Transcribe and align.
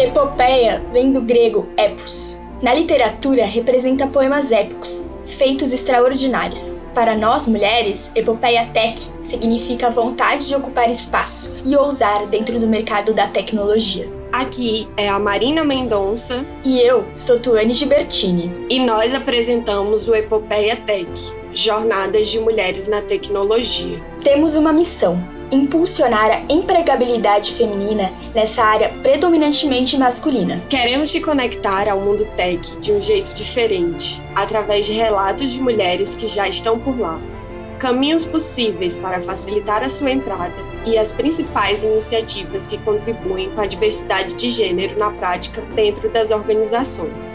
Epopeia 0.00 0.80
vem 0.92 1.10
do 1.10 1.20
grego 1.20 1.66
epos. 1.76 2.38
Na 2.62 2.72
literatura, 2.72 3.44
representa 3.44 4.06
poemas 4.06 4.52
épicos, 4.52 5.04
feitos 5.26 5.72
extraordinários. 5.72 6.72
Para 6.94 7.16
nós 7.16 7.48
mulheres, 7.48 8.08
epopeia 8.14 8.66
tech 8.66 8.96
significa 9.20 9.90
vontade 9.90 10.46
de 10.46 10.54
ocupar 10.54 10.88
espaço 10.88 11.52
e 11.64 11.74
ousar 11.74 12.28
dentro 12.28 12.60
do 12.60 12.66
mercado 12.68 13.12
da 13.12 13.26
tecnologia. 13.26 14.08
Aqui 14.30 14.88
é 14.96 15.08
a 15.08 15.18
Marina 15.18 15.64
Mendonça 15.64 16.46
e 16.64 16.80
eu 16.80 17.04
sou 17.12 17.40
Tuane 17.40 17.74
Gibertini 17.74 18.66
e 18.70 18.78
nós 18.78 19.12
apresentamos 19.12 20.06
o 20.06 20.14
Epopeia 20.14 20.76
Tech, 20.76 21.08
Jornadas 21.52 22.28
de 22.28 22.38
Mulheres 22.38 22.86
na 22.86 23.02
Tecnologia. 23.02 24.00
Temos 24.22 24.54
uma 24.54 24.72
missão: 24.72 25.20
impulsionar 25.50 26.30
a 26.30 26.52
empregabilidade 26.52 27.54
feminina 27.54 28.12
nessa 28.34 28.62
área 28.62 28.90
predominantemente 29.02 29.96
masculina. 29.96 30.62
Queremos 30.68 31.10
te 31.10 31.20
conectar 31.20 31.88
ao 31.88 32.00
mundo 32.00 32.26
tech 32.36 32.76
de 32.78 32.92
um 32.92 33.00
jeito 33.00 33.32
diferente, 33.32 34.22
através 34.34 34.86
de 34.86 34.92
relatos 34.92 35.50
de 35.50 35.60
mulheres 35.60 36.16
que 36.16 36.26
já 36.26 36.46
estão 36.46 36.78
por 36.78 36.98
lá, 36.98 37.18
caminhos 37.78 38.24
possíveis 38.24 38.96
para 38.96 39.22
facilitar 39.22 39.82
a 39.82 39.88
sua 39.88 40.10
entrada 40.10 40.54
e 40.84 40.98
as 40.98 41.12
principais 41.12 41.82
iniciativas 41.82 42.66
que 42.66 42.78
contribuem 42.78 43.50
com 43.50 43.60
a 43.60 43.66
diversidade 43.66 44.34
de 44.34 44.50
gênero 44.50 44.98
na 44.98 45.10
prática 45.10 45.62
dentro 45.74 46.08
das 46.10 46.30
organizações. 46.30 47.34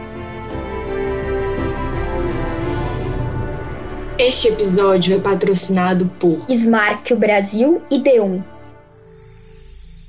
Este 4.26 4.48
episódio 4.48 5.18
é 5.18 5.20
patrocinado 5.20 6.09
por 6.18 6.45
Smart 6.50 7.13
Brasil 7.13 7.82
e 7.91 8.00
D1. 8.00 8.52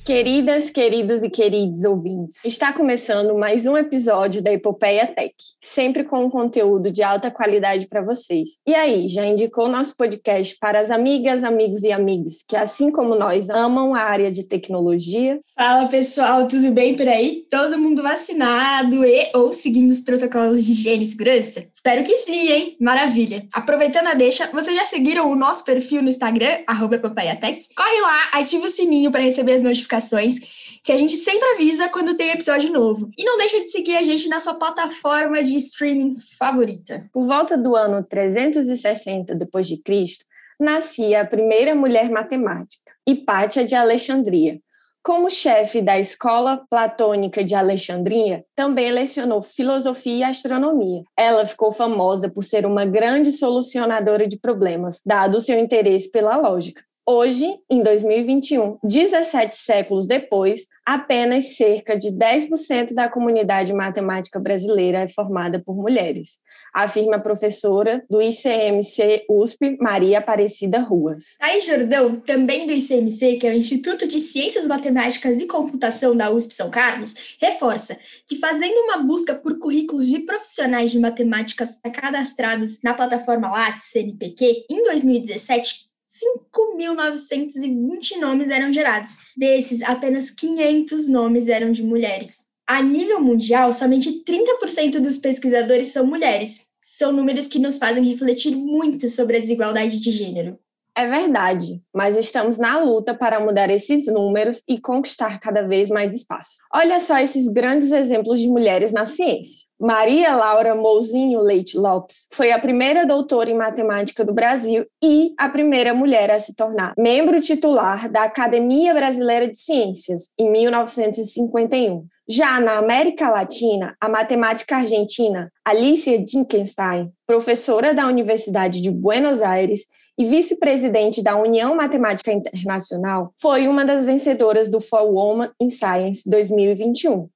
Queridas, 0.05 0.69
queridos 0.69 1.23
e 1.23 1.31
queridos 1.31 1.83
ouvintes, 1.83 2.45
está 2.45 2.75
começando 2.75 3.35
mais 3.39 3.65
um 3.65 3.75
episódio 3.75 4.43
da 4.43 4.53
Epopeia 4.53 5.07
Tech, 5.07 5.35
sempre 5.59 6.05
com 6.05 6.27
um 6.27 6.29
conteúdo 6.29 6.91
de 6.91 7.03
alta 7.03 7.31
qualidade 7.31 7.87
para 7.89 8.03
vocês. 8.03 8.51
E 8.67 8.75
aí, 8.75 9.09
já 9.09 9.25
indicou 9.25 9.67
nosso 9.67 9.97
podcast 9.97 10.59
para 10.61 10.79
as 10.79 10.91
amigas, 10.91 11.43
amigos 11.43 11.83
e 11.85 11.91
amigas 11.91 12.45
que, 12.47 12.55
assim 12.55 12.93
como 12.93 13.15
nós, 13.15 13.49
amam 13.49 13.95
a 13.95 14.01
área 14.01 14.31
de 14.31 14.45
tecnologia? 14.45 15.41
Fala 15.57 15.89
pessoal, 15.89 16.47
tudo 16.47 16.71
bem 16.71 16.95
por 16.95 17.09
aí? 17.09 17.47
Todo 17.51 17.79
mundo 17.79 18.03
vacinado 18.03 19.07
e 19.07 19.31
ou 19.35 19.55
seguindo 19.55 19.91
os 19.91 20.01
protocolos 20.01 20.63
de 20.63 20.73
higiene 20.73 21.05
e 21.05 21.09
segurança? 21.09 21.65
Espero 21.73 22.05
que 22.05 22.19
sim, 22.19 22.53
hein? 22.53 22.77
Maravilha! 22.79 23.47
Aproveitando 23.55 24.09
a 24.09 24.15
deixa, 24.15 24.51
vocês 24.53 24.77
já 24.77 24.85
seguiram 24.85 25.31
o 25.31 25.35
nosso 25.35 25.65
perfil 25.65 26.03
no 26.03 26.11
Instagram, 26.11 26.59
arroba? 26.67 26.99
Corre 26.99 28.01
lá, 28.03 28.29
ativa 28.33 28.67
o 28.67 28.69
sininho 28.69 29.11
para 29.11 29.23
receber 29.23 29.53
as 29.53 29.63
notificações 29.63 29.94
notificações, 29.95 30.39
que 30.83 30.93
a 30.93 30.97
gente 30.97 31.15
sempre 31.15 31.47
avisa 31.55 31.89
quando 31.89 32.17
tem 32.17 32.31
episódio 32.31 32.73
novo. 32.73 33.11
E 33.17 33.25
não 33.25 33.39
deixa 33.39 33.61
de 33.61 33.69
seguir 33.69 33.97
a 33.97 34.03
gente 34.03 34.29
na 34.29 34.39
sua 34.39 34.55
plataforma 34.55 35.43
de 35.43 35.57
streaming 35.57 36.15
favorita. 36.39 37.09
Por 37.13 37.27
volta 37.27 37.57
do 37.57 37.77
ano 37.77 38.03
360 38.03 39.35
depois 39.35 39.67
de 39.67 39.81
Cristo, 39.81 40.25
nascia 40.59 41.23
a 41.23 41.27
primeira 41.27 41.75
mulher 41.75 42.11
matemática, 42.11 42.93
Hipátia 43.07 43.67
de 43.67 43.75
Alexandria. 43.75 44.59
Como 45.03 45.31
chefe 45.31 45.83
da 45.83 46.01
Escola 46.01 46.65
Platônica 46.71 47.45
de 47.45 47.55
Alexandria, 47.55 48.43
também 48.57 48.91
lecionou 48.91 49.43
filosofia 49.43 50.17
e 50.17 50.23
astronomia. 50.25 51.03
Ela 51.15 51.45
ficou 51.45 51.73
famosa 51.73 52.31
por 52.31 52.43
ser 52.43 52.65
uma 52.65 52.87
grande 52.87 53.31
solucionadora 53.31 54.27
de 54.27 54.39
problemas, 54.39 55.03
dado 55.05 55.37
o 55.37 55.41
seu 55.43 55.59
interesse 55.59 56.11
pela 56.11 56.39
lógica. 56.39 56.83
Hoje, 57.07 57.45
em 57.69 57.83
2021, 57.83 58.79
17 58.83 59.55
séculos 59.55 60.07
depois, 60.07 60.69
apenas 60.87 61.55
cerca 61.55 61.99
de 61.99 62.09
10% 62.09 62.95
da 62.95 63.11
comunidade 63.11 63.75
matemática 63.75 64.41
brasileira 64.41 65.01
é 65.01 65.09
formada 65.09 65.63
por 65.63 65.77
mulheres, 65.77 66.41
afirma 66.73 67.17
a 67.17 67.21
professora 67.21 68.03
do 68.09 68.23
ICMC 68.23 69.27
USP, 69.29 69.77
Maria 69.79 70.19
Aparecida 70.19 70.79
Ruas. 70.79 71.37
Aí, 71.43 71.61
Jordão, 71.61 72.17
também 72.17 72.67
do 72.67 72.73
ICMC, 72.73 73.37
que 73.37 73.47
é 73.47 73.51
o 73.51 73.57
Instituto 73.57 74.09
de 74.09 74.19
Ciências 74.19 74.67
Matemáticas 74.67 75.39
e 75.43 75.47
Computação 75.47 76.17
da 76.17 76.31
USP 76.31 76.55
São 76.55 76.71
Carlos, 76.71 77.37
reforça 77.39 77.99
que 78.27 78.37
fazendo 78.37 78.79
uma 78.79 78.97
busca 79.03 79.35
por 79.35 79.59
currículos 79.59 80.09
de 80.09 80.21
profissionais 80.21 80.91
de 80.91 80.99
matemáticas 80.99 81.79
cadastrados 81.93 82.81
na 82.83 82.95
plataforma 82.95 83.51
Lattes 83.51 83.91
CNPq, 83.91 84.65
em 84.71 84.83
2017, 84.85 85.93
5.920 86.15 88.21
nomes 88.21 88.51
eram 88.51 88.73
gerados. 88.73 89.17
Desses, 89.37 89.83
apenas 89.83 90.31
500 90.31 91.09
nomes 91.09 91.49
eram 91.49 91.73
de 91.73 91.83
mulheres. 91.83 92.45
A 92.67 92.81
nível 92.81 93.21
mundial, 93.21 93.73
somente 93.73 94.23
30% 94.25 95.01
dos 95.01 95.19
pesquisadores 95.19 95.89
são 95.89 96.07
mulheres. 96.07 96.69
São 96.81 97.13
números 97.13 97.47
que 97.47 97.59
nos 97.59 97.79
fazem 97.79 98.09
refletir 98.09 98.55
muito 98.55 99.09
sobre 99.09 99.39
a 99.39 99.41
desigualdade 99.41 99.99
de 99.99 100.13
gênero. 100.13 100.59
É 100.97 101.09
verdade, 101.09 101.83
mas 101.93 102.17
estamos 102.17 102.57
na 102.57 102.79
luta 102.79 103.13
para 103.13 103.41
mudar 103.41 103.69
esses 103.69 104.07
números 104.07 104.63
e 104.69 104.81
conquistar 104.81 105.41
cada 105.41 105.67
vez 105.67 105.91
mais 105.91 106.15
espaço. 106.15 106.59
Olha 106.73 107.01
só 107.01 107.19
esses 107.19 107.49
grandes 107.49 107.91
exemplos 107.91 108.39
de 108.39 108.49
mulheres 108.49 108.93
na 108.93 109.05
ciência. 109.05 109.67
Maria 109.81 110.37
Laura 110.37 110.73
Mouzinho 110.73 111.41
Leite 111.41 111.77
Lopes 111.77 112.29
foi 112.33 112.53
a 112.53 112.61
primeira 112.61 113.05
doutora 113.05 113.51
em 113.51 113.57
matemática 113.57 114.25
do 114.25 114.33
Brasil 114.33 114.87
e 115.03 115.35
a 115.37 115.49
primeira 115.49 115.93
mulher 115.93 116.31
a 116.31 116.39
se 116.39 116.55
tornar 116.55 116.93
membro 116.97 117.41
titular 117.41 118.09
da 118.09 118.23
Academia 118.23 118.95
Brasileira 118.95 119.49
de 119.49 119.59
Ciências 119.59 120.33
em 120.39 120.49
1951. 120.49 122.07
Já 122.27 122.59
na 122.61 122.79
América 122.79 123.29
Latina, 123.29 123.97
a 124.01 124.09
matemática 124.09 124.77
argentina 124.77 125.53
Alicia 125.65 126.19
Dinkenstein, 126.25 127.11
professora 127.27 127.93
da 127.93 128.07
Universidade 128.07 128.81
de 128.81 128.91
Buenos 128.91 129.43
Aires, 129.43 129.83
e 130.19 130.25
vice-presidente 130.25 131.23
da 131.23 131.37
União 131.37 131.75
Matemática 131.75 132.33
Internacional, 132.33 133.33
foi 133.41 133.67
uma 133.67 133.85
das 133.85 134.05
vencedoras 134.05 134.69
do 134.69 134.81
For 134.81 135.03
Women 135.03 135.51
in 135.61 135.71
Science 135.71 136.29
2021. 136.29 137.29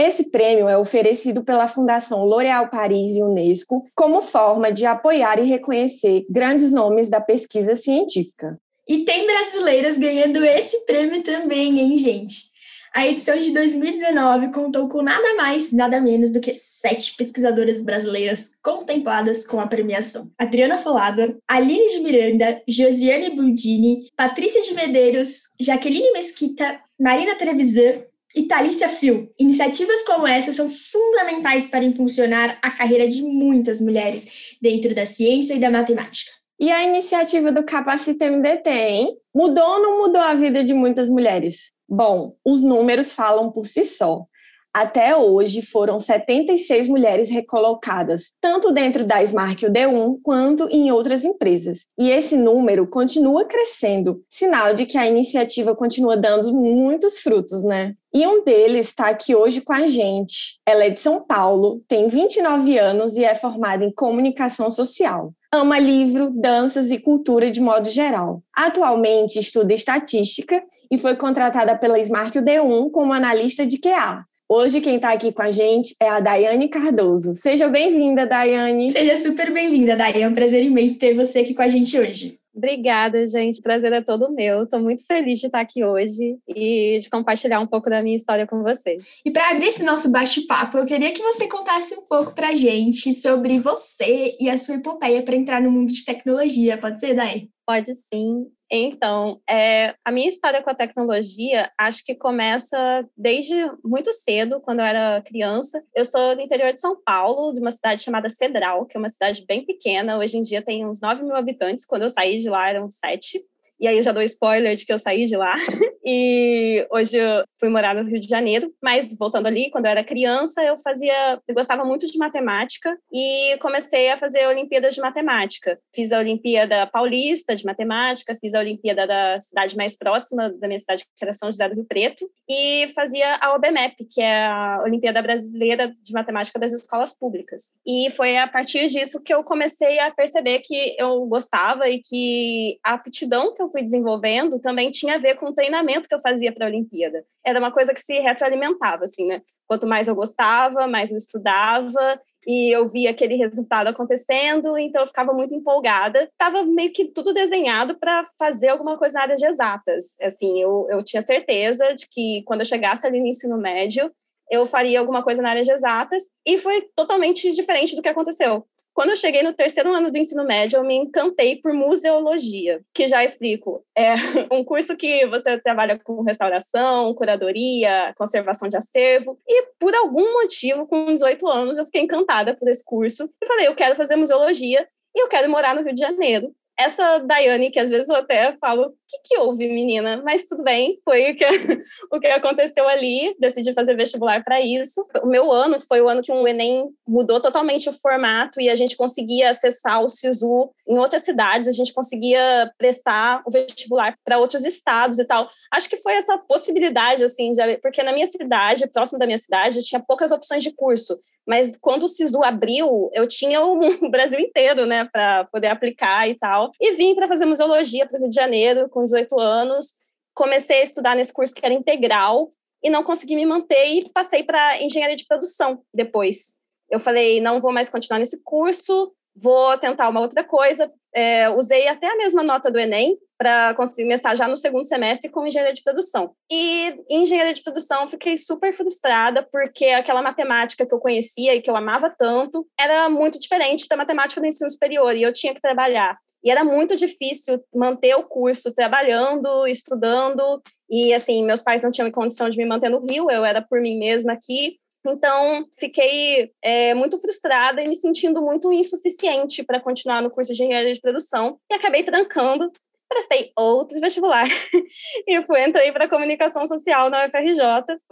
Esse 0.00 0.30
prêmio 0.30 0.68
é 0.68 0.78
oferecido 0.78 1.42
pela 1.42 1.66
Fundação 1.66 2.24
L'Oréal 2.24 2.68
Paris 2.68 3.16
e 3.16 3.22
Unesco 3.22 3.84
como 3.96 4.22
forma 4.22 4.70
de 4.70 4.86
apoiar 4.86 5.40
e 5.40 5.46
reconhecer 5.46 6.24
grandes 6.30 6.70
nomes 6.70 7.10
da 7.10 7.20
pesquisa 7.20 7.74
científica. 7.74 8.56
E 8.88 9.04
tem 9.04 9.26
brasileiras 9.26 9.98
ganhando 9.98 10.44
esse 10.44 10.86
prêmio 10.86 11.22
também, 11.22 11.80
hein, 11.80 11.98
gente? 11.98 12.48
A 12.94 13.06
edição 13.06 13.38
de 13.38 13.52
2019 13.52 14.50
contou 14.52 14.88
com 14.88 15.02
nada 15.02 15.34
mais, 15.36 15.72
nada 15.72 16.00
menos 16.00 16.30
do 16.30 16.40
que 16.40 16.52
sete 16.54 17.14
pesquisadoras 17.16 17.80
brasileiras 17.80 18.52
contempladas 18.62 19.46
com 19.46 19.60
a 19.60 19.66
premiação. 19.66 20.30
Adriana 20.38 20.78
Folador, 20.78 21.36
Aline 21.46 21.88
de 21.88 22.00
Miranda, 22.00 22.62
Josiane 22.66 23.30
Bundini, 23.30 24.08
Patrícia 24.16 24.60
de 24.62 24.74
Medeiros, 24.74 25.42
Jaqueline 25.60 26.12
Mesquita, 26.12 26.80
Marina 26.98 27.36
Trevisan 27.36 28.02
e 28.34 28.44
Thalícia 28.44 28.88
Fio. 28.88 29.30
Iniciativas 29.38 30.02
como 30.04 30.26
essa 30.26 30.52
são 30.52 30.68
fundamentais 30.68 31.68
para 31.68 31.84
impulsionar 31.84 32.58
a 32.62 32.70
carreira 32.70 33.06
de 33.06 33.22
muitas 33.22 33.80
mulheres 33.80 34.56
dentro 34.60 34.94
da 34.94 35.06
ciência 35.06 35.54
e 35.54 35.60
da 35.60 35.70
matemática. 35.70 36.30
E 36.58 36.72
a 36.72 36.82
iniciativa 36.82 37.52
do 37.52 37.62
Capacita 37.62 38.28
MDT, 38.28 38.68
hein? 38.68 39.16
Mudou 39.32 39.64
ou 39.64 39.82
não 39.82 39.98
mudou 39.98 40.20
a 40.20 40.34
vida 40.34 40.64
de 40.64 40.74
muitas 40.74 41.08
mulheres? 41.08 41.70
Bom, 41.88 42.34
os 42.44 42.62
números 42.62 43.12
falam 43.12 43.50
por 43.50 43.64
si 43.64 43.84
só. 43.84 44.26
Até 44.74 45.16
hoje 45.16 45.62
foram 45.62 45.98
76 45.98 46.86
mulheres 46.88 47.30
recolocadas, 47.30 48.34
tanto 48.40 48.70
dentro 48.70 49.04
da 49.04 49.22
Smart 49.22 49.66
UD1 49.66 50.18
quanto 50.22 50.68
em 50.70 50.92
outras 50.92 51.24
empresas. 51.24 51.86
E 51.98 52.10
esse 52.10 52.36
número 52.36 52.86
continua 52.86 53.46
crescendo, 53.46 54.22
sinal 54.28 54.74
de 54.74 54.84
que 54.84 54.98
a 54.98 55.06
iniciativa 55.06 55.74
continua 55.74 56.16
dando 56.16 56.54
muitos 56.54 57.18
frutos, 57.18 57.64
né? 57.64 57.94
E 58.12 58.26
um 58.26 58.44
deles 58.44 58.88
está 58.88 59.08
aqui 59.08 59.34
hoje 59.34 59.62
com 59.62 59.72
a 59.72 59.86
gente. 59.86 60.60
Ela 60.66 60.84
é 60.84 60.90
de 60.90 61.00
São 61.00 61.24
Paulo, 61.24 61.82
tem 61.88 62.08
29 62.08 62.78
anos 62.78 63.16
e 63.16 63.24
é 63.24 63.34
formada 63.34 63.84
em 63.84 63.92
comunicação 63.92 64.70
social. 64.70 65.32
Ama 65.52 65.78
livro, 65.78 66.30
danças 66.30 66.90
e 66.90 66.98
cultura 66.98 67.50
de 67.50 67.60
modo 67.60 67.88
geral. 67.88 68.42
Atualmente 68.54 69.38
estuda 69.38 69.72
estatística 69.72 70.62
e 70.90 70.98
foi 70.98 71.16
contratada 71.16 71.76
pela 71.76 71.98
Smart 72.00 72.38
D1 72.38 72.90
como 72.90 73.12
analista 73.12 73.66
de 73.66 73.78
QA. 73.78 74.24
Hoje 74.50 74.80
quem 74.80 74.96
está 74.96 75.12
aqui 75.12 75.30
com 75.30 75.42
a 75.42 75.50
gente 75.50 75.94
é 76.00 76.08
a 76.08 76.20
Daiane 76.20 76.68
Cardoso. 76.68 77.34
Seja 77.34 77.68
bem-vinda, 77.68 78.26
Daiane. 78.26 78.90
Seja 78.90 79.18
super 79.18 79.52
bem-vinda, 79.52 79.94
Daiane. 79.94 80.22
É 80.22 80.28
um 80.28 80.34
prazer 80.34 80.64
imenso 80.64 80.98
ter 80.98 81.14
você 81.14 81.40
aqui 81.40 81.52
com 81.52 81.60
a 81.60 81.68
gente 81.68 81.98
hoje. 81.98 82.38
Obrigada, 82.58 83.24
gente. 83.26 83.60
O 83.60 83.62
prazer 83.62 83.92
é 83.92 84.00
todo 84.00 84.32
meu. 84.32 84.64
Estou 84.64 84.80
muito 84.80 85.06
feliz 85.06 85.38
de 85.38 85.46
estar 85.46 85.60
aqui 85.60 85.84
hoje 85.84 86.38
e 86.48 86.98
de 86.98 87.08
compartilhar 87.08 87.60
um 87.60 87.66
pouco 87.66 87.88
da 87.90 88.02
minha 88.02 88.16
história 88.16 88.46
com 88.46 88.62
vocês. 88.62 89.18
E 89.24 89.30
para 89.30 89.50
abrir 89.50 89.66
esse 89.66 89.84
nosso 89.84 90.10
bate-papo, 90.10 90.78
eu 90.78 90.84
queria 90.84 91.12
que 91.12 91.22
você 91.22 91.46
contasse 91.46 91.94
um 91.94 92.04
pouco 92.04 92.34
para 92.34 92.48
a 92.48 92.54
gente 92.54 93.14
sobre 93.14 93.60
você 93.60 94.34
e 94.40 94.48
a 94.50 94.58
sua 94.58 94.76
epopeia 94.76 95.22
para 95.22 95.36
entrar 95.36 95.60
no 95.60 95.70
mundo 95.70 95.92
de 95.92 96.04
tecnologia. 96.04 96.76
Pode 96.78 96.98
ser, 96.98 97.14
Dai? 97.14 97.48
Pode 97.64 97.94
sim. 97.94 98.46
Então, 98.70 99.40
é, 99.48 99.94
a 100.04 100.12
minha 100.12 100.28
história 100.28 100.62
com 100.62 100.68
a 100.68 100.74
tecnologia 100.74 101.70
acho 101.78 102.04
que 102.04 102.14
começa 102.14 103.08
desde 103.16 103.54
muito 103.82 104.12
cedo, 104.12 104.60
quando 104.60 104.80
eu 104.80 104.84
era 104.84 105.22
criança. 105.22 105.82
Eu 105.94 106.04
sou 106.04 106.36
do 106.36 106.42
interior 106.42 106.72
de 106.72 106.80
São 106.80 107.00
Paulo, 107.02 107.52
de 107.52 107.60
uma 107.60 107.70
cidade 107.70 108.02
chamada 108.02 108.28
Cedral, 108.28 108.84
que 108.84 108.96
é 108.96 109.00
uma 109.00 109.08
cidade 109.08 109.44
bem 109.46 109.64
pequena. 109.64 110.18
Hoje 110.18 110.36
em 110.36 110.42
dia 110.42 110.60
tem 110.60 110.86
uns 110.86 111.00
9 111.00 111.22
mil 111.22 111.34
habitantes. 111.34 111.86
Quando 111.86 112.02
eu 112.02 112.10
saí 112.10 112.38
de 112.38 112.50
lá 112.50 112.68
eram 112.68 112.90
7. 112.90 113.42
E 113.80 113.86
aí 113.86 113.96
eu 113.96 114.02
já 114.02 114.12
dou 114.12 114.22
spoiler 114.22 114.74
de 114.74 114.84
que 114.84 114.92
eu 114.92 114.98
saí 114.98 115.26
de 115.26 115.36
lá. 115.36 115.54
e 116.04 116.86
hoje 116.90 117.16
eu 117.16 117.44
fui 117.60 117.68
morar 117.68 117.94
no 117.94 118.08
Rio 118.08 118.18
de 118.18 118.28
Janeiro. 118.28 118.72
Mas 118.82 119.16
voltando 119.16 119.46
ali, 119.46 119.70
quando 119.70 119.86
eu 119.86 119.90
era 119.90 120.02
criança, 120.02 120.62
eu 120.62 120.76
fazia, 120.78 121.40
eu 121.46 121.54
gostava 121.54 121.84
muito 121.84 122.06
de 122.06 122.18
matemática 122.18 122.96
e 123.12 123.56
comecei 123.60 124.10
a 124.10 124.18
fazer 124.18 124.46
Olimpíadas 124.46 124.94
de 124.94 125.00
matemática. 125.00 125.78
Fiz 125.94 126.12
a 126.12 126.18
Olimpíada 126.18 126.86
Paulista 126.86 127.54
de 127.54 127.64
matemática, 127.64 128.36
fiz 128.40 128.54
a 128.54 128.60
Olimpíada 128.60 129.06
da 129.06 129.40
cidade 129.40 129.76
mais 129.76 129.96
próxima 129.96 130.50
da 130.50 130.66
minha 130.66 130.78
cidade, 130.78 131.04
que 131.16 131.24
era 131.24 131.32
São 131.32 131.50
José 131.50 131.68
do 131.68 131.76
Rio 131.76 131.84
Preto, 131.84 132.28
e 132.48 132.88
fazia 132.94 133.36
a 133.40 133.54
OBMEP, 133.54 134.06
que 134.10 134.20
é 134.20 134.46
a 134.46 134.80
Olimpíada 134.84 135.22
Brasileira 135.22 135.94
de 136.02 136.12
Matemática 136.12 136.58
das 136.58 136.72
Escolas 136.72 137.16
Públicas. 137.16 137.72
E 137.86 138.10
foi 138.10 138.36
a 138.36 138.48
partir 138.48 138.88
disso 138.88 139.22
que 139.22 139.32
eu 139.32 139.44
comecei 139.44 139.98
a 139.98 140.10
perceber 140.10 140.60
que 140.60 140.96
eu 140.98 141.26
gostava 141.26 141.88
e 141.88 142.00
que 142.00 142.78
a 142.84 142.94
aptidão 142.94 143.54
que 143.54 143.62
eu 143.62 143.67
eu 143.68 143.70
fui 143.70 143.82
desenvolvendo 143.82 144.58
também 144.58 144.90
tinha 144.90 145.14
a 145.14 145.18
ver 145.18 145.36
com 145.36 145.46
o 145.46 145.54
treinamento 145.54 146.08
que 146.08 146.14
eu 146.14 146.20
fazia 146.20 146.52
para 146.52 146.66
a 146.66 146.68
Olimpíada. 146.68 147.24
Era 147.44 147.58
uma 147.58 147.70
coisa 147.70 147.94
que 147.94 148.00
se 148.00 148.18
retroalimentava, 148.18 149.04
assim, 149.04 149.26
né? 149.26 149.42
Quanto 149.66 149.86
mais 149.86 150.08
eu 150.08 150.14
gostava, 150.14 150.86
mais 150.86 151.12
eu 151.12 151.18
estudava 151.18 152.20
e 152.46 152.74
eu 152.74 152.88
via 152.88 153.10
aquele 153.10 153.36
resultado 153.36 153.88
acontecendo, 153.88 154.76
então 154.78 155.02
eu 155.02 155.06
ficava 155.06 155.32
muito 155.32 155.54
empolgada. 155.54 156.24
Estava 156.24 156.64
meio 156.64 156.92
que 156.92 157.06
tudo 157.12 157.34
desenhado 157.34 157.98
para 157.98 158.24
fazer 158.38 158.68
alguma 158.68 158.98
coisa 158.98 159.14
na 159.14 159.22
área 159.22 159.36
de 159.36 159.46
exatas. 159.46 160.16
Assim, 160.22 160.60
eu, 160.60 160.86
eu 160.90 161.04
tinha 161.04 161.22
certeza 161.22 161.94
de 161.94 162.06
que 162.10 162.42
quando 162.44 162.60
eu 162.60 162.66
chegasse 162.66 163.06
ali 163.06 163.20
no 163.20 163.26
ensino 163.26 163.58
médio, 163.58 164.10
eu 164.50 164.64
faria 164.66 164.98
alguma 164.98 165.22
coisa 165.22 165.42
na 165.42 165.50
área 165.50 165.62
de 165.62 165.70
exatas, 165.70 166.22
e 166.46 166.56
foi 166.56 166.88
totalmente 166.96 167.52
diferente 167.52 167.94
do 167.94 168.00
que 168.00 168.08
aconteceu. 168.08 168.66
Quando 168.98 169.10
eu 169.10 169.16
cheguei 169.16 169.44
no 169.44 169.52
terceiro 169.52 169.94
ano 169.94 170.10
do 170.10 170.18
ensino 170.18 170.42
médio, 170.42 170.76
eu 170.76 170.82
me 170.82 170.96
encantei 170.96 171.54
por 171.54 171.72
museologia, 171.72 172.80
que 172.92 173.06
já 173.06 173.22
explico. 173.22 173.84
É 173.96 174.14
um 174.52 174.64
curso 174.64 174.96
que 174.96 175.24
você 175.28 175.56
trabalha 175.56 175.96
com 176.02 176.20
restauração, 176.22 177.14
curadoria, 177.14 178.12
conservação 178.18 178.68
de 178.68 178.76
acervo. 178.76 179.38
E 179.46 179.68
por 179.78 179.94
algum 179.94 180.32
motivo, 180.32 180.84
com 180.84 181.14
18 181.14 181.46
anos, 181.46 181.78
eu 181.78 181.86
fiquei 181.86 182.02
encantada 182.02 182.56
por 182.56 182.66
esse 182.68 182.84
curso. 182.84 183.30
E 183.40 183.46
falei, 183.46 183.68
eu 183.68 183.74
quero 183.76 183.94
fazer 183.94 184.16
museologia 184.16 184.84
e 185.14 185.22
eu 185.22 185.28
quero 185.28 185.48
morar 185.48 185.76
no 185.76 185.84
Rio 185.84 185.94
de 185.94 186.00
Janeiro 186.00 186.52
essa 186.78 187.18
Daiane, 187.18 187.70
que 187.70 187.80
às 187.80 187.90
vezes 187.90 188.08
eu 188.08 188.16
até 188.16 188.56
falo, 188.60 188.94
que, 189.08 189.18
que 189.24 189.38
houve, 189.38 189.66
menina? 189.66 190.22
Mas 190.24 190.44
tudo 190.44 190.62
bem, 190.62 191.00
foi 191.04 191.32
o 191.32 191.36
que, 191.36 191.44
o 192.12 192.20
que 192.20 192.26
aconteceu 192.26 192.86
ali, 192.86 193.34
decidi 193.38 193.72
fazer 193.72 193.96
vestibular 193.96 194.44
para 194.44 194.60
isso. 194.60 195.04
O 195.22 195.26
meu 195.26 195.50
ano 195.50 195.80
foi 195.80 196.00
o 196.00 196.08
ano 196.08 196.22
que 196.22 196.30
o 196.30 196.46
Enem 196.46 196.84
mudou 197.06 197.40
totalmente 197.40 197.88
o 197.88 197.92
formato 197.92 198.60
e 198.60 198.68
a 198.68 198.74
gente 198.74 198.96
conseguia 198.96 199.50
acessar 199.50 200.04
o 200.04 200.08
SISU 200.08 200.70
em 200.86 200.98
outras 200.98 201.22
cidades, 201.22 201.68
a 201.68 201.72
gente 201.72 201.92
conseguia 201.92 202.70
prestar 202.76 203.42
o 203.46 203.50
vestibular 203.50 204.14
para 204.24 204.38
outros 204.38 204.64
estados 204.64 205.18
e 205.18 205.24
tal. 205.24 205.48
Acho 205.72 205.88
que 205.88 205.96
foi 205.96 206.12
essa 206.12 206.36
possibilidade, 206.38 207.24
assim, 207.24 207.52
de, 207.52 207.78
porque 207.78 208.02
na 208.02 208.12
minha 208.12 208.26
cidade, 208.26 208.86
próximo 208.92 209.18
da 209.18 209.26
minha 209.26 209.38
cidade, 209.38 209.82
tinha 209.82 210.02
poucas 210.06 210.30
opções 210.32 210.62
de 210.62 210.72
curso, 210.74 211.18
mas 211.46 211.76
quando 211.76 212.02
o 212.02 212.08
SISU 212.08 212.44
abriu, 212.44 213.10
eu 213.14 213.26
tinha 213.26 213.62
o 213.62 213.78
Brasil 214.10 214.38
inteiro, 214.38 214.84
né, 214.84 215.08
para 215.10 215.44
poder 215.44 215.68
aplicar 215.68 216.28
e 216.28 216.34
tal. 216.34 216.70
E 216.80 216.92
vim 216.92 217.14
para 217.14 217.28
fazer 217.28 217.46
museologia 217.46 218.06
para 218.06 218.18
o 218.18 218.20
Rio 218.20 218.30
de 218.30 218.36
Janeiro 218.36 218.88
com 218.98 219.04
18 219.04 219.38
anos. 219.38 219.94
Comecei 220.34 220.80
a 220.80 220.84
estudar 220.84 221.14
nesse 221.14 221.32
curso 221.32 221.54
que 221.54 221.64
era 221.64 221.74
integral 221.74 222.52
e 222.82 222.90
não 222.90 223.04
consegui 223.04 223.36
me 223.36 223.46
manter 223.46 223.86
e 223.86 224.12
passei 224.12 224.42
para 224.42 224.82
engenharia 224.82 225.16
de 225.16 225.26
produção 225.26 225.82
depois. 225.94 226.54
Eu 226.90 226.98
falei, 226.98 227.40
não 227.40 227.60
vou 227.60 227.72
mais 227.72 227.90
continuar 227.90 228.18
nesse 228.18 228.40
curso, 228.42 229.12
vou 229.36 229.76
tentar 229.78 230.08
uma 230.08 230.20
outra 230.20 230.42
coisa. 230.42 230.90
É, 231.14 231.48
usei 231.50 231.86
até 231.88 232.08
a 232.08 232.16
mesma 232.16 232.42
nota 232.42 232.70
do 232.70 232.78
Enem 232.78 233.16
para 233.36 233.74
começar 233.74 234.34
já 234.34 234.48
no 234.48 234.56
segundo 234.56 234.86
semestre 234.86 235.30
com 235.30 235.46
engenharia 235.46 235.74
de 235.74 235.82
produção. 235.82 236.34
E 236.50 236.94
em 237.08 237.22
engenharia 237.22 237.54
de 237.54 237.62
produção 237.62 238.08
fiquei 238.08 238.36
super 238.36 238.72
frustrada 238.72 239.46
porque 239.50 239.86
aquela 239.86 240.22
matemática 240.22 240.86
que 240.86 240.92
eu 240.92 240.98
conhecia 240.98 241.54
e 241.54 241.62
que 241.62 241.70
eu 241.70 241.76
amava 241.76 242.10
tanto 242.10 242.66
era 242.78 243.08
muito 243.08 243.38
diferente 243.38 243.86
da 243.88 243.96
matemática 243.96 244.40
do 244.40 244.46
ensino 244.46 244.70
superior 244.70 245.14
e 245.14 245.22
eu 245.22 245.32
tinha 245.32 245.54
que 245.54 245.60
trabalhar 245.60 246.18
e 246.48 246.50
era 246.50 246.64
muito 246.64 246.96
difícil 246.96 247.62
manter 247.74 248.14
o 248.14 248.24
curso 248.24 248.72
trabalhando, 248.72 249.66
estudando, 249.66 250.62
e 250.88 251.12
assim, 251.12 251.44
meus 251.44 251.60
pais 251.60 251.82
não 251.82 251.90
tinham 251.90 252.10
condição 252.10 252.48
de 252.48 252.56
me 252.56 252.64
manter 252.64 252.88
no 252.88 253.04
Rio, 253.06 253.30
eu 253.30 253.44
era 253.44 253.60
por 253.60 253.82
mim 253.82 253.98
mesma 253.98 254.32
aqui, 254.32 254.78
então, 255.06 255.66
fiquei 255.78 256.50
é, 256.62 256.92
muito 256.94 257.18
frustrada 257.18 257.82
e 257.82 257.88
me 257.88 257.94
sentindo 257.94 258.42
muito 258.42 258.72
insuficiente 258.72 259.62
para 259.62 259.80
continuar 259.80 260.22
no 260.22 260.30
curso 260.30 260.52
de 260.52 260.62
engenharia 260.62 260.92
de 260.92 261.00
produção 261.00 261.58
e 261.70 261.74
acabei 261.74 262.02
trancando 262.02 262.70
prestei 263.08 263.52
outro 263.56 263.98
vestibular 264.00 264.46
e 265.26 265.42
fui, 265.42 265.64
entrei 265.64 265.90
para 265.92 266.08
comunicação 266.08 266.66
social 266.66 267.08
na 267.08 267.26
UFRJ. 267.26 267.62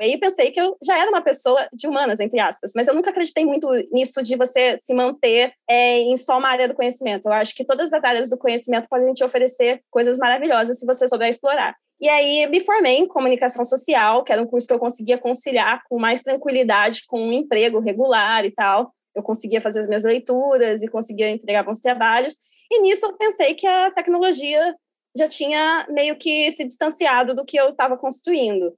E 0.00 0.04
aí 0.04 0.18
pensei 0.18 0.50
que 0.50 0.60
eu 0.60 0.76
já 0.82 0.98
era 0.98 1.10
uma 1.10 1.22
pessoa 1.22 1.68
de 1.72 1.86
humanas, 1.86 2.18
entre 2.20 2.40
aspas, 2.40 2.72
mas 2.74 2.88
eu 2.88 2.94
nunca 2.94 3.10
acreditei 3.10 3.44
muito 3.44 3.70
nisso 3.92 4.22
de 4.22 4.36
você 4.36 4.78
se 4.80 4.94
manter 4.94 5.52
é, 5.68 5.98
em 5.98 6.16
só 6.16 6.38
uma 6.38 6.48
área 6.48 6.68
do 6.68 6.74
conhecimento. 6.74 7.26
Eu 7.26 7.32
acho 7.32 7.54
que 7.54 7.64
todas 7.64 7.92
as 7.92 8.02
áreas 8.02 8.30
do 8.30 8.38
conhecimento 8.38 8.88
podem 8.88 9.12
te 9.12 9.22
oferecer 9.22 9.82
coisas 9.90 10.16
maravilhosas 10.16 10.78
se 10.78 10.86
você 10.86 11.06
souber 11.06 11.28
explorar. 11.28 11.74
E 12.00 12.08
aí 12.08 12.46
me 12.48 12.60
formei 12.60 12.96
em 12.98 13.08
comunicação 13.08 13.64
social, 13.64 14.22
que 14.22 14.32
era 14.32 14.42
um 14.42 14.46
curso 14.46 14.66
que 14.66 14.74
eu 14.74 14.78
conseguia 14.78 15.16
conciliar 15.16 15.82
com 15.88 15.98
mais 15.98 16.20
tranquilidade 16.20 17.02
com 17.06 17.20
um 17.20 17.32
emprego 17.32 17.80
regular 17.80 18.44
e 18.44 18.50
tal. 18.50 18.92
Eu 19.14 19.22
conseguia 19.22 19.62
fazer 19.62 19.80
as 19.80 19.86
minhas 19.86 20.04
leituras 20.04 20.82
e 20.82 20.88
conseguia 20.88 21.30
entregar 21.30 21.62
bons 21.62 21.80
trabalhos. 21.80 22.36
E 22.70 22.80
nisso 22.80 23.06
eu 23.06 23.16
pensei 23.16 23.54
que 23.54 23.66
a 23.66 23.90
tecnologia 23.90 24.74
já 25.16 25.28
tinha 25.28 25.86
meio 25.88 26.16
que 26.16 26.50
se 26.50 26.64
distanciado 26.64 27.34
do 27.34 27.44
que 27.44 27.56
eu 27.56 27.70
estava 27.70 27.96
construindo. 27.96 28.74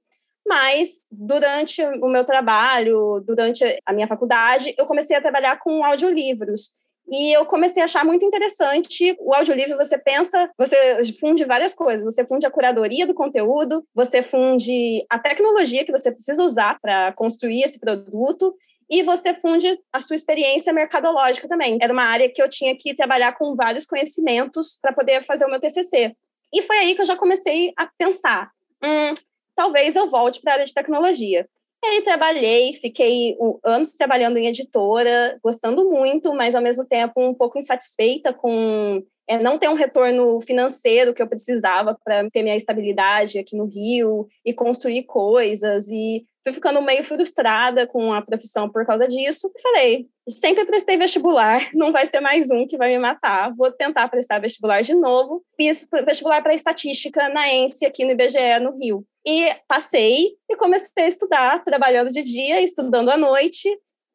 Mas, 0.47 1.03
durante 1.11 1.83
o 1.83 2.07
meu 2.07 2.23
trabalho, 2.25 3.23
durante 3.25 3.63
a 3.85 3.93
minha 3.93 4.07
faculdade, 4.07 4.73
eu 4.77 4.85
comecei 4.85 5.15
a 5.15 5.21
trabalhar 5.21 5.59
com 5.59 5.83
audiolivros. 5.83 6.71
E 7.11 7.33
eu 7.33 7.45
comecei 7.45 7.81
a 7.81 7.85
achar 7.85 8.05
muito 8.05 8.23
interessante 8.23 9.15
o 9.19 9.33
audiolivro. 9.33 9.77
Você 9.77 9.97
pensa, 9.97 10.49
você 10.57 11.03
funde 11.19 11.43
várias 11.43 11.73
coisas. 11.73 12.05
Você 12.05 12.25
funde 12.25 12.45
a 12.45 12.51
curadoria 12.51 13.05
do 13.05 13.15
conteúdo, 13.15 13.83
você 13.93 14.21
funde 14.21 15.03
a 15.09 15.17
tecnologia 15.17 15.83
que 15.83 15.91
você 15.91 16.11
precisa 16.11 16.43
usar 16.43 16.79
para 16.79 17.11
construir 17.13 17.63
esse 17.63 17.79
produto, 17.79 18.55
e 18.89 19.03
você 19.03 19.33
funde 19.33 19.79
a 19.93 20.01
sua 20.01 20.15
experiência 20.15 20.73
mercadológica 20.73 21.47
também. 21.47 21.77
Era 21.81 21.93
uma 21.93 22.03
área 22.03 22.29
que 22.29 22.41
eu 22.41 22.49
tinha 22.49 22.75
que 22.75 22.95
trabalhar 22.95 23.37
com 23.37 23.55
vários 23.55 23.85
conhecimentos 23.85 24.79
para 24.81 24.93
poder 24.93 25.23
fazer 25.23 25.45
o 25.45 25.49
meu 25.49 25.59
TCC. 25.59 26.15
E 26.53 26.61
foi 26.61 26.77
aí 26.77 26.95
que 26.95 27.01
eu 27.01 27.05
já 27.05 27.15
comecei 27.15 27.73
a 27.77 27.87
pensar: 27.97 28.51
hum, 28.83 29.13
talvez 29.55 29.95
eu 29.95 30.09
volte 30.09 30.41
para 30.41 30.51
a 30.51 30.55
área 30.55 30.65
de 30.65 30.73
tecnologia. 30.73 31.47
E 31.83 31.87
aí 31.87 32.01
trabalhei, 32.01 32.73
fiquei 32.73 33.37
anos 33.63 33.91
trabalhando 33.91 34.37
em 34.37 34.47
editora, 34.47 35.39
gostando 35.41 35.89
muito, 35.89 36.33
mas 36.33 36.53
ao 36.53 36.61
mesmo 36.61 36.85
tempo 36.85 37.21
um 37.21 37.33
pouco 37.33 37.57
insatisfeita 37.57 38.33
com 38.33 39.01
é, 39.29 39.37
não 39.37 39.57
ter 39.57 39.69
um 39.69 39.75
retorno 39.75 40.41
financeiro 40.41 41.13
que 41.13 41.21
eu 41.21 41.27
precisava 41.27 41.97
para 42.03 42.29
ter 42.31 42.41
minha 42.41 42.55
estabilidade 42.55 43.39
aqui 43.39 43.55
no 43.55 43.65
Rio 43.65 44.27
e 44.43 44.51
construir 44.51 45.03
coisas. 45.03 45.87
E 45.87 46.25
fui 46.43 46.53
ficando 46.53 46.81
meio 46.81 47.03
frustrada 47.03 47.85
com 47.85 48.13
a 48.13 48.21
profissão 48.21 48.69
por 48.69 48.85
causa 48.85 49.07
disso. 49.07 49.51
E 49.55 49.61
falei, 49.61 50.07
sempre 50.29 50.65
prestei 50.65 50.97
vestibular, 50.97 51.69
não 51.73 51.91
vai 51.91 52.05
ser 52.05 52.19
mais 52.19 52.49
um 52.51 52.67
que 52.67 52.77
vai 52.77 52.89
me 52.89 52.99
matar, 52.99 53.53
vou 53.55 53.71
tentar 53.71 54.07
prestar 54.09 54.39
vestibular 54.39 54.81
de 54.81 54.93
novo. 54.93 55.43
Fiz 55.55 55.87
vestibular 56.05 56.41
para 56.41 56.53
estatística 56.53 57.29
na 57.29 57.51
ENSE, 57.53 57.85
aqui 57.85 58.05
no 58.05 58.11
IBGE, 58.11 58.59
no 58.61 58.77
Rio. 58.77 59.05
E 59.25 59.53
passei 59.67 60.37
e 60.49 60.55
comecei 60.55 61.03
a 61.03 61.07
estudar, 61.07 61.63
trabalhando 61.63 62.11
de 62.11 62.23
dia, 62.23 62.61
estudando 62.61 63.09
à 63.09 63.17
noite, 63.17 63.69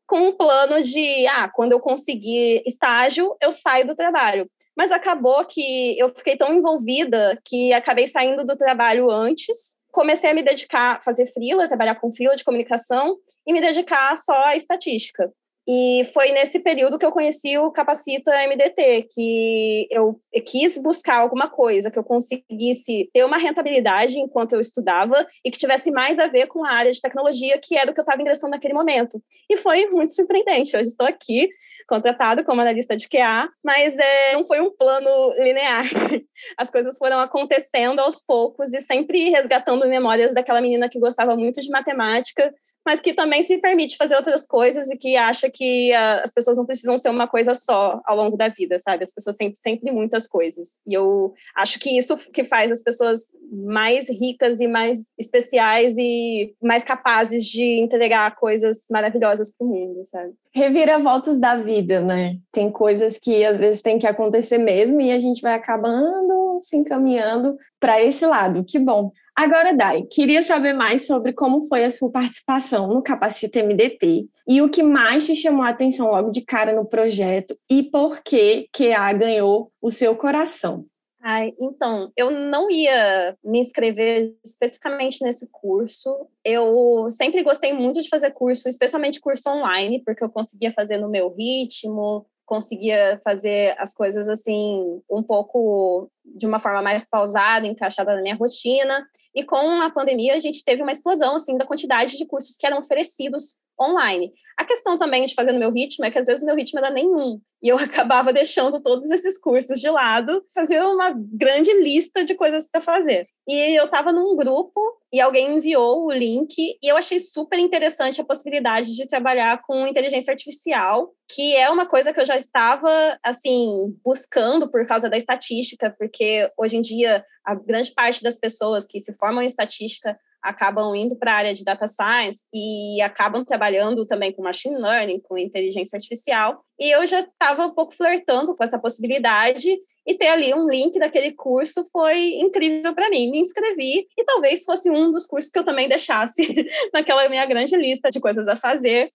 com 0.07 0.29
um 0.29 0.37
plano 0.37 0.83
de, 0.83 1.27
ah, 1.27 1.49
quando 1.49 1.73
eu 1.73 1.81
conseguir 1.81 2.63
estágio, 2.67 3.37
eu 3.41 3.53
saio 3.53 3.87
do 3.87 3.95
trabalho. 3.95 4.51
Mas 4.77 4.91
acabou 4.91 5.45
que 5.45 5.99
eu 5.99 6.13
fiquei 6.15 6.37
tão 6.37 6.53
envolvida 6.53 7.39
que 7.45 7.73
acabei 7.73 8.07
saindo 8.07 8.45
do 8.45 8.57
trabalho 8.57 9.11
antes 9.11 9.79
comecei 9.95 10.29
a 10.29 10.35
me 10.35 10.43
dedicar 10.43 10.97
a 10.97 11.01
fazer 11.01 11.27
freela, 11.27 11.69
trabalhar 11.69 11.95
com 11.95 12.13
freela 12.13 12.35
de 12.35 12.43
comunicação 12.43 13.17
e 13.47 13.53
me 13.53 13.61
dedicar 13.61 14.15
só 14.17 14.45
à 14.47 14.57
estatística. 14.57 15.33
E 15.67 16.05
foi 16.13 16.31
nesse 16.33 16.61
período 16.61 16.99
que 16.99 17.07
eu 17.07 17.13
conheci 17.13 17.57
o 17.57 17.71
Capacita 17.71 18.31
MDT, 18.47 19.09
que 19.11 19.89
eu 19.91 20.21
quis 20.45 20.77
buscar 20.77 21.21
alguma 21.21 21.49
coisa 21.49 21.91
que 21.91 21.99
eu 21.99 22.05
conseguisse 22.05 23.09
ter 23.15 23.25
uma 23.25 23.39
rentabilidade 23.39 24.21
enquanto 24.21 24.53
eu 24.53 24.61
estudava 24.61 25.27
e 25.43 25.51
que 25.51 25.59
tivesse 25.59 25.91
mais 25.91 26.19
a 26.19 26.27
ver 26.27 26.49
com 26.49 26.65
a 26.65 26.71
área 26.71 26.93
de 26.93 27.01
tecnologia, 27.01 27.59
que 27.59 27.79
era 27.79 27.91
o 27.91 27.95
que 27.95 28.01
eu 28.01 28.05
estava 28.05 28.21
ingressando 28.21 28.51
naquele 28.51 28.75
momento. 28.75 29.23
E 29.49 29.57
foi 29.57 29.87
muito 29.87 30.15
surpreendente. 30.15 30.77
Hoje 30.77 30.89
estou 30.89 31.07
aqui, 31.07 31.49
contratado 31.89 32.45
como 32.45 32.61
analista 32.61 32.95
de 32.95 33.09
QA, 33.09 33.49
mas 33.65 33.97
é, 33.99 34.35
não 34.35 34.47
foi 34.47 34.61
um 34.61 34.71
plano 34.71 35.31
linear. 35.43 35.85
As 36.59 36.71
coisas 36.71 36.99
foram 36.99 37.21
acontecendo 37.21 38.01
aos 38.01 38.21
poucos 38.21 38.75
e 38.75 38.81
sempre 38.83 39.31
resgatando 39.31 39.89
memórias 39.89 40.35
daquela 40.35 40.61
menina 40.61 40.91
que 40.91 41.01
gostava 41.01 41.35
muito 41.35 41.61
de 41.63 41.71
matemática, 41.71 42.53
mas 42.85 43.01
que 43.01 43.15
também 43.15 43.43
se 43.43 43.59
permite 43.59 43.97
fazer 43.97 44.17
outras 44.17 44.47
coisas 44.47 44.91
e 44.91 44.97
que 44.97 45.17
acha 45.17 45.51
que 45.51 45.93
a, 45.93 46.21
as 46.21 46.33
pessoas 46.33 46.57
não 46.57 46.67
precisam 46.67 46.99
ser 46.99 47.09
uma 47.09 47.27
coisa 47.27 47.55
só 47.55 48.01
ao 48.05 48.17
longo 48.17 48.37
da 48.37 48.49
vida, 48.49 48.79
sabe? 48.79 49.05
As 49.05 49.13
pessoas 49.13 49.37
sentem 49.37 49.55
sempre 49.55 49.91
muitas 49.91 50.27
coisas. 50.27 50.79
E 50.87 50.95
eu 50.95 51.33
acho 51.57 51.79
que 51.79 51.97
isso 51.97 52.17
que 52.33 52.45
faz 52.45 52.71
as 52.71 52.83
pessoas 52.83 53.33
mais 53.51 54.09
ricas 54.11 54.61
e 54.61 54.69
mais 54.69 55.13
especiais 55.19 55.97
e 55.99 56.55
mais 56.63 56.85
capazes 56.85 57.45
de 57.47 57.81
entregar 57.81 58.37
coisas 58.37 58.85
maravilhosas 58.91 59.55
para 59.55 59.67
o 59.67 59.71
mundo, 59.71 60.05
sabe? 60.05 60.33
Reviravoltas 60.53 61.41
da 61.41 61.57
vida, 61.57 62.01
né? 62.01 62.37
Tem 62.53 62.71
coisas 62.71 63.19
que 63.19 63.45
às 63.45 63.59
vezes 63.59 63.83
tem 63.83 63.99
que 63.99 64.07
acontecer 64.07 64.59
mesmo 64.59 65.01
e 65.01 65.11
a 65.11 65.19
gente 65.19 65.41
vai 65.41 65.55
acabando 65.55 66.59
se 66.61 66.77
encaminhando 66.77 67.57
para 67.81 68.03
esse 68.03 68.25
lado. 68.25 68.65
Que 68.65 68.79
bom. 68.79 69.11
Agora, 69.37 69.75
Dai, 69.75 70.03
queria 70.03 70.45
saber 70.45 70.73
mais 70.73 71.07
sobre 71.07 71.33
como 71.33 71.67
foi 71.67 71.85
a 71.85 71.91
sua 71.91 72.11
participação 72.11 72.87
no 72.87 73.03
Capacita 73.03 73.61
MDT 73.61 74.29
e 74.47 74.63
o 74.63 74.71
que 74.71 74.83
mais 74.83 75.27
te 75.27 75.35
chamou 75.35 75.65
a 75.65 75.71
atenção 75.71 76.09
logo 76.09 76.31
de 76.31 76.43
cara 76.43 76.73
no 76.73 76.87
projeto 76.87 77.59
e 77.69 77.83
por 77.83 78.23
que 78.23 78.69
QA 78.73 79.13
ganhou 79.13 79.73
o 79.83 79.91
seu 79.91 80.15
coração. 80.15 80.87
Ai, 81.21 81.53
então, 81.59 82.13
eu 82.17 82.31
não 82.31 82.71
ia 82.71 83.37
me 83.43 83.59
inscrever 83.59 84.37
especificamente 84.45 85.25
nesse 85.25 85.49
curso. 85.51 86.29
Eu 86.45 87.09
sempre 87.11 87.43
gostei 87.43 87.73
muito 87.73 88.01
de 88.01 88.11
fazer 88.11 88.31
curso, 88.31 88.69
especialmente 88.69 89.21
curso 89.21 89.49
online, 89.49 90.03
porque 90.05 90.23
eu 90.23 90.29
conseguia 90.29 90.71
fazer 90.71 90.99
no 90.99 91.09
meu 91.09 91.35
ritmo, 91.35 92.27
conseguia 92.45 93.19
fazer 93.25 93.75
as 93.79 93.95
coisas 93.95 94.29
assim 94.29 95.01
um 95.11 95.23
pouco 95.23 96.11
de 96.25 96.47
uma 96.47 96.59
forma 96.59 96.83
mais 96.83 97.05
pausada, 97.05 97.67
encaixada 97.67 98.15
na 98.15 98.23
minha 98.23 98.37
rotina. 98.37 99.07
E 99.35 99.45
com 99.45 99.83
a 99.83 99.91
pandemia 99.91 100.35
a 100.35 100.41
gente 100.41 100.65
teve 100.65 100.83
uma 100.83 100.93
explosão 100.93 101.37
assim 101.37 101.57
da 101.57 101.67
quantidade 101.67 102.17
de 102.17 102.27
cursos 102.27 102.57
que 102.57 102.67
eram 102.67 102.79
oferecidos 102.79 103.57
online. 103.81 104.33
A 104.57 104.65
questão 104.65 104.97
também 104.97 105.25
de 105.25 105.35
fazer 105.35 105.53
no 105.53 105.59
meu 105.59 105.73
ritmo 105.73 106.05
é 106.05 106.11
que 106.11 106.19
às 106.19 106.27
vezes 106.27 106.43
o 106.43 106.47
meu 106.47 106.55
ritmo 106.55 106.79
era 106.79 106.91
nenhum. 106.91 107.41
E 107.63 107.69
eu 107.69 107.77
acabava 107.79 108.33
deixando 108.33 108.81
todos 108.81 109.11
esses 109.11 109.37
cursos 109.39 109.81
de 109.81 109.91
lado, 109.91 110.45
fazia 110.55 110.87
uma 110.87 111.13
grande 111.17 111.73
lista 111.81 112.25
de 112.25 112.35
coisas 112.35 112.69
para 112.69 112.81
fazer. 112.81 113.27
E 113.49 113.77
eu 113.77 113.87
estava 113.87 114.13
num 114.13 114.37
grupo 114.37 114.81
e 115.13 115.21
alguém 115.21 115.57
enviou 115.57 116.07
o 116.07 116.13
link 116.13 116.57
e 116.59 116.79
eu 116.89 116.97
achei 116.97 117.19
super 117.19 117.59
interessante 117.59 118.21
a 118.21 118.25
possibilidade 118.25 118.95
de 118.95 119.07
trabalhar 119.07 119.63
com 119.63 119.87
inteligência 119.87 120.33
artificial, 120.33 121.13
que 121.29 121.57
é 121.57 121.69
uma 121.71 121.87
coisa 121.87 122.13
que 122.13 122.21
eu 122.21 122.27
já 122.27 122.37
estava 122.37 123.19
assim 123.23 123.97
buscando 124.05 124.69
por 124.69 124.87
causa 124.87 125.09
da 125.09 125.17
estatística, 125.17 125.95
porque 125.99 126.14
hoje 126.57 126.77
em 126.77 126.81
dia 126.81 127.25
a 127.45 127.55
grande 127.55 127.93
parte 127.93 128.23
das 128.23 128.39
pessoas 128.39 128.87
que 128.87 129.01
se 129.01 129.15
formam 129.15 129.43
em 129.43 129.47
estatística 129.47 130.19
acabam 130.45 130.95
indo 130.95 131.17
para 131.17 131.33
a 131.33 131.37
área 131.37 131.55
de 131.55 131.65
data 131.65 131.87
science 131.87 132.45
e 132.53 133.01
acabam 133.01 133.45
trabalhando 133.45 134.05
também 134.05 134.31
com 134.31 134.43
machine 134.43 134.77
learning, 134.77 135.21
com 135.21 135.39
inteligência 135.39 135.97
artificial. 135.97 136.63
E 136.79 136.91
eu 136.91 137.07
já 137.07 137.21
estava 137.21 137.67
um 137.67 137.75
pouco 137.75 137.95
flertando 137.95 138.55
com 138.55 138.63
essa 138.63 138.79
possibilidade 138.79 139.75
e 140.07 140.15
ter 140.15 140.29
ali 140.29 140.53
um 140.53 140.69
link 140.69 140.99
daquele 140.99 141.33
curso 141.33 141.83
foi 141.91 142.35
incrível 142.35 142.95
para 142.95 143.09
mim. 143.09 143.31
Me 143.31 143.39
inscrevi 143.41 144.07
e 144.19 144.25
talvez 144.25 144.65
fosse 144.65 144.91
um 144.91 145.11
dos 145.11 145.27
cursos 145.27 145.51
que 145.51 145.59
eu 145.59 145.65
também 145.65 145.89
deixasse 145.89 146.43
naquela 146.93 147.27
minha 147.29 147.47
grande 147.47 147.75
lista 147.77 148.11
de 148.11 148.21
coisas 148.21 148.47
a 148.47 148.57
fazer. 148.57 149.11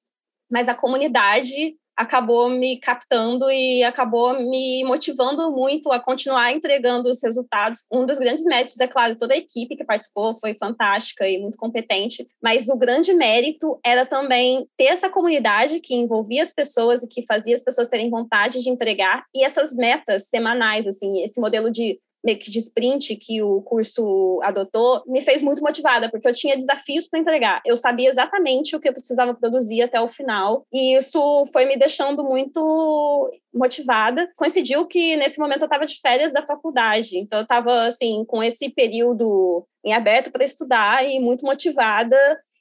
Mas 0.52 0.68
a 0.68 0.74
comunidade 0.74 1.76
acabou 2.00 2.50
me 2.50 2.78
captando 2.78 3.52
e 3.52 3.84
acabou 3.84 4.40
me 4.40 4.86
motivando 4.86 5.52
muito 5.52 5.92
a 5.92 6.00
continuar 6.00 6.54
entregando 6.54 7.10
os 7.10 7.22
resultados. 7.22 7.84
Um 7.92 8.06
dos 8.06 8.18
grandes 8.18 8.46
méritos, 8.46 8.80
é 8.80 8.88
claro, 8.88 9.18
toda 9.18 9.34
a 9.34 9.38
equipe 9.38 9.76
que 9.76 9.84
participou 9.84 10.34
foi 10.38 10.54
fantástica 10.58 11.28
e 11.28 11.38
muito 11.38 11.58
competente, 11.58 12.26
mas 12.42 12.70
o 12.70 12.78
grande 12.78 13.14
mérito 13.14 13.78
era 13.86 14.06
também 14.06 14.66
ter 14.78 14.86
essa 14.86 15.10
comunidade 15.10 15.82
que 15.82 15.94
envolvia 15.94 16.42
as 16.42 16.54
pessoas 16.54 17.04
e 17.04 17.08
que 17.08 17.26
fazia 17.28 17.54
as 17.54 17.64
pessoas 17.64 17.90
terem 17.90 18.10
vontade 18.10 18.64
de 18.64 18.70
entregar 18.70 19.26
e 19.36 19.44
essas 19.44 19.74
metas 19.74 20.30
semanais, 20.30 20.88
assim, 20.88 21.22
esse 21.22 21.42
modelo 21.42 21.70
de 21.70 22.00
meio 22.24 22.38
que 22.38 22.52
de 22.52 22.60
sprint 22.60 23.16
que 23.16 23.42
o 23.42 23.62
curso 23.62 24.40
adotou, 24.44 25.02
me 25.08 25.22
fez 25.22 25.42
muito 25.42 25.62
motivada, 25.62 26.10
porque 26.10 26.28
eu 26.28 26.34
tinha 26.34 26.58
desafios 26.58 27.08
para 27.08 27.20
entregar. 27.20 27.62
Eu 27.66 27.76
sabia 27.76 28.10
exatamente 28.10 28.76
o 28.76 28.80
que 28.80 28.90
eu 28.90 28.94
precisava 28.94 29.34
produzir 29.34 29.82
até 29.82 30.00
o 30.00 30.10
final, 30.10 30.66
e 30.72 30.96
isso 30.96 31.46
foi 31.52 31.66
me 31.66 31.78
deixando 31.78 32.24
muito 32.24 33.32
motivada. 33.54 34.30
Coincidiu 34.36 34.86
que 34.86 35.16
nesse 35.18 35.40
momento 35.40 35.62
eu 35.62 35.68
estava 35.68 35.86
de 35.86 36.00
férias 36.00 36.34
da 36.34 36.46
faculdade, 36.46 37.18
então 37.18 37.40
eu 37.40 37.44
estava 37.44 37.84
assim 37.84 38.24
com 38.26 38.44
esse 38.44 38.70
período 38.70 39.66
em 39.84 39.94
aberto 39.94 40.32
para 40.32 40.44
estudar 40.44 41.06
e 41.06 41.20
muito 41.20 41.46
motivada. 41.46 42.18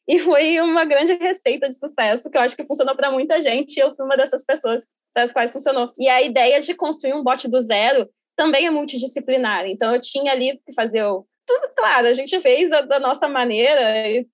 E 0.07 0.19
foi 0.19 0.59
uma 0.61 0.87
grande 0.87 1.13
receita 1.15 1.69
de 1.69 1.79
sucesso 1.79 2.31
que 2.31 2.39
eu 2.39 2.41
acho 2.41 2.57
que 2.57 2.65
funcionou 2.65 2.97
para 2.97 3.11
muita 3.11 3.43
gente. 3.43 3.79
Eu 3.79 3.95
fui 3.95 4.07
uma 4.07 4.17
dessas 4.17 4.43
pessoas 4.43 4.87
das 5.15 5.33
quais 5.33 5.53
funcionou. 5.53 5.93
E 5.99 6.09
a 6.09 6.23
ideia 6.23 6.61
de 6.61 6.75
construir 6.75 7.13
um 7.13 7.23
bot 7.23 7.47
do 7.47 7.61
zero 7.61 8.09
também 8.39 8.67
é 8.67 8.71
multidisciplinar. 8.71 9.67
Então, 9.67 9.93
eu 9.93 10.01
tinha 10.01 10.31
ali 10.31 10.61
que 10.65 10.73
fazer 10.73 11.03
o, 11.03 11.27
tudo, 11.45 11.73
claro, 11.75 12.07
a 12.07 12.13
gente 12.13 12.39
fez 12.41 12.71
da, 12.71 13.01
nossa 13.01 13.27
maneira, 13.27 13.83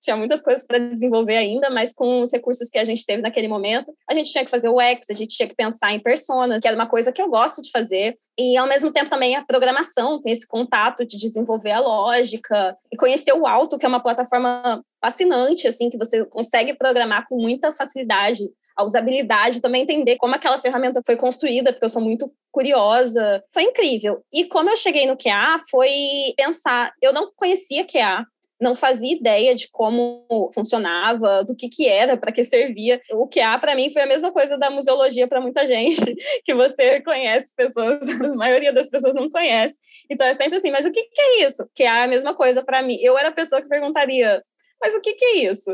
tinha 0.01 0.15
muitas 0.15 0.41
coisas 0.41 0.65
para 0.67 0.77
desenvolver 0.77 1.37
ainda, 1.37 1.69
mas 1.69 1.91
com 1.91 2.21
os 2.21 2.31
recursos 2.31 2.69
que 2.69 2.77
a 2.77 2.85
gente 2.85 3.05
teve 3.05 3.21
naquele 3.21 3.47
momento, 3.47 3.91
a 4.07 4.13
gente 4.13 4.31
tinha 4.31 4.45
que 4.45 4.51
fazer 4.51 4.69
o 4.69 4.79
X, 4.79 5.09
a 5.09 5.13
gente 5.13 5.35
tinha 5.35 5.49
que 5.49 5.55
pensar 5.55 5.91
em 5.91 5.99
personas, 5.99 6.61
que 6.61 6.67
era 6.67 6.75
uma 6.75 6.87
coisa 6.87 7.11
que 7.11 7.21
eu 7.21 7.29
gosto 7.29 7.61
de 7.61 7.71
fazer, 7.71 8.15
e 8.37 8.55
ao 8.57 8.67
mesmo 8.67 8.91
tempo 8.91 9.09
também 9.09 9.35
a 9.35 9.43
programação, 9.45 10.21
tem 10.21 10.33
esse 10.33 10.45
contato 10.45 11.05
de 11.05 11.17
desenvolver 11.17 11.71
a 11.71 11.79
lógica, 11.79 12.75
e 12.91 12.97
conhecer 12.97 13.33
o 13.33 13.47
Alto, 13.47 13.77
que 13.77 13.85
é 13.85 13.89
uma 13.89 14.03
plataforma 14.03 14.83
fascinante, 15.01 15.67
assim, 15.67 15.89
que 15.89 15.97
você 15.97 16.25
consegue 16.25 16.75
programar 16.75 17.25
com 17.27 17.41
muita 17.41 17.71
facilidade 17.71 18.43
a 18.75 18.83
usabilidade, 18.83 19.61
também 19.61 19.83
entender 19.83 20.17
como 20.17 20.35
aquela 20.35 20.59
ferramenta 20.59 21.01
foi 21.05 21.15
construída, 21.15 21.71
porque 21.71 21.85
eu 21.85 21.89
sou 21.89 22.01
muito 22.01 22.31
curiosa. 22.51 23.43
Foi 23.53 23.63
incrível. 23.63 24.23
E 24.33 24.45
como 24.45 24.69
eu 24.69 24.77
cheguei 24.77 25.05
no 25.05 25.17
QA, 25.17 25.59
foi 25.69 25.91
pensar, 26.35 26.91
eu 27.01 27.13
não 27.13 27.31
conhecia 27.35 27.85
QA, 27.85 28.25
não 28.59 28.75
fazia 28.75 29.13
ideia 29.13 29.53
de 29.53 29.69
como 29.69 30.25
funcionava, 30.53 31.43
do 31.43 31.55
que 31.55 31.69
que 31.69 31.87
era, 31.87 32.17
para 32.17 32.31
que 32.31 32.43
servia. 32.43 32.99
O 33.13 33.27
QA 33.27 33.57
para 33.59 33.75
mim 33.75 33.91
foi 33.91 34.01
a 34.01 34.07
mesma 34.07 34.31
coisa 34.31 34.57
da 34.57 34.69
museologia 34.69 35.27
para 35.27 35.41
muita 35.41 35.65
gente, 35.67 36.15
que 36.43 36.53
você 36.53 37.01
conhece 37.01 37.53
pessoas, 37.55 37.99
a 38.09 38.35
maioria 38.35 38.71
das 38.71 38.89
pessoas 38.89 39.13
não 39.13 39.29
conhece. 39.29 39.75
Então 40.09 40.25
é 40.25 40.33
sempre 40.33 40.57
assim, 40.57 40.71
mas 40.71 40.85
o 40.85 40.91
que 40.91 41.03
que 41.03 41.21
é 41.21 41.47
isso? 41.47 41.67
QA 41.75 41.99
é 41.99 42.03
a 42.03 42.07
mesma 42.07 42.33
coisa 42.33 42.63
para 42.63 42.81
mim. 42.81 42.97
Eu 43.01 43.17
era 43.17 43.29
a 43.29 43.33
pessoa 43.33 43.61
que 43.61 43.67
perguntaria: 43.67 44.41
mas 44.85 44.93
o 44.93 45.01
que, 45.01 45.13
que 45.13 45.25
é 45.25 45.51
isso? 45.51 45.71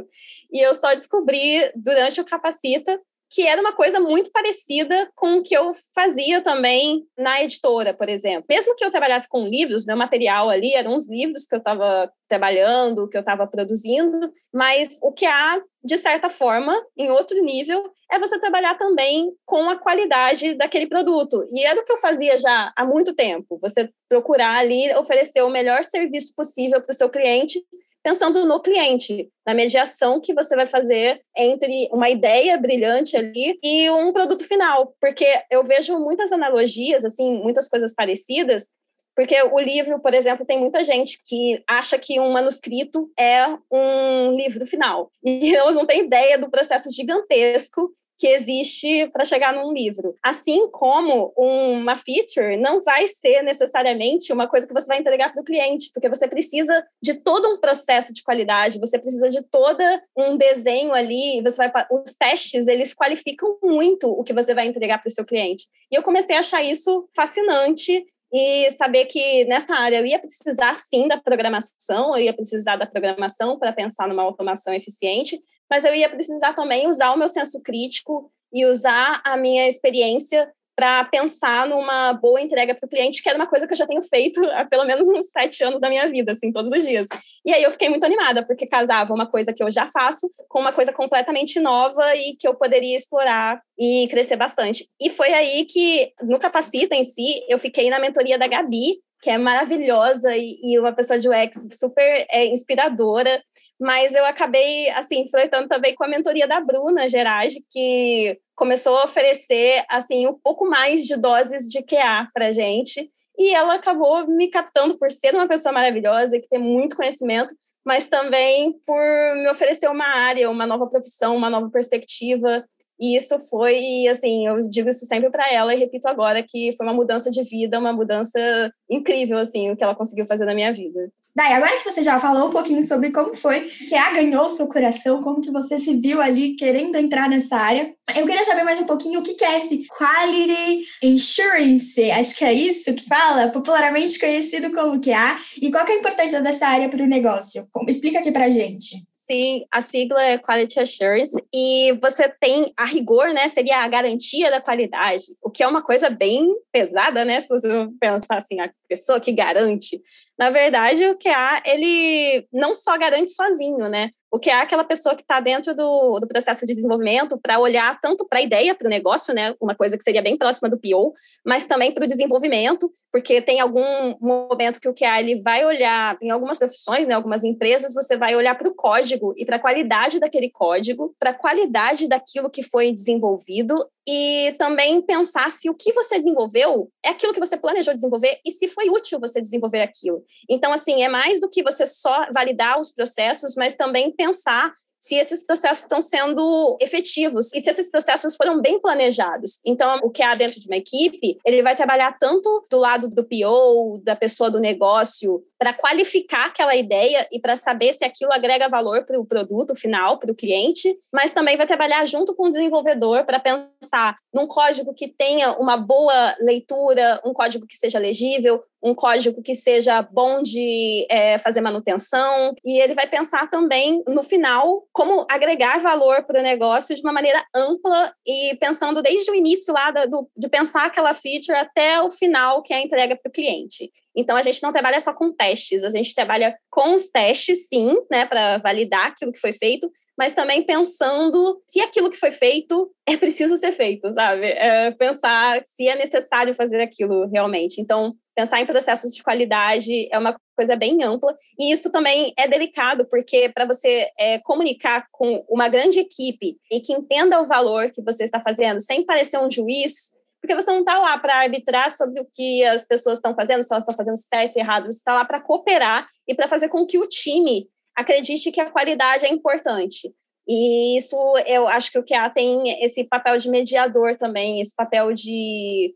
E 0.49 0.65
eu 0.65 0.73
só 0.73 0.93
descobri 0.93 1.69
durante 1.75 2.21
o 2.21 2.25
Capacita 2.25 2.97
que 3.31 3.47
era 3.47 3.61
uma 3.61 3.71
coisa 3.71 3.97
muito 3.97 4.29
parecida 4.29 5.09
com 5.15 5.37
o 5.37 5.41
que 5.41 5.55
eu 5.55 5.71
fazia 5.95 6.41
também 6.41 7.05
na 7.17 7.41
editora, 7.41 7.93
por 7.93 8.09
exemplo. 8.09 8.43
Mesmo 8.49 8.75
que 8.75 8.83
eu 8.83 8.91
trabalhasse 8.91 9.27
com 9.27 9.47
livros, 9.47 9.85
meu 9.85 9.95
material 9.95 10.49
ali 10.49 10.73
eram 10.73 10.97
os 10.97 11.09
livros 11.09 11.45
que 11.45 11.55
eu 11.55 11.59
estava 11.59 12.11
trabalhando, 12.27 13.07
que 13.07 13.15
eu 13.15 13.21
estava 13.21 13.47
produzindo, 13.47 14.29
mas 14.53 14.99
o 15.01 15.13
que 15.13 15.25
há, 15.25 15.61
de 15.81 15.97
certa 15.97 16.29
forma, 16.29 16.75
em 16.97 17.09
outro 17.09 17.41
nível, 17.41 17.81
é 18.11 18.19
você 18.19 18.37
trabalhar 18.37 18.77
também 18.77 19.31
com 19.45 19.69
a 19.69 19.77
qualidade 19.77 20.53
daquele 20.55 20.87
produto. 20.87 21.45
E 21.53 21.63
era 21.63 21.79
o 21.79 21.85
que 21.85 21.93
eu 21.93 21.99
fazia 21.99 22.37
já 22.37 22.73
há 22.75 22.85
muito 22.85 23.15
tempo, 23.15 23.57
você 23.61 23.89
procurar 24.09 24.57
ali 24.57 24.93
oferecer 24.95 25.41
o 25.41 25.49
melhor 25.49 25.85
serviço 25.85 26.35
possível 26.35 26.81
para 26.81 26.91
o 26.91 26.95
seu 26.95 27.09
cliente 27.09 27.63
pensando 28.03 28.45
no 28.45 28.59
cliente, 28.59 29.29
na 29.45 29.53
mediação 29.53 30.19
que 30.19 30.33
você 30.33 30.55
vai 30.55 30.65
fazer 30.65 31.21
entre 31.37 31.87
uma 31.91 32.09
ideia 32.09 32.57
brilhante 32.57 33.15
ali 33.15 33.59
e 33.61 33.89
um 33.89 34.11
produto 34.11 34.43
final, 34.43 34.95
porque 34.99 35.27
eu 35.49 35.63
vejo 35.63 35.97
muitas 35.99 36.31
analogias, 36.31 37.05
assim, 37.05 37.41
muitas 37.41 37.67
coisas 37.67 37.93
parecidas, 37.93 38.69
porque 39.15 39.35
o 39.43 39.59
livro, 39.59 39.99
por 39.99 40.13
exemplo, 40.13 40.45
tem 40.45 40.59
muita 40.59 40.83
gente 40.83 41.19
que 41.25 41.61
acha 41.67 41.99
que 41.99 42.19
um 42.19 42.31
manuscrito 42.31 43.11
é 43.19 43.45
um 43.69 44.35
livro 44.35 44.65
final. 44.65 45.11
E 45.23 45.53
elas 45.53 45.75
não 45.75 45.85
têm 45.85 46.05
ideia 46.05 46.37
do 46.37 46.49
processo 46.49 46.89
gigantesco 46.89 47.91
que 48.21 48.27
existe 48.27 49.07
para 49.07 49.25
chegar 49.25 49.51
num 49.51 49.73
livro. 49.73 50.15
Assim 50.21 50.69
como 50.69 51.33
uma 51.35 51.97
feature 51.97 52.55
não 52.55 52.79
vai 52.79 53.07
ser 53.07 53.41
necessariamente 53.41 54.31
uma 54.31 54.47
coisa 54.47 54.67
que 54.67 54.73
você 54.75 54.85
vai 54.85 54.99
entregar 54.99 55.33
para 55.33 55.41
o 55.41 55.43
cliente, 55.43 55.89
porque 55.91 56.07
você 56.07 56.27
precisa 56.27 56.85
de 57.01 57.15
todo 57.15 57.47
um 57.47 57.59
processo 57.59 58.13
de 58.13 58.21
qualidade, 58.21 58.79
você 58.79 58.99
precisa 58.99 59.27
de 59.27 59.41
todo 59.41 59.83
um 60.15 60.37
desenho 60.37 60.93
ali, 60.93 61.41
você 61.41 61.67
vai 61.67 61.87
os 61.89 62.13
testes, 62.13 62.67
eles 62.67 62.93
qualificam 62.93 63.57
muito 63.63 64.07
o 64.11 64.23
que 64.23 64.33
você 64.33 64.53
vai 64.53 64.67
entregar 64.67 64.99
para 64.99 65.07
o 65.07 65.11
seu 65.11 65.25
cliente. 65.25 65.65
E 65.91 65.95
eu 65.95 66.03
comecei 66.03 66.35
a 66.35 66.41
achar 66.41 66.61
isso 66.61 67.09
fascinante 67.15 68.05
e 68.33 68.71
saber 68.71 69.05
que 69.05 69.43
nessa 69.45 69.75
área 69.75 69.97
eu 69.97 70.05
ia 70.05 70.19
precisar 70.19 70.77
sim 70.79 71.07
da 71.07 71.17
programação, 71.17 72.15
eu 72.15 72.23
ia 72.23 72.33
precisar 72.33 72.77
da 72.77 72.85
programação 72.85 73.59
para 73.59 73.73
pensar 73.73 74.07
numa 74.07 74.23
automação 74.23 74.73
eficiente, 74.73 75.41
mas 75.69 75.83
eu 75.83 75.93
ia 75.93 76.09
precisar 76.09 76.53
também 76.53 76.87
usar 76.87 77.11
o 77.11 77.17
meu 77.17 77.27
senso 77.27 77.61
crítico 77.61 78.31
e 78.53 78.65
usar 78.65 79.21
a 79.25 79.35
minha 79.35 79.67
experiência 79.67 80.49
para 80.81 81.03
pensar 81.03 81.67
numa 81.67 82.11
boa 82.13 82.41
entrega 82.41 82.73
para 82.73 82.87
o 82.87 82.89
cliente, 82.89 83.21
que 83.21 83.29
era 83.29 83.37
uma 83.37 83.45
coisa 83.45 83.67
que 83.67 83.73
eu 83.73 83.77
já 83.77 83.85
tenho 83.85 84.01
feito 84.01 84.43
há 84.49 84.65
pelo 84.65 84.83
menos 84.83 85.07
uns 85.07 85.29
sete 85.29 85.63
anos 85.63 85.79
da 85.79 85.87
minha 85.87 86.09
vida, 86.09 86.31
assim, 86.31 86.51
todos 86.51 86.71
os 86.73 86.83
dias. 86.83 87.07
E 87.45 87.53
aí 87.53 87.61
eu 87.61 87.69
fiquei 87.69 87.87
muito 87.87 88.03
animada, 88.03 88.43
porque 88.43 88.65
casava 88.65 89.13
uma 89.13 89.29
coisa 89.29 89.53
que 89.53 89.61
eu 89.61 89.71
já 89.71 89.87
faço 89.87 90.27
com 90.49 90.59
uma 90.59 90.73
coisa 90.73 90.91
completamente 90.91 91.59
nova 91.59 92.15
e 92.15 92.35
que 92.35 92.47
eu 92.47 92.55
poderia 92.55 92.97
explorar 92.97 93.61
e 93.77 94.07
crescer 94.09 94.37
bastante. 94.37 94.87
E 94.99 95.07
foi 95.07 95.31
aí 95.31 95.65
que, 95.65 96.11
no 96.23 96.39
Capacita 96.39 96.95
em 96.95 97.03
si, 97.03 97.45
eu 97.47 97.59
fiquei 97.59 97.87
na 97.87 97.99
mentoria 97.99 98.39
da 98.39 98.47
Gabi, 98.47 98.95
que 99.21 99.29
é 99.29 99.37
maravilhosa 99.37 100.35
e, 100.35 100.59
e 100.63 100.79
uma 100.79 100.93
pessoa 100.93 101.19
de 101.19 101.29
UX 101.29 101.67
super 101.73 102.25
é, 102.29 102.45
inspiradora, 102.47 103.41
mas 103.79 104.13
eu 104.13 104.25
acabei, 104.25 104.89
assim, 104.91 105.27
flertando 105.29 105.67
também 105.67 105.95
com 105.95 106.03
a 106.03 106.07
mentoria 106.07 106.47
da 106.47 106.59
Bruna 106.59 107.07
Gerage, 107.07 107.63
que 107.69 108.39
começou 108.55 108.97
a 108.97 109.05
oferecer, 109.05 109.83
assim, 109.89 110.27
um 110.27 110.33
pouco 110.33 110.67
mais 110.67 111.03
de 111.03 111.15
doses 111.15 111.67
de 111.67 111.81
QA 111.83 112.27
para 112.33 112.51
gente, 112.51 113.09
e 113.37 113.53
ela 113.55 113.75
acabou 113.75 114.27
me 114.27 114.49
captando 114.49 114.97
por 114.97 115.09
ser 115.09 115.33
uma 115.33 115.47
pessoa 115.47 115.73
maravilhosa, 115.73 116.39
que 116.39 116.47
tem 116.47 116.59
muito 116.59 116.95
conhecimento, 116.95 117.55
mas 117.83 118.07
também 118.07 118.73
por 118.85 119.35
me 119.35 119.49
oferecer 119.49 119.89
uma 119.89 120.05
área, 120.05 120.49
uma 120.49 120.67
nova 120.67 120.87
profissão, 120.87 121.35
uma 121.35 121.49
nova 121.49 121.69
perspectiva, 121.69 122.63
e 123.01 123.17
isso 123.17 123.39
foi, 123.49 124.07
assim, 124.07 124.45
eu 124.47 124.69
digo 124.69 124.87
isso 124.87 125.07
sempre 125.07 125.31
para 125.31 125.51
ela 125.51 125.73
e 125.73 125.79
repito 125.79 126.07
agora 126.07 126.43
que 126.47 126.71
foi 126.77 126.85
uma 126.85 126.93
mudança 126.93 127.31
de 127.31 127.41
vida, 127.41 127.79
uma 127.79 127.91
mudança 127.91 128.39
incrível, 128.87 129.39
assim, 129.39 129.71
o 129.71 129.75
que 129.75 129.83
ela 129.83 129.95
conseguiu 129.95 130.27
fazer 130.27 130.45
na 130.45 130.53
minha 130.53 130.71
vida. 130.71 131.11
Dai, 131.35 131.53
agora 131.53 131.77
que 131.77 131.89
você 131.89 132.03
já 132.03 132.19
falou 132.19 132.49
um 132.49 132.51
pouquinho 132.51 132.85
sobre 132.85 133.09
como 133.09 133.33
foi 133.33 133.61
que 133.61 133.95
a 133.95 134.13
ganhou 134.13 134.49
seu 134.49 134.67
coração, 134.67 135.23
como 135.23 135.41
que 135.41 135.49
você 135.49 135.79
se 135.79 135.95
viu 135.95 136.21
ali 136.21 136.55
querendo 136.55 136.95
entrar 136.95 137.27
nessa 137.27 137.57
área, 137.57 137.91
eu 138.15 138.27
queria 138.27 138.43
saber 138.43 138.63
mais 138.63 138.79
um 138.79 138.85
pouquinho 138.85 139.21
o 139.21 139.23
que 139.23 139.43
é 139.43 139.57
esse 139.57 139.83
Quality 139.87 140.83
Insurance, 141.01 142.11
acho 142.11 142.35
que 142.35 142.45
é 142.45 142.53
isso 142.53 142.93
que 142.93 143.05
fala, 143.05 143.49
popularmente 143.49 144.19
conhecido 144.19 144.71
como 144.71 145.01
QA, 145.01 145.39
e 145.59 145.71
qual 145.71 145.85
que 145.85 145.93
é 145.93 145.95
a 145.95 145.99
importância 145.99 146.41
dessa 146.41 146.67
área 146.67 146.87
para 146.87 147.03
o 147.03 147.07
negócio? 147.07 147.65
Explica 147.87 148.19
aqui 148.19 148.31
para 148.31 148.49
gente. 148.49 148.97
Sim, 149.31 149.65
a 149.71 149.81
sigla 149.81 150.21
é 150.21 150.37
Quality 150.37 150.81
Assurance 150.81 151.41
e 151.53 151.97
você 152.01 152.27
tem 152.27 152.73
a 152.75 152.83
rigor, 152.83 153.33
né? 153.33 153.47
Seria 153.47 153.77
a 153.77 153.87
garantia 153.87 154.51
da 154.51 154.59
qualidade, 154.59 155.23
o 155.41 155.49
que 155.49 155.63
é 155.63 155.67
uma 155.67 155.81
coisa 155.81 156.09
bem 156.09 156.53
pesada, 156.69 157.23
né? 157.23 157.39
Se 157.39 157.47
você 157.47 157.69
pensar 157.97 158.35
assim, 158.35 158.59
a 158.59 158.69
pessoa 158.89 159.21
que 159.21 159.31
garante. 159.31 160.01
Na 160.41 160.49
verdade, 160.49 161.05
o 161.05 161.15
QA, 161.19 161.61
ele 161.63 162.47
não 162.51 162.73
só 162.73 162.97
garante 162.97 163.31
sozinho, 163.31 163.87
né? 163.87 164.09
O 164.31 164.39
que 164.39 164.49
é 164.49 164.59
aquela 164.59 164.83
pessoa 164.83 165.15
que 165.15 165.21
está 165.21 165.39
dentro 165.39 165.75
do, 165.75 166.17
do 166.19 166.27
processo 166.27 166.65
de 166.65 166.73
desenvolvimento 166.73 167.37
para 167.37 167.59
olhar 167.59 167.99
tanto 168.01 168.25
para 168.27 168.39
a 168.39 168.41
ideia, 168.41 168.73
para 168.73 168.87
o 168.87 168.89
negócio, 168.89 169.35
né, 169.35 169.53
uma 169.61 169.75
coisa 169.75 169.95
que 169.95 170.03
seria 170.03 170.21
bem 170.21 170.35
próxima 170.35 170.67
do 170.67 170.79
PO, 170.79 171.13
mas 171.45 171.67
também 171.67 171.93
para 171.93 172.05
o 172.05 172.07
desenvolvimento, 172.07 172.89
porque 173.11 173.39
tem 173.39 173.59
algum 173.59 174.17
momento 174.19 174.79
que 174.79 174.89
o 174.89 174.95
QA 174.95 175.19
ele 175.19 175.39
vai 175.41 175.63
olhar, 175.63 176.17
em 176.19 176.31
algumas 176.31 176.57
profissões, 176.57 177.07
né, 177.07 177.13
algumas 177.13 177.43
empresas, 177.43 177.93
você 177.93 178.17
vai 178.17 178.35
olhar 178.35 178.55
para 178.57 178.69
o 178.69 178.73
código 178.73 179.35
e 179.37 179.45
para 179.45 179.57
a 179.57 179.59
qualidade 179.59 180.19
daquele 180.19 180.49
código, 180.49 181.13
para 181.19 181.31
a 181.31 181.35
qualidade 181.37 182.07
daquilo 182.07 182.49
que 182.49 182.63
foi 182.63 182.91
desenvolvido 182.91 183.75
e 184.07 184.55
também 184.57 185.01
pensar 185.01 185.51
se 185.51 185.69
o 185.69 185.75
que 185.75 185.93
você 185.93 186.17
desenvolveu 186.17 186.91
é 187.05 187.09
aquilo 187.09 187.33
que 187.33 187.39
você 187.39 187.55
planejou 187.55 187.93
desenvolver 187.93 188.39
e 188.45 188.51
se 188.51 188.67
foi 188.67 188.89
útil 188.89 189.19
você 189.19 189.39
desenvolver 189.39 189.81
aquilo. 189.81 190.23
Então, 190.49 190.73
assim, 190.73 191.03
é 191.03 191.09
mais 191.09 191.39
do 191.39 191.49
que 191.49 191.63
você 191.63 191.85
só 191.85 192.25
validar 192.33 192.79
os 192.79 192.91
processos, 192.91 193.53
mas 193.55 193.75
também 193.75 194.11
pensar 194.11 194.73
se 195.01 195.15
esses 195.15 195.43
processos 195.43 195.79
estão 195.79 196.01
sendo 196.01 196.77
efetivos 196.79 197.51
e 197.53 197.59
se 197.59 197.69
esses 197.69 197.89
processos 197.89 198.35
foram 198.35 198.61
bem 198.61 198.79
planejados. 198.79 199.59
Então, 199.65 199.99
o 200.03 200.11
que 200.11 200.21
há 200.21 200.35
dentro 200.35 200.59
de 200.59 200.67
uma 200.67 200.77
equipe, 200.77 201.39
ele 201.43 201.63
vai 201.63 201.75
trabalhar 201.75 202.17
tanto 202.19 202.63
do 202.69 202.77
lado 202.77 203.09
do 203.09 203.23
PO, 203.23 203.99
da 204.03 204.15
pessoa 204.15 204.51
do 204.51 204.59
negócio, 204.59 205.43
para 205.57 205.73
qualificar 205.73 206.47
aquela 206.47 206.75
ideia 206.75 207.27
e 207.31 207.39
para 207.39 207.55
saber 207.55 207.93
se 207.93 208.05
aquilo 208.05 208.31
agrega 208.31 208.69
valor 208.69 209.03
para 209.03 209.19
o 209.19 209.25
produto 209.25 209.75
final, 209.75 210.19
para 210.19 210.31
o 210.31 210.35
cliente, 210.35 210.95
mas 211.11 211.31
também 211.31 211.57
vai 211.57 211.65
trabalhar 211.65 212.05
junto 212.05 212.35
com 212.35 212.47
o 212.47 212.51
desenvolvedor 212.51 213.25
para 213.25 213.39
pensar 213.39 214.15
num 214.33 214.47
código 214.47 214.93
que 214.93 215.07
tenha 215.07 215.53
uma 215.53 215.77
boa 215.77 216.35
leitura, 216.39 217.19
um 217.25 217.33
código 217.33 217.65
que 217.65 217.75
seja 217.75 217.97
legível, 217.99 218.63
um 218.83 218.95
código 218.95 219.41
que 219.41 219.53
seja 219.53 220.01
bom 220.01 220.41
de 220.41 221.05
é, 221.09 221.37
fazer 221.37 221.61
manutenção, 221.61 222.53
e 222.63 222.79
ele 222.79 222.93
vai 222.93 223.07
pensar 223.07 223.49
também 223.49 224.03
no 224.07 224.23
final 224.23 224.83
como 224.91 225.25
agregar 225.29 225.79
valor 225.79 226.23
para 226.25 226.39
o 226.39 226.43
negócio 226.43 226.95
de 226.95 227.01
uma 227.01 227.13
maneira 227.13 227.43
ampla 227.55 228.13
e 228.25 228.55
pensando 228.59 229.01
desde 229.01 229.29
o 229.29 229.35
início 229.35 229.73
lá 229.73 229.91
do, 229.91 230.27
de 230.35 230.49
pensar 230.49 230.85
aquela 230.85 231.13
feature 231.13 231.57
até 231.57 232.01
o 232.01 232.09
final, 232.09 232.61
que 232.61 232.73
é 232.73 232.77
a 232.77 232.81
entrega 232.81 233.15
para 233.15 233.29
o 233.29 233.31
cliente. 233.31 233.91
Então, 234.15 234.37
a 234.37 234.41
gente 234.41 234.61
não 234.61 234.71
trabalha 234.71 234.99
só 234.99 235.13
com 235.13 235.31
testes, 235.31 235.83
a 235.83 235.89
gente 235.89 236.13
trabalha 236.13 236.55
com 236.69 236.95
os 236.95 237.09
testes, 237.09 237.67
sim, 237.67 237.95
né, 238.09 238.25
para 238.25 238.57
validar 238.57 239.07
aquilo 239.07 239.31
que 239.31 239.39
foi 239.39 239.53
feito, 239.53 239.89
mas 240.17 240.33
também 240.33 240.63
pensando 240.63 241.61
se 241.65 241.79
aquilo 241.81 242.09
que 242.09 242.17
foi 242.17 242.31
feito 242.31 242.91
é 243.07 243.17
preciso 243.17 243.57
ser 243.57 243.71
feito, 243.71 244.13
sabe? 244.13 244.47
É 244.47 244.91
pensar 244.91 245.61
se 245.65 245.87
é 245.87 245.95
necessário 245.95 246.55
fazer 246.55 246.81
aquilo 246.81 247.27
realmente. 247.27 247.81
Então, 247.81 248.15
pensar 248.35 248.61
em 248.61 248.65
processos 248.65 249.13
de 249.13 249.23
qualidade 249.23 250.07
é 250.11 250.17
uma 250.17 250.35
coisa 250.55 250.75
bem 250.75 251.03
ampla 251.03 251.35
e 251.59 251.71
isso 251.71 251.91
também 251.91 252.33
é 252.37 252.47
delicado 252.47 253.05
porque 253.09 253.49
para 253.49 253.65
você 253.65 254.09
é, 254.17 254.39
comunicar 254.39 255.05
com 255.11 255.43
uma 255.49 255.67
grande 255.67 255.99
equipe 255.99 256.57
e 256.71 256.79
que 256.79 256.93
entenda 256.93 257.41
o 257.41 257.47
valor 257.47 257.91
que 257.91 258.01
você 258.01 258.23
está 258.23 258.39
fazendo 258.39 258.79
sem 258.79 259.05
parecer 259.05 259.39
um 259.39 259.49
juiz 259.49 260.11
porque 260.41 260.55
você 260.55 260.71
não 260.71 260.79
está 260.79 260.97
lá 260.97 261.17
para 261.17 261.39
arbitrar 261.39 261.91
sobre 261.91 262.19
o 262.19 262.27
que 262.33 262.63
as 262.65 262.85
pessoas 262.85 263.19
estão 263.19 263.35
fazendo, 263.35 263.63
se 263.63 263.71
elas 263.71 263.83
estão 263.83 263.95
fazendo 263.95 264.17
certo 264.17 264.55
ou 264.55 264.61
errado, 264.61 264.85
você 264.85 264.97
está 264.97 265.13
lá 265.13 265.23
para 265.23 265.39
cooperar 265.39 266.07
e 266.27 266.33
para 266.33 266.47
fazer 266.47 266.67
com 266.69 266.85
que 266.85 266.97
o 266.97 267.07
time 267.07 267.67
acredite 267.95 268.51
que 268.51 268.59
a 268.59 268.69
qualidade 268.69 269.25
é 269.25 269.29
importante. 269.29 270.11
E 270.47 270.97
isso 270.97 271.15
eu 271.45 271.67
acho 271.67 271.91
que 271.91 271.99
o 271.99 272.03
QA 272.03 272.29
tem 272.29 272.83
esse 272.83 273.03
papel 273.03 273.37
de 273.37 273.49
mediador 273.49 274.17
também, 274.17 274.59
esse 274.59 274.75
papel 274.75 275.13
de 275.13 275.93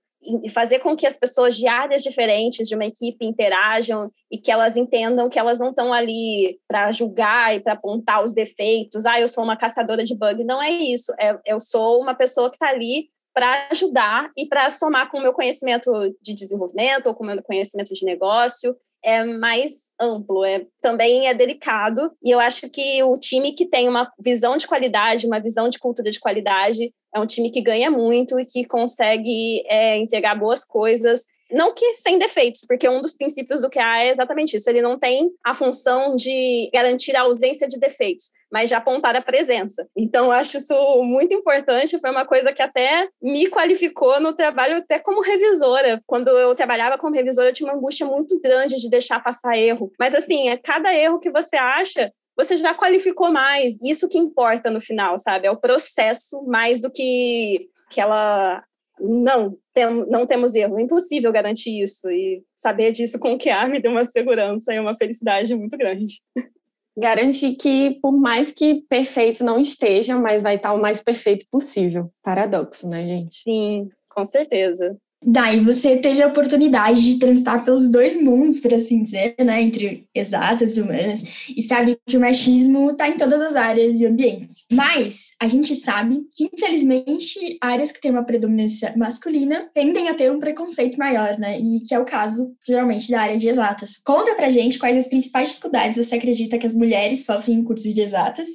fazer 0.51 0.79
com 0.79 0.95
que 0.95 1.05
as 1.05 1.15
pessoas 1.15 1.55
de 1.55 1.67
áreas 1.67 2.03
diferentes 2.03 2.67
de 2.67 2.75
uma 2.75 2.85
equipe 2.85 3.25
interajam 3.25 4.09
e 4.31 4.37
que 4.37 4.51
elas 4.51 4.75
entendam 4.75 5.29
que 5.29 5.37
elas 5.37 5.59
não 5.59 5.69
estão 5.69 5.93
ali 5.93 6.59
para 6.67 6.91
julgar 6.91 7.55
e 7.55 7.59
para 7.59 7.73
apontar 7.73 8.23
os 8.23 8.33
defeitos. 8.33 9.05
Ah, 9.05 9.19
eu 9.19 9.27
sou 9.27 9.43
uma 9.43 9.57
caçadora 9.57 10.03
de 10.03 10.15
bug. 10.15 10.43
Não 10.43 10.61
é 10.61 10.69
isso. 10.69 11.13
É, 11.19 11.37
eu 11.45 11.59
sou 11.59 12.01
uma 12.01 12.15
pessoa 12.15 12.49
que 12.49 12.55
está 12.55 12.69
ali 12.69 13.09
para 13.35 13.67
ajudar 13.69 14.31
e 14.37 14.47
para 14.47 14.69
somar 14.69 15.11
com 15.11 15.17
o 15.17 15.21
meu 15.21 15.33
conhecimento 15.33 15.91
de 16.21 16.33
desenvolvimento 16.33 17.07
ou 17.07 17.13
com 17.13 17.25
o 17.25 17.27
meu 17.27 17.43
conhecimento 17.43 17.93
de 17.93 18.05
negócio 18.05 18.75
é 19.03 19.23
mais 19.23 19.91
amplo, 20.01 20.43
é, 20.43 20.65
também 20.81 21.27
é 21.27 21.33
delicado. 21.33 22.11
E 22.23 22.31
eu 22.31 22.39
acho 22.39 22.67
que 22.71 23.03
o 23.03 23.15
time 23.17 23.53
que 23.53 23.67
tem 23.67 23.87
uma 23.87 24.11
visão 24.19 24.57
de 24.57 24.65
qualidade, 24.65 25.27
uma 25.27 25.39
visão 25.39 25.69
de 25.69 25.77
cultura 25.77 26.09
de 26.09 26.19
qualidade, 26.19 26.91
é 27.13 27.19
um 27.19 27.25
time 27.27 27.51
que 27.51 27.61
ganha 27.61 27.91
muito 27.91 28.39
e 28.39 28.45
que 28.45 28.65
consegue 28.65 29.63
é, 29.67 29.95
entregar 29.97 30.33
boas 30.33 30.63
coisas 30.63 31.25
não 31.51 31.73
que 31.73 31.93
sem 31.93 32.17
defeitos, 32.17 32.61
porque 32.67 32.89
um 32.89 33.01
dos 33.01 33.13
princípios 33.13 33.61
do 33.61 33.69
QA 33.69 34.03
é 34.03 34.09
exatamente 34.09 34.57
isso. 34.57 34.69
Ele 34.69 34.81
não 34.81 34.97
tem 34.97 35.31
a 35.43 35.53
função 35.53 36.15
de 36.15 36.69
garantir 36.73 37.15
a 37.15 37.21
ausência 37.21 37.67
de 37.67 37.79
defeitos, 37.79 38.31
mas 38.51 38.69
de 38.69 38.75
apontar 38.75 39.15
a 39.15 39.21
presença. 39.21 39.87
Então, 39.95 40.25
eu 40.25 40.31
acho 40.31 40.57
isso 40.57 40.75
muito 41.03 41.33
importante. 41.33 41.99
Foi 41.99 42.09
uma 42.09 42.25
coisa 42.25 42.51
que 42.51 42.61
até 42.61 43.07
me 43.21 43.47
qualificou 43.47 44.19
no 44.19 44.33
trabalho, 44.33 44.77
até 44.77 44.99
como 44.99 45.21
revisora. 45.21 46.01
Quando 46.05 46.29
eu 46.29 46.55
trabalhava 46.55 46.97
como 46.97 47.15
revisora, 47.15 47.49
eu 47.49 47.53
tinha 47.53 47.69
uma 47.69 47.77
angústia 47.77 48.05
muito 48.05 48.39
grande 48.39 48.77
de 48.77 48.89
deixar 48.89 49.23
passar 49.23 49.57
erro. 49.57 49.91
Mas, 49.99 50.15
assim, 50.15 50.49
é 50.49 50.57
cada 50.57 50.93
erro 50.93 51.19
que 51.19 51.31
você 51.31 51.55
acha, 51.55 52.11
você 52.35 52.57
já 52.57 52.73
qualificou 52.73 53.31
mais. 53.31 53.77
Isso 53.83 54.09
que 54.09 54.17
importa 54.17 54.71
no 54.71 54.81
final, 54.81 55.17
sabe? 55.19 55.47
É 55.47 55.51
o 55.51 55.59
processo 55.59 56.43
mais 56.43 56.79
do 56.79 56.91
que 56.91 57.69
aquela 57.87 58.63
não, 58.99 59.57
tem, 59.73 59.85
não 60.07 60.25
temos 60.25 60.55
erro. 60.55 60.79
É 60.79 60.81
impossível 60.81 61.31
garantir 61.31 61.81
isso. 61.81 62.09
E 62.09 62.43
saber 62.55 62.91
disso 62.91 63.19
com 63.19 63.33
o 63.33 63.37
QA 63.37 63.67
me 63.67 63.79
deu 63.79 63.91
uma 63.91 64.05
segurança 64.05 64.73
e 64.73 64.79
uma 64.79 64.95
felicidade 64.95 65.55
muito 65.55 65.77
grande. 65.77 66.21
Garantir 66.97 67.55
que, 67.55 67.99
por 68.01 68.13
mais 68.13 68.51
que 68.53 68.83
perfeito 68.89 69.43
não 69.43 69.59
esteja, 69.59 70.17
mas 70.17 70.41
vai 70.41 70.55
estar 70.55 70.73
o 70.73 70.81
mais 70.81 71.03
perfeito 71.03 71.45
possível. 71.51 72.09
Paradoxo, 72.23 72.87
né, 72.87 73.05
gente? 73.05 73.41
Sim, 73.43 73.89
com 74.09 74.23
certeza. 74.23 74.97
Daí 75.27 75.59
você 75.59 75.97
teve 75.97 76.21
a 76.21 76.27
oportunidade 76.27 77.01
de 77.01 77.17
transitar 77.17 77.63
pelos 77.65 77.89
dois 77.89 78.21
mundos, 78.21 78.59
por 78.59 78.71
assim 78.71 79.01
dizer, 79.01 79.33
né, 79.43 79.59
entre 79.59 80.07
exatas 80.13 80.77
e 80.77 80.81
humanas, 80.81 81.23
e 81.55 81.63
sabe 81.63 81.97
que 82.05 82.15
o 82.15 82.19
machismo 82.19 82.91
está 82.91 83.09
em 83.09 83.17
todas 83.17 83.41
as 83.41 83.55
áreas 83.55 83.99
e 83.99 84.05
ambientes. 84.05 84.65
Mas 84.71 85.31
a 85.41 85.47
gente 85.47 85.73
sabe 85.73 86.21
que, 86.35 86.47
infelizmente, 86.53 87.57
áreas 87.59 87.91
que 87.91 87.99
têm 87.99 88.11
uma 88.11 88.23
predominância 88.23 88.93
masculina 88.95 89.67
tendem 89.73 90.09
a 90.09 90.13
ter 90.13 90.31
um 90.31 90.39
preconceito 90.39 90.95
maior, 90.99 91.39
né, 91.39 91.59
e 91.59 91.79
que 91.79 91.95
é 91.95 91.99
o 91.99 92.05
caso, 92.05 92.55
geralmente, 92.67 93.09
da 93.09 93.21
área 93.21 93.37
de 93.37 93.49
exatas. 93.49 93.97
Conta 94.05 94.35
pra 94.35 94.51
gente 94.51 94.77
quais 94.77 94.95
as 94.95 95.07
principais 95.07 95.49
dificuldades 95.49 96.05
você 96.05 96.15
acredita 96.15 96.59
que 96.59 96.67
as 96.67 96.75
mulheres 96.75 97.25
sofrem 97.25 97.57
em 97.57 97.63
cursos 97.63 97.91
de 97.95 98.01
exatas, 98.01 98.45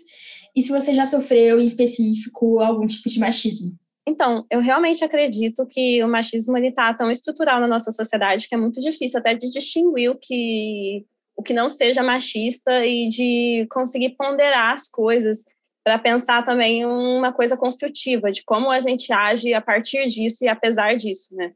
e 0.54 0.62
se 0.62 0.70
você 0.70 0.94
já 0.94 1.04
sofreu, 1.04 1.60
em 1.60 1.64
específico, 1.64 2.60
algum 2.60 2.86
tipo 2.86 3.08
de 3.08 3.18
machismo. 3.18 3.72
Então, 4.06 4.46
eu 4.50 4.60
realmente 4.60 5.04
acredito 5.04 5.66
que 5.66 6.02
o 6.02 6.08
machismo 6.08 6.56
está 6.58 6.92
tão 6.94 7.10
estrutural 7.10 7.60
na 7.60 7.68
nossa 7.68 7.90
sociedade 7.90 8.48
que 8.48 8.54
é 8.54 8.58
muito 8.58 8.80
difícil 8.80 9.20
até 9.20 9.34
de 9.34 9.50
distinguir 9.50 10.10
o 10.10 10.18
que 10.18 11.04
o 11.36 11.42
que 11.42 11.54
não 11.54 11.70
seja 11.70 12.02
machista 12.02 12.84
e 12.84 13.08
de 13.08 13.66
conseguir 13.70 14.10
ponderar 14.10 14.74
as 14.74 14.90
coisas 14.90 15.46
para 15.82 15.98
pensar 15.98 16.44
também 16.44 16.84
uma 16.84 17.32
coisa 17.32 17.56
construtiva 17.56 18.30
de 18.30 18.44
como 18.44 18.70
a 18.70 18.82
gente 18.82 19.10
age 19.10 19.54
a 19.54 19.60
partir 19.60 20.06
disso 20.06 20.44
e 20.44 20.48
apesar 20.48 20.94
disso, 20.96 21.34
né? 21.34 21.52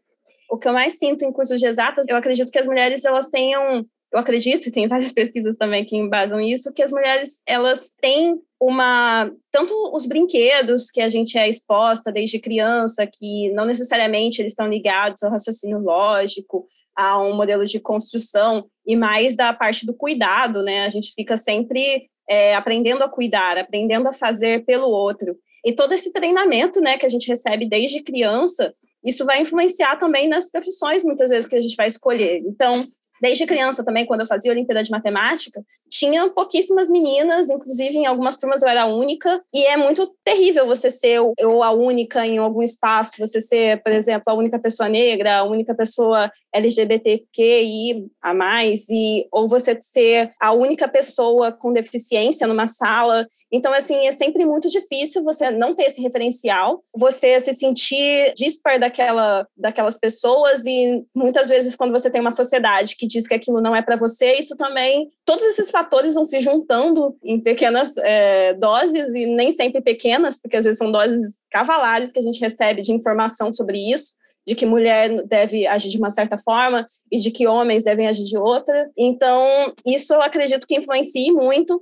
O 0.48 0.56
que 0.56 0.66
eu 0.66 0.72
mais 0.72 0.98
sinto 0.98 1.22
em 1.24 1.32
cursos 1.32 1.60
de 1.60 1.66
exatas, 1.66 2.06
eu 2.08 2.16
acredito 2.16 2.50
que 2.50 2.58
as 2.58 2.66
mulheres 2.66 3.04
elas 3.04 3.28
tenham 3.28 3.84
eu 4.14 4.20
acredito, 4.20 4.68
e 4.68 4.70
tem 4.70 4.86
várias 4.86 5.10
pesquisas 5.12 5.56
também 5.56 5.84
que 5.84 5.96
embasam 5.96 6.40
isso, 6.40 6.72
que 6.72 6.82
as 6.82 6.92
mulheres 6.92 7.42
elas 7.46 7.92
têm 8.00 8.40
uma 8.60 9.30
tanto 9.50 9.74
os 9.92 10.06
brinquedos 10.06 10.88
que 10.90 11.00
a 11.00 11.08
gente 11.08 11.36
é 11.36 11.48
exposta 11.48 12.12
desde 12.12 12.38
criança, 12.38 13.06
que 13.06 13.50
não 13.52 13.66
necessariamente 13.66 14.40
eles 14.40 14.52
estão 14.52 14.68
ligados 14.68 15.22
ao 15.22 15.30
raciocínio 15.30 15.78
lógico, 15.78 16.66
a 16.96 17.20
um 17.20 17.36
modelo 17.36 17.66
de 17.66 17.80
construção 17.80 18.66
e 18.86 18.94
mais 18.94 19.36
da 19.36 19.52
parte 19.52 19.84
do 19.84 19.92
cuidado, 19.92 20.62
né? 20.62 20.86
A 20.86 20.88
gente 20.88 21.12
fica 21.12 21.36
sempre 21.36 22.08
é, 22.28 22.54
aprendendo 22.54 23.02
a 23.02 23.08
cuidar, 23.08 23.58
aprendendo 23.58 24.08
a 24.08 24.12
fazer 24.12 24.64
pelo 24.64 24.88
outro. 24.88 25.36
E 25.64 25.72
todo 25.72 25.92
esse 25.92 26.12
treinamento, 26.12 26.80
né, 26.80 26.96
que 26.96 27.06
a 27.06 27.08
gente 27.08 27.26
recebe 27.26 27.68
desde 27.68 28.02
criança, 28.02 28.72
isso 29.04 29.24
vai 29.24 29.42
influenciar 29.42 29.96
também 29.96 30.28
nas 30.28 30.50
profissões, 30.50 31.02
muitas 31.02 31.30
vezes, 31.30 31.48
que 31.48 31.56
a 31.56 31.60
gente 31.60 31.76
vai 31.76 31.86
escolher. 31.86 32.38
Então, 32.46 32.86
Desde 33.20 33.46
criança 33.46 33.84
também, 33.84 34.06
quando 34.06 34.20
eu 34.20 34.26
fazia 34.26 34.50
Olimpíada 34.50 34.82
de 34.82 34.90
Matemática, 34.90 35.62
tinha 35.88 36.28
pouquíssimas 36.30 36.88
meninas, 36.88 37.48
inclusive 37.48 37.96
em 37.96 38.06
algumas 38.06 38.36
turmas 38.36 38.62
eu 38.62 38.68
era 38.68 38.82
a 38.82 38.86
única, 38.86 39.42
e 39.52 39.64
é 39.66 39.76
muito 39.76 40.12
terrível 40.24 40.66
você 40.66 40.90
ser 40.90 41.20
ou 41.20 41.62
a 41.62 41.70
única 41.70 42.26
em 42.26 42.38
algum 42.38 42.62
espaço, 42.62 43.16
você 43.18 43.40
ser, 43.40 43.82
por 43.82 43.92
exemplo, 43.92 44.24
a 44.26 44.34
única 44.34 44.58
pessoa 44.58 44.88
negra, 44.88 45.38
a 45.38 45.44
única 45.44 45.74
pessoa 45.74 46.30
LGBTQI 46.52 48.06
a 48.20 48.34
mais, 48.34 48.88
e, 48.88 49.26
ou 49.30 49.48
você 49.48 49.78
ser 49.80 50.32
a 50.40 50.52
única 50.52 50.88
pessoa 50.88 51.52
com 51.52 51.72
deficiência 51.72 52.46
numa 52.46 52.68
sala. 52.68 53.26
Então, 53.52 53.72
assim, 53.72 54.06
é 54.06 54.12
sempre 54.12 54.44
muito 54.44 54.68
difícil 54.68 55.22
você 55.22 55.50
não 55.50 55.74
ter 55.74 55.84
esse 55.84 56.00
referencial, 56.00 56.82
você 56.94 57.38
se 57.40 57.52
sentir 57.52 58.32
dispar 58.34 58.78
daquela, 58.78 59.46
daquelas 59.56 59.98
pessoas, 59.98 60.66
e 60.66 61.04
muitas 61.14 61.48
vezes 61.48 61.76
quando 61.76 61.92
você 61.92 62.10
tem 62.10 62.20
uma 62.20 62.32
sociedade 62.32 62.96
que 62.96 63.03
que 63.04 63.06
diz 63.06 63.26
que 63.28 63.34
aquilo 63.34 63.60
não 63.60 63.76
é 63.76 63.82
para 63.82 63.96
você, 63.96 64.34
isso 64.34 64.56
também, 64.56 65.10
todos 65.24 65.44
esses 65.44 65.70
fatores 65.70 66.14
vão 66.14 66.24
se 66.24 66.40
juntando 66.40 67.16
em 67.22 67.38
pequenas 67.38 67.96
é, 67.98 68.54
doses 68.54 69.12
e 69.14 69.26
nem 69.26 69.52
sempre 69.52 69.82
pequenas, 69.82 70.40
porque 70.40 70.56
às 70.56 70.64
vezes 70.64 70.78
são 70.78 70.90
doses 70.90 71.38
cavalares 71.50 72.10
que 72.10 72.18
a 72.18 72.22
gente 72.22 72.40
recebe 72.40 72.80
de 72.80 72.92
informação 72.92 73.52
sobre 73.52 73.78
isso, 73.78 74.14
de 74.46 74.54
que 74.54 74.66
mulher 74.66 75.22
deve 75.26 75.66
agir 75.66 75.90
de 75.90 75.98
uma 75.98 76.10
certa 76.10 76.38
forma 76.38 76.86
e 77.12 77.18
de 77.18 77.30
que 77.30 77.46
homens 77.46 77.84
devem 77.84 78.06
agir 78.06 78.24
de 78.24 78.38
outra. 78.38 78.90
Então, 78.96 79.72
isso 79.86 80.12
eu 80.12 80.22
acredito 80.22 80.66
que 80.66 80.76
influencia 80.76 81.32
muito. 81.32 81.80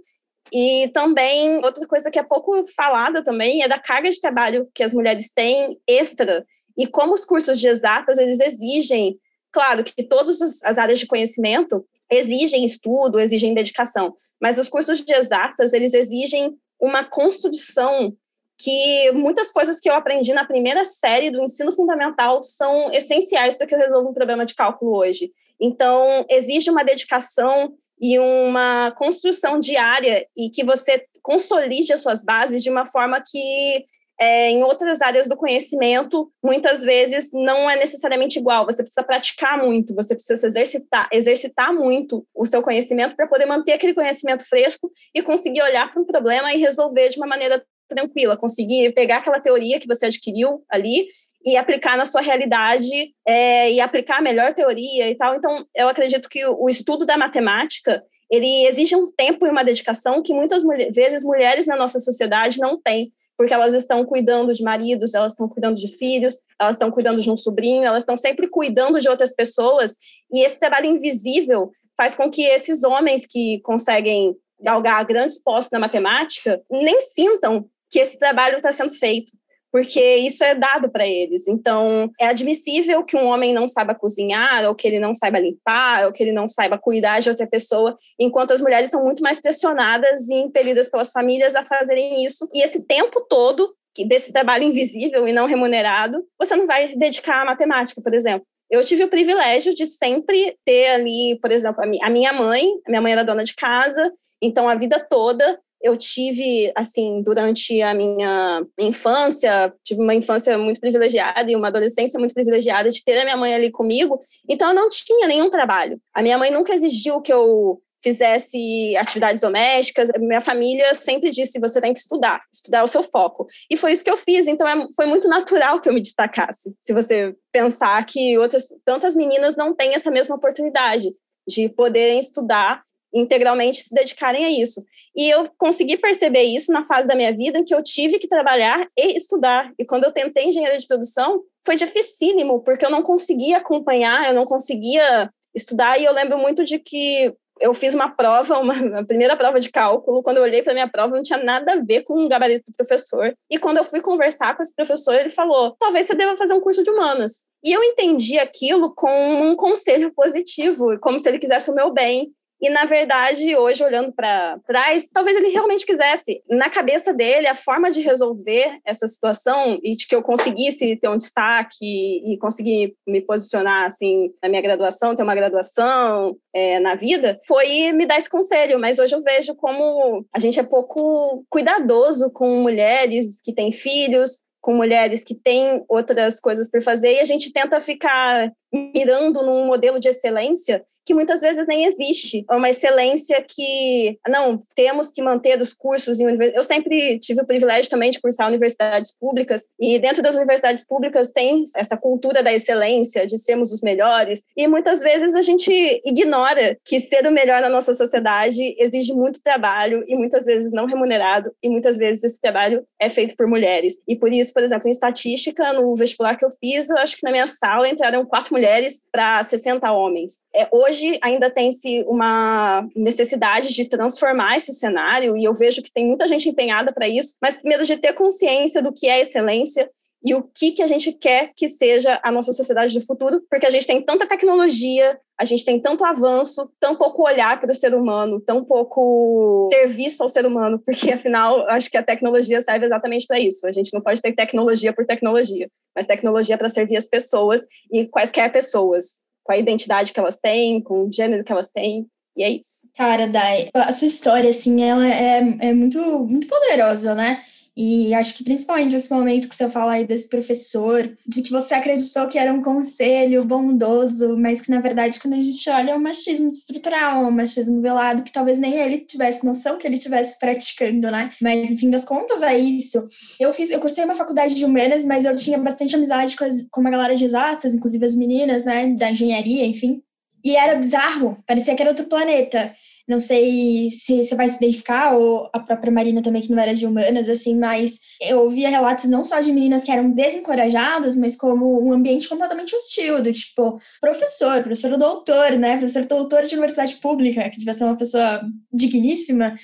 E 0.53 0.89
também, 0.89 1.57
outra 1.65 1.87
coisa 1.87 2.11
que 2.11 2.19
é 2.19 2.23
pouco 2.23 2.65
falada 2.77 3.23
também 3.23 3.63
é 3.63 3.69
da 3.69 3.79
carga 3.79 4.11
de 4.11 4.21
trabalho 4.21 4.69
que 4.75 4.83
as 4.83 4.93
mulheres 4.93 5.33
têm 5.33 5.79
extra 5.89 6.45
e 6.77 6.87
como 6.87 7.15
os 7.15 7.25
cursos 7.25 7.61
de 7.61 7.69
exatas, 7.69 8.19
eles 8.19 8.41
exigem 8.41 9.19
Claro 9.53 9.85
que 9.85 10.03
todas 10.03 10.41
as 10.65 10.79
áreas 10.79 10.99
de 10.99 11.07
conhecimento 11.07 11.85
exigem 12.11 12.65
estudo, 12.65 13.21
exigem 13.21 13.55
dedicação, 13.55 14.15
mas 14.41 14.59
os 14.59 14.69
cursos 14.69 15.05
de 15.05 15.13
exatas, 15.13 15.73
eles 15.73 15.93
exigem 15.93 16.57
uma 16.81 17.05
construção 17.05 18.17
que 18.59 19.11
muitas 19.13 19.51
coisas 19.51 19.81
que 19.81 19.91
eu 19.91 19.95
aprendi 19.95 20.33
na 20.33 20.45
primeira 20.45 20.85
série 20.85 21.31
do 21.31 21.43
ensino 21.43 21.73
fundamental 21.73 22.43
são 22.45 22.93
essenciais 22.93 23.57
para 23.57 23.67
que 23.67 23.75
eu 23.75 23.79
resolva 23.79 24.09
um 24.09 24.15
problema 24.15 24.47
de 24.47 24.55
cálculo 24.55 24.97
hoje. 24.97 25.33
Então, 25.61 26.25
exige 26.31 26.71
uma 26.71 26.85
dedicação 26.85 27.75
e 28.01 28.19
uma 28.21 28.93
construção 28.93 29.59
diária 29.59 30.27
e 30.37 30.49
que 30.49 30.65
você 30.65 31.05
consolide 31.23 31.93
as 31.93 32.01
suas 32.01 32.23
bases 32.23 32.63
de 32.63 32.71
uma 32.71 32.87
forma 32.87 33.21
que 33.21 33.85
é, 34.21 34.51
em 34.51 34.63
outras 34.63 35.03
áreas 35.03 35.27
do 35.27 35.37
conhecimento, 35.37 36.31
muitas 36.43 36.83
vezes 36.83 37.31
não 37.33 37.69
é 37.69 37.77
necessariamente 37.77 38.39
igual. 38.39 38.65
Você 38.67 38.83
precisa 38.83 39.03
praticar 39.03 39.59
muito, 39.59 39.95
você 39.95 40.15
precisa 40.15 40.47
exercitar, 40.47 41.09
exercitar 41.13 41.75
muito 41.75 42.27
o 42.35 42.47
seu 42.47 42.63
conhecimento 42.63 43.17
para 43.17 43.27
poder 43.27 43.47
manter 43.47 43.73
aquele 43.73 43.95
conhecimento 43.95 44.49
fresco 44.49 44.91
e 45.15 45.23
conseguir 45.23 45.63
olhar 45.63 45.91
para 45.93 46.01
um 46.01 46.07
problema 46.07 46.53
e 46.53 46.59
resolver 46.59 47.09
de 47.09 47.19
uma 47.19 47.27
maneira 47.27 47.65
tranquila, 47.89 48.37
conseguir 48.37 48.93
pegar 48.93 49.19
aquela 49.19 49.41
teoria 49.41 49.79
que 49.79 49.89
você 49.89 50.07
adquiriu 50.07 50.65
ali 50.71 51.07
e 51.45 51.57
aplicar 51.57 51.97
na 51.97 52.05
sua 52.05 52.21
realidade 52.21 53.13
é, 53.27 53.71
e 53.73 53.81
aplicar 53.81 54.19
a 54.19 54.23
melhor 54.23 54.55
teoria 54.55 55.11
e 55.11 55.15
tal. 55.15 55.35
Então, 55.35 55.67
eu 55.75 55.89
acredito 55.89 56.29
que 56.29 56.45
o, 56.47 56.69
estudo 56.69 57.05
da 57.05 57.17
matemática 57.17 58.03
ele 58.31 58.67
exige 58.67 58.97
um 58.97 59.11
tempo 59.13 59.47
e 59.47 59.51
uma 59.51 59.65
dedicação 59.65 60.23
que 60.23 60.33
muitas 60.33 60.63
vezes 60.95 61.23
mulheres 61.23 61.67
na 61.67 61.77
nossa 61.77 61.99
sociedade 61.99 62.59
não 62.59 62.81
têm 62.81 63.13
porque 63.43 63.53
elas 63.53 63.75
estão 63.75 64.07
cuidando 64.07 64.55
de 64.55 64.63
maridos, 64.63 65.15
elas 65.15 65.33
estão 65.33 65.49
cuidando 65.49 65.75
de 65.75 65.89
filhos, 65.97 66.39
elas 66.61 66.77
estão 66.77 66.93
cuidando 66.93 67.21
de 67.21 67.29
um 67.29 67.37
sobrinho, 67.37 67.85
elas 67.85 68.05
estão 68.05 68.17
sempre 68.17 68.47
cuidando 68.47 69.01
de 69.01 69.09
outras 69.09 69.35
pessoas, 69.35 69.97
e 70.33 70.45
esse 70.45 70.61
trabalho 70.61 70.87
invisível 70.87 71.73
faz 71.97 72.15
com 72.15 72.31
que 72.31 72.45
esses 72.45 72.85
homens 72.85 73.27
que 73.27 73.59
conseguem 73.63 74.37
galgar 74.61 75.05
grandes 75.05 75.43
postos 75.43 75.73
na 75.73 75.81
matemática 75.81 76.63
nem 76.71 77.01
sintam 77.01 77.69
que 77.91 77.99
esse 77.99 78.17
trabalho 78.17 78.59
está 78.59 78.71
sendo 78.71 78.95
feito 78.95 79.33
porque 79.73 80.17
isso 80.17 80.45
é 80.45 80.55
dado 80.55 80.91
para 80.91 81.07
eles. 81.07 81.49
Então, 81.49 82.11
é 82.21 82.27
admissível 82.27 83.03
que 83.03 83.17
um 83.17 83.25
homem 83.25 83.55
não 83.55 83.67
saiba 83.67 83.95
cozinhar, 83.95 84.69
ou 84.69 84.75
que 84.75 84.87
ele 84.87 85.01
não 85.01 85.15
saiba 85.15 85.39
limpar, 85.39 86.05
ou 86.05 86.13
que 86.13 86.23
ele 86.23 86.33
não 86.33 86.47
saiba 86.47 86.79
cuidar 86.79 87.21
de 87.21 87.31
outra 87.31 87.47
pessoa, 87.47 87.97
enquanto 88.21 88.53
as 88.53 88.61
mulheres 88.61 88.91
são 88.91 89.03
muito 89.03 89.23
mais 89.23 89.41
pressionadas 89.41 90.29
e 90.29 90.35
impelidas 90.35 90.91
pelas 90.91 91.11
famílias 91.11 91.57
a 91.57 91.65
fazerem 91.65 92.23
isso. 92.23 92.47
E 92.53 92.63
esse 92.63 92.81
tempo 92.83 93.23
todo 93.29 93.75
desse 94.07 94.33
trabalho 94.33 94.65
invisível 94.65 95.27
e 95.27 95.33
não 95.33 95.47
remunerado, 95.47 96.23
você 96.39 96.55
não 96.55 96.67
vai 96.67 96.89
dedicar 96.95 97.43
à 97.43 97.45
matemática, 97.45 98.01
por 98.03 98.15
exemplo. 98.15 98.47
Eu 98.71 98.83
tive 98.85 99.05
o 99.05 99.09
privilégio 99.09 99.75
de 99.75 99.85
sempre 99.85 100.57
ter 100.65 100.89
ali, 100.89 101.39
por 101.43 101.53
exemplo, 101.53 101.85
a 102.03 102.11
minha 102.11 102.33
mãe, 102.33 102.67
minha 102.89 103.03
mãe 103.03 103.13
era 103.13 103.23
dona 103.23 103.45
de 103.45 103.55
casa, 103.55 104.11
então 104.41 104.67
a 104.67 104.75
vida 104.75 104.99
toda 105.11 105.59
eu 105.83 105.97
tive, 105.97 106.73
assim, 106.77 107.23
durante 107.23 107.83
a 107.83 107.93
minha 107.93 108.65
infância, 108.79 109.75
tive 109.85 110.01
uma 110.01 110.15
infância 110.15 110.57
muito 110.57 110.81
privilegiada 110.81 111.51
e 111.51 111.57
uma 111.57 111.69
adolescência 111.69 112.19
muito 112.19 112.35
privilegiada 112.35 112.89
de 112.89 113.03
ter 113.03 113.19
a 113.19 113.25
minha 113.25 113.37
mãe 113.37 113.55
ali 113.55 113.71
comigo, 113.71 114.19
então 114.49 114.69
eu 114.69 114.75
não 114.75 114.89
tinha 114.89 115.27
nenhum 115.27 115.51
trabalho. 115.51 116.01
A 116.15 116.23
minha 116.23 116.39
mãe 116.39 116.51
nunca 116.51 116.73
exigiu 116.73 117.21
que 117.21 117.33
eu 117.33 117.81
fizesse 118.03 118.97
atividades 118.97 119.43
domésticas. 119.43 120.11
Minha 120.19 120.41
família 120.41 120.93
sempre 120.95 121.31
disse: 121.31 121.61
você 121.61 121.81
tem 121.81 121.95
que 121.95 122.01
estudar, 122.01 122.41
estudar 122.53 122.79
é 122.79 122.83
o 122.83 122.89
seu 122.89 123.03
foco. 123.03 123.47
E 123.71 123.77
foi 123.77 123.93
isso 123.93 124.05
que 124.05 124.11
eu 124.11 124.17
fiz, 124.17 124.47
então 124.49 124.69
é, 124.69 124.87
foi 124.95 125.07
muito 125.07 125.29
natural 125.29 125.81
que 125.81 125.89
eu 125.89 125.95
me 125.95 126.01
destacasse. 126.01 126.77
Se 126.81 126.93
você 126.93 127.35
pensar 127.53 128.05
que 128.05 128.37
outras 128.39 128.67
tantas 128.85 129.15
meninas 129.15 129.57
não 129.57 129.75
têm 129.75 129.95
essa 129.95 130.11
mesma 130.11 130.35
oportunidade 130.35 131.15
de 131.47 131.69
poderem 131.69 132.19
estudar 132.19 132.83
integralmente 133.13 133.83
se 133.83 133.95
dedicarem 133.95 134.45
a 134.45 134.51
isso. 134.51 134.85
E 135.15 135.29
eu 135.29 135.49
consegui 135.59 135.97
perceber 135.97 136.43
isso 136.43 136.73
na 136.73 136.85
fase 136.85 137.09
da 137.09 137.15
minha 137.15 137.35
vida 137.35 137.59
em 137.59 137.65
que 137.65 137.75
eu 137.75 137.83
tive 137.83 138.19
que 138.19 138.29
trabalhar 138.29 138.87
e 138.97 139.17
estudar. 139.17 139.73
E 139.79 139.85
quando 139.85 140.05
eu 140.05 140.13
tentei 140.13 140.45
engenharia 140.45 140.79
de 140.79 140.87
produção, 140.87 141.43
foi 141.65 141.77
dificílimo, 141.77 142.61
porque 142.61 142.85
eu 142.85 142.91
não 142.91 143.03
conseguia 143.03 143.59
acompanhar, 143.59 144.29
eu 144.29 144.35
não 144.35 144.45
conseguia 144.45 145.31
estudar. 145.55 145.99
E 145.99 146.05
eu 146.05 146.13
lembro 146.13 146.39
muito 146.39 146.65
de 146.65 146.79
que 146.79 147.33
eu 147.61 147.73
fiz 147.73 147.95
uma 147.95 148.11
prova, 148.11 148.59
uma, 148.59 148.75
a 149.01 149.05
primeira 149.05 149.37
prova 149.37 149.61
de 149.61 149.71
cálculo. 149.71 150.23
Quando 150.23 150.39
eu 150.39 150.43
olhei 150.43 150.63
para 150.63 150.75
minha 150.75 150.89
prova, 150.89 151.15
não 151.15 151.23
tinha 151.23 151.43
nada 151.43 151.73
a 151.73 151.81
ver 151.81 152.03
com 152.03 152.25
o 152.25 152.29
gabarito 152.29 152.71
do 152.71 152.75
professor. 152.75 153.35
E 153.51 153.59
quando 153.59 153.79
eu 153.79 153.85
fui 153.85 154.01
conversar 154.01 154.57
com 154.57 154.63
esse 154.63 154.75
professor, 154.75 155.15
ele 155.15 155.31
falou: 155.31 155.77
talvez 155.79 156.07
você 156.07 156.15
deva 156.15 156.37
fazer 156.37 156.55
um 156.55 156.61
curso 156.61 156.83
de 156.83 156.91
humanas. 156.91 157.47
E 157.63 157.73
eu 157.73 157.83
entendi 157.83 158.39
aquilo 158.39 158.95
com 158.95 159.43
um 159.43 159.57
conselho 159.57 160.13
positivo, 160.13 160.99
como 161.01 161.19
se 161.19 161.29
ele 161.29 161.39
quisesse 161.39 161.71
o 161.71 161.75
meu 161.75 161.93
bem. 161.93 162.33
E, 162.63 162.71
na 162.71 162.85
verdade, 162.85 163.57
hoje, 163.57 163.83
olhando 163.83 164.13
para 164.13 164.57
trás, 164.65 165.09
talvez 165.13 165.37
ele 165.37 165.49
realmente 165.49 165.85
quisesse. 165.85 166.41
Na 166.49 166.71
cabeça 166.71 167.13
dele, 167.13 167.49
a 167.49 167.57
forma 167.57 167.91
de 167.91 168.01
resolver 168.01 168.79
essa 168.85 169.09
situação 169.09 169.81
e 169.83 169.97
de 169.97 170.07
que 170.07 170.15
eu 170.15 170.23
conseguisse 170.23 170.95
ter 170.95 171.09
um 171.09 171.17
destaque 171.17 171.85
e 171.85 172.39
conseguir 172.39 172.95
me 173.05 173.21
posicionar, 173.21 173.87
assim, 173.87 174.31
na 174.41 174.49
minha 174.49 174.63
graduação, 174.63 175.17
ter 175.17 175.25
uma 175.25 175.35
graduação 175.35 176.37
é, 176.55 176.79
na 176.79 176.95
vida, 176.95 177.41
foi 177.49 177.91
me 177.91 178.07
dar 178.07 178.19
esse 178.19 178.31
conselho. 178.31 178.79
Mas 178.79 179.01
hoje 179.01 179.17
eu 179.17 179.23
vejo 179.23 179.57
como 179.57 180.25
a 180.33 180.39
gente 180.39 180.61
é 180.61 180.63
pouco 180.63 181.45
cuidadoso 181.51 182.31
com 182.31 182.63
mulheres 182.63 183.41
que 183.43 183.53
têm 183.53 183.73
filhos, 183.73 184.39
com 184.61 184.73
mulheres 184.73 185.25
que 185.25 185.35
têm 185.35 185.85
outras 185.89 186.39
coisas 186.39 186.71
por 186.71 186.81
fazer 186.81 187.15
e 187.15 187.21
a 187.21 187.25
gente 187.25 187.53
tenta 187.53 187.81
ficar 187.81 188.53
mirando 188.73 189.43
num 189.43 189.67
modelo 189.67 190.01
de 190.01 190.09
excelência 190.09 190.83
que 191.05 191.13
muitas 191.15 191.41
vezes 191.43 191.67
nem 191.67 191.85
existe. 191.85 192.45
É 192.51 192.55
uma 192.55 192.71
excelência 192.71 193.45
que, 193.47 194.19
não, 194.29 194.61
temos 194.75 195.11
que 195.11 195.23
manter 195.23 195.61
os 195.61 195.73
cursos 195.73 196.19
em 196.19 196.25
universidades. 196.25 196.57
Eu 196.57 196.63
sempre 196.63 197.19
tive 197.19 197.43
o 197.43 197.47
privilégio 197.47 197.91
também 197.91 198.11
de 198.11 198.21
cursar 198.21 198.49
universidades 198.49 199.17
públicas 199.17 199.65
e 199.79 199.99
dentro 199.99 200.23
das 200.23 200.37
universidades 200.37 200.87
públicas 200.87 201.31
tem 201.31 201.65
essa 201.77 201.97
cultura 201.97 202.43
da 202.43 202.53
excelência, 202.53 203.27
de 203.27 203.37
sermos 203.37 203.73
os 203.73 203.83
melhores 203.83 204.45
e 204.57 204.67
muitas 204.67 205.01
vezes 205.01 205.35
a 205.35 205.43
gente 205.43 206.01
ignora 206.05 206.79
que 206.85 207.01
ser 207.01 207.27
o 207.27 207.31
melhor 207.31 207.61
na 207.61 207.69
nossa 207.69 207.93
sociedade 207.93 208.75
exige 208.79 209.13
muito 209.13 209.43
trabalho 209.43 210.05
e 210.07 210.17
muitas 210.17 210.45
vezes 210.45 210.73
não 210.73 210.87
remunerado 210.87 211.53
e 211.63 211.69
muitas 211.69 211.97
vezes 211.97 212.25
esse 212.25 212.41
trabalho 212.41 212.87
é 212.99 213.11
feito 213.11 213.37
por 213.37 213.47
mulheres. 213.47 214.01
E 214.07 214.17
por 214.17 214.33
isso, 214.33 214.53
por 214.53 214.63
exemplo, 214.63 214.89
em 214.89 214.93
estatística, 214.93 215.73
no 215.73 215.95
vestibular 215.95 216.37
que 216.37 216.45
eu 216.45 216.51
fiz, 216.51 216.89
eu 216.89 216.99
acho 216.99 217.17
que 217.17 217.25
na 217.25 217.33
minha 217.33 217.47
sala 217.47 217.89
entraram 217.89 218.25
quatro 218.25 218.53
mulheres 218.53 218.62
mulheres 218.63 219.03
para 219.11 219.43
60 219.43 219.91
homens. 219.91 220.41
É, 220.55 220.69
hoje 220.71 221.19
ainda 221.21 221.51
tem-se 221.51 222.05
uma 222.07 222.87
necessidade 222.95 223.75
de 223.75 223.85
transformar 223.87 224.57
esse 224.57 224.73
cenário, 224.73 225.37
e 225.37 225.43
eu 225.43 225.53
vejo 225.53 225.83
que 225.83 225.93
tem 225.93 226.07
muita 226.07 226.29
gente 226.29 226.49
empenhada 226.49 226.93
para 226.93 227.09
isso, 227.09 227.35
mas 227.43 227.57
primeiro 227.57 227.85
de 227.85 227.97
ter 227.97 228.13
consciência 228.13 228.81
do 228.81 228.93
que 228.93 229.09
é 229.09 229.21
excelência 229.21 229.91
e 230.25 230.35
o 230.35 230.43
que, 230.43 230.73
que 230.73 230.83
a 230.83 230.87
gente 230.87 231.13
quer 231.13 231.53
que 231.57 231.69
seja 231.69 232.21
a 232.23 232.31
nossa 232.31 232.53
sociedade 232.53 232.99
do 232.99 233.05
futuro, 233.05 233.43
porque 233.51 233.67
a 233.67 233.71
gente 233.71 233.87
tem 233.87 234.01
tanta 234.01 234.27
tecnologia, 234.27 235.19
a 235.39 235.45
gente 235.45 235.65
tem 235.65 235.81
tanto 235.81 236.05
avanço, 236.05 236.71
tão 236.79 236.95
pouco 236.95 237.27
olhar 237.27 237.61
para 237.61 237.73
o 237.73 237.75
ser 237.75 237.95
humano, 237.95 238.41
tão 238.41 238.65
pouco 238.65 239.69
serviço 239.71 240.23
ao 240.23 240.29
ser 240.29 240.47
humano, 240.47 240.79
porque 240.85 241.11
afinal, 241.13 241.69
acho 241.69 241.91
que 241.91 241.97
a 241.97 242.03
tecnologia 242.03 242.61
serve 242.61 242.87
exatamente 242.87 243.27
para 243.27 243.41
isso. 243.41 243.67
A 243.67 243.73
gente 243.73 243.93
não 243.93 244.01
pode 244.01 244.21
ter 244.21 244.33
tecnologia 244.33 244.93
por 244.93 245.05
tecnologia, 245.05 245.69
mas 245.95 246.07
tecnologia 246.07 246.57
para 246.57 246.69
servir 246.69 246.97
as 246.97 247.09
pessoas 247.09 247.67
e 247.91 248.07
quaisquer 248.07 248.53
pessoas, 248.53 249.21
com 249.43 249.53
a 249.53 249.59
identidade 249.59 250.13
que 250.13 250.21
elas 250.21 250.39
têm, 250.39 250.81
com 250.81 251.05
o 251.05 251.13
gênero 251.13 251.43
que 251.43 251.53
elas 251.53 251.69
têm. 251.69 252.07
E 252.37 252.45
é 252.45 252.51
isso. 252.51 252.89
Cara, 252.97 253.27
Dai, 253.27 253.69
a 253.75 253.93
sua 253.93 254.09
história, 254.09 254.49
assim, 254.49 254.83
ela 254.83 255.07
é, 255.07 255.39
é 255.61 255.75
muito, 255.75 256.01
muito 256.21 256.47
poderosa, 256.47 257.15
né? 257.15 257.43
E 257.77 258.13
acho 258.13 258.35
que 258.35 258.45
principalmente 258.45 258.95
esse 258.95 259.11
momento 259.11 259.49
que 259.49 259.57
você 259.57 259.69
fala 259.69 259.93
aí 259.93 260.07
desse 260.07 260.29
professor, 260.29 261.11
de 261.27 261.41
que 261.41 261.51
você 261.51 261.75
acreditou 261.75 262.27
que 262.29 262.39
era 262.39 262.53
um 262.53 262.61
conselho 262.61 263.45
bondoso, 263.45 264.37
mas 264.37 264.61
que 264.61 264.71
na 264.71 264.81
verdade, 264.81 265.19
quando 265.19 265.35
a 265.35 265.41
gente 265.41 265.69
olha, 265.71 265.93
é 265.93 265.95
um 265.95 266.01
machismo 266.01 266.51
estrutural, 266.51 267.25
um 267.25 267.31
machismo 267.31 267.81
velado, 267.81 268.23
que 268.23 268.33
talvez 268.33 268.59
nem 268.59 268.75
ele 268.75 268.99
tivesse 268.99 269.45
noção 269.45 269.79
que 269.79 269.87
ele 269.87 269.97
estivesse 269.97 270.39
praticando, 270.39 271.11
né? 271.11 271.31
Mas, 271.41 271.71
enfim 271.71 271.89
das 271.89 272.05
contas, 272.05 272.43
é 272.43 272.59
isso. 272.59 273.07
Eu 273.41 273.53
fiz, 273.55 273.71
eu 273.71 273.81
cursei 273.81 274.05
uma 274.05 274.15
faculdade 274.15 274.55
de 274.55 274.65
humanas, 274.67 275.07
mas 275.07 275.25
eu 275.25 275.35
tinha 275.35 275.57
bastante 275.57 275.97
amizade 275.97 276.37
com, 276.37 276.45
as, 276.45 276.67
com 276.71 276.81
uma 276.83 276.91
galera 276.91 277.15
de 277.15 277.25
exatas, 277.25 277.75
inclusive 277.75 278.05
as 278.05 278.15
meninas, 278.15 278.65
né, 278.67 278.87
da 278.95 279.11
engenharia, 279.11 279.65
enfim. 279.65 280.03
E 280.45 280.57
era 280.57 280.75
bizarro, 280.75 281.37
parecia 281.47 281.75
que 281.75 281.83
era 281.83 281.91
outro 281.91 282.07
planeta. 282.07 282.75
Não 283.09 283.19
sei 283.19 283.91
se 283.91 284.25
você 284.25 284.35
vai 284.35 284.49
se 284.49 284.57
identificar, 284.57 285.15
ou 285.15 285.51
a 285.53 285.59
própria 285.59 285.93
Marina 285.93 286.23
também, 286.23 286.43
que 286.43 286.51
não 286.51 286.59
era 286.63 286.75
de 286.75 286.87
humanas, 286.87 287.29
assim, 287.29 287.57
mas 287.59 287.99
eu 288.21 288.41
ouvia 288.41 288.69
relatos 288.69 289.09
não 289.09 289.25
só 289.25 289.41
de 289.41 289.53
meninas 289.53 289.85
que 289.85 289.91
eram 289.91 290.11
desencorajadas, 290.11 291.17
mas 291.17 291.37
como 291.37 291.85
um 291.85 291.93
ambiente 291.93 292.29
completamente 292.29 292.75
hostil, 292.75 293.23
do 293.23 293.33
tipo, 293.33 293.79
professor, 294.01 294.63
professor 294.63 294.97
doutor, 294.97 295.53
né? 295.59 295.77
Professor 295.77 296.05
doutor 296.07 296.47
de 296.47 296.55
universidade 296.55 296.97
pública, 296.97 297.49
que 297.51 297.59
devia 297.59 297.75
ser 297.75 297.85
uma 297.85 297.97
pessoa 297.97 298.41
digníssima, 298.73 299.55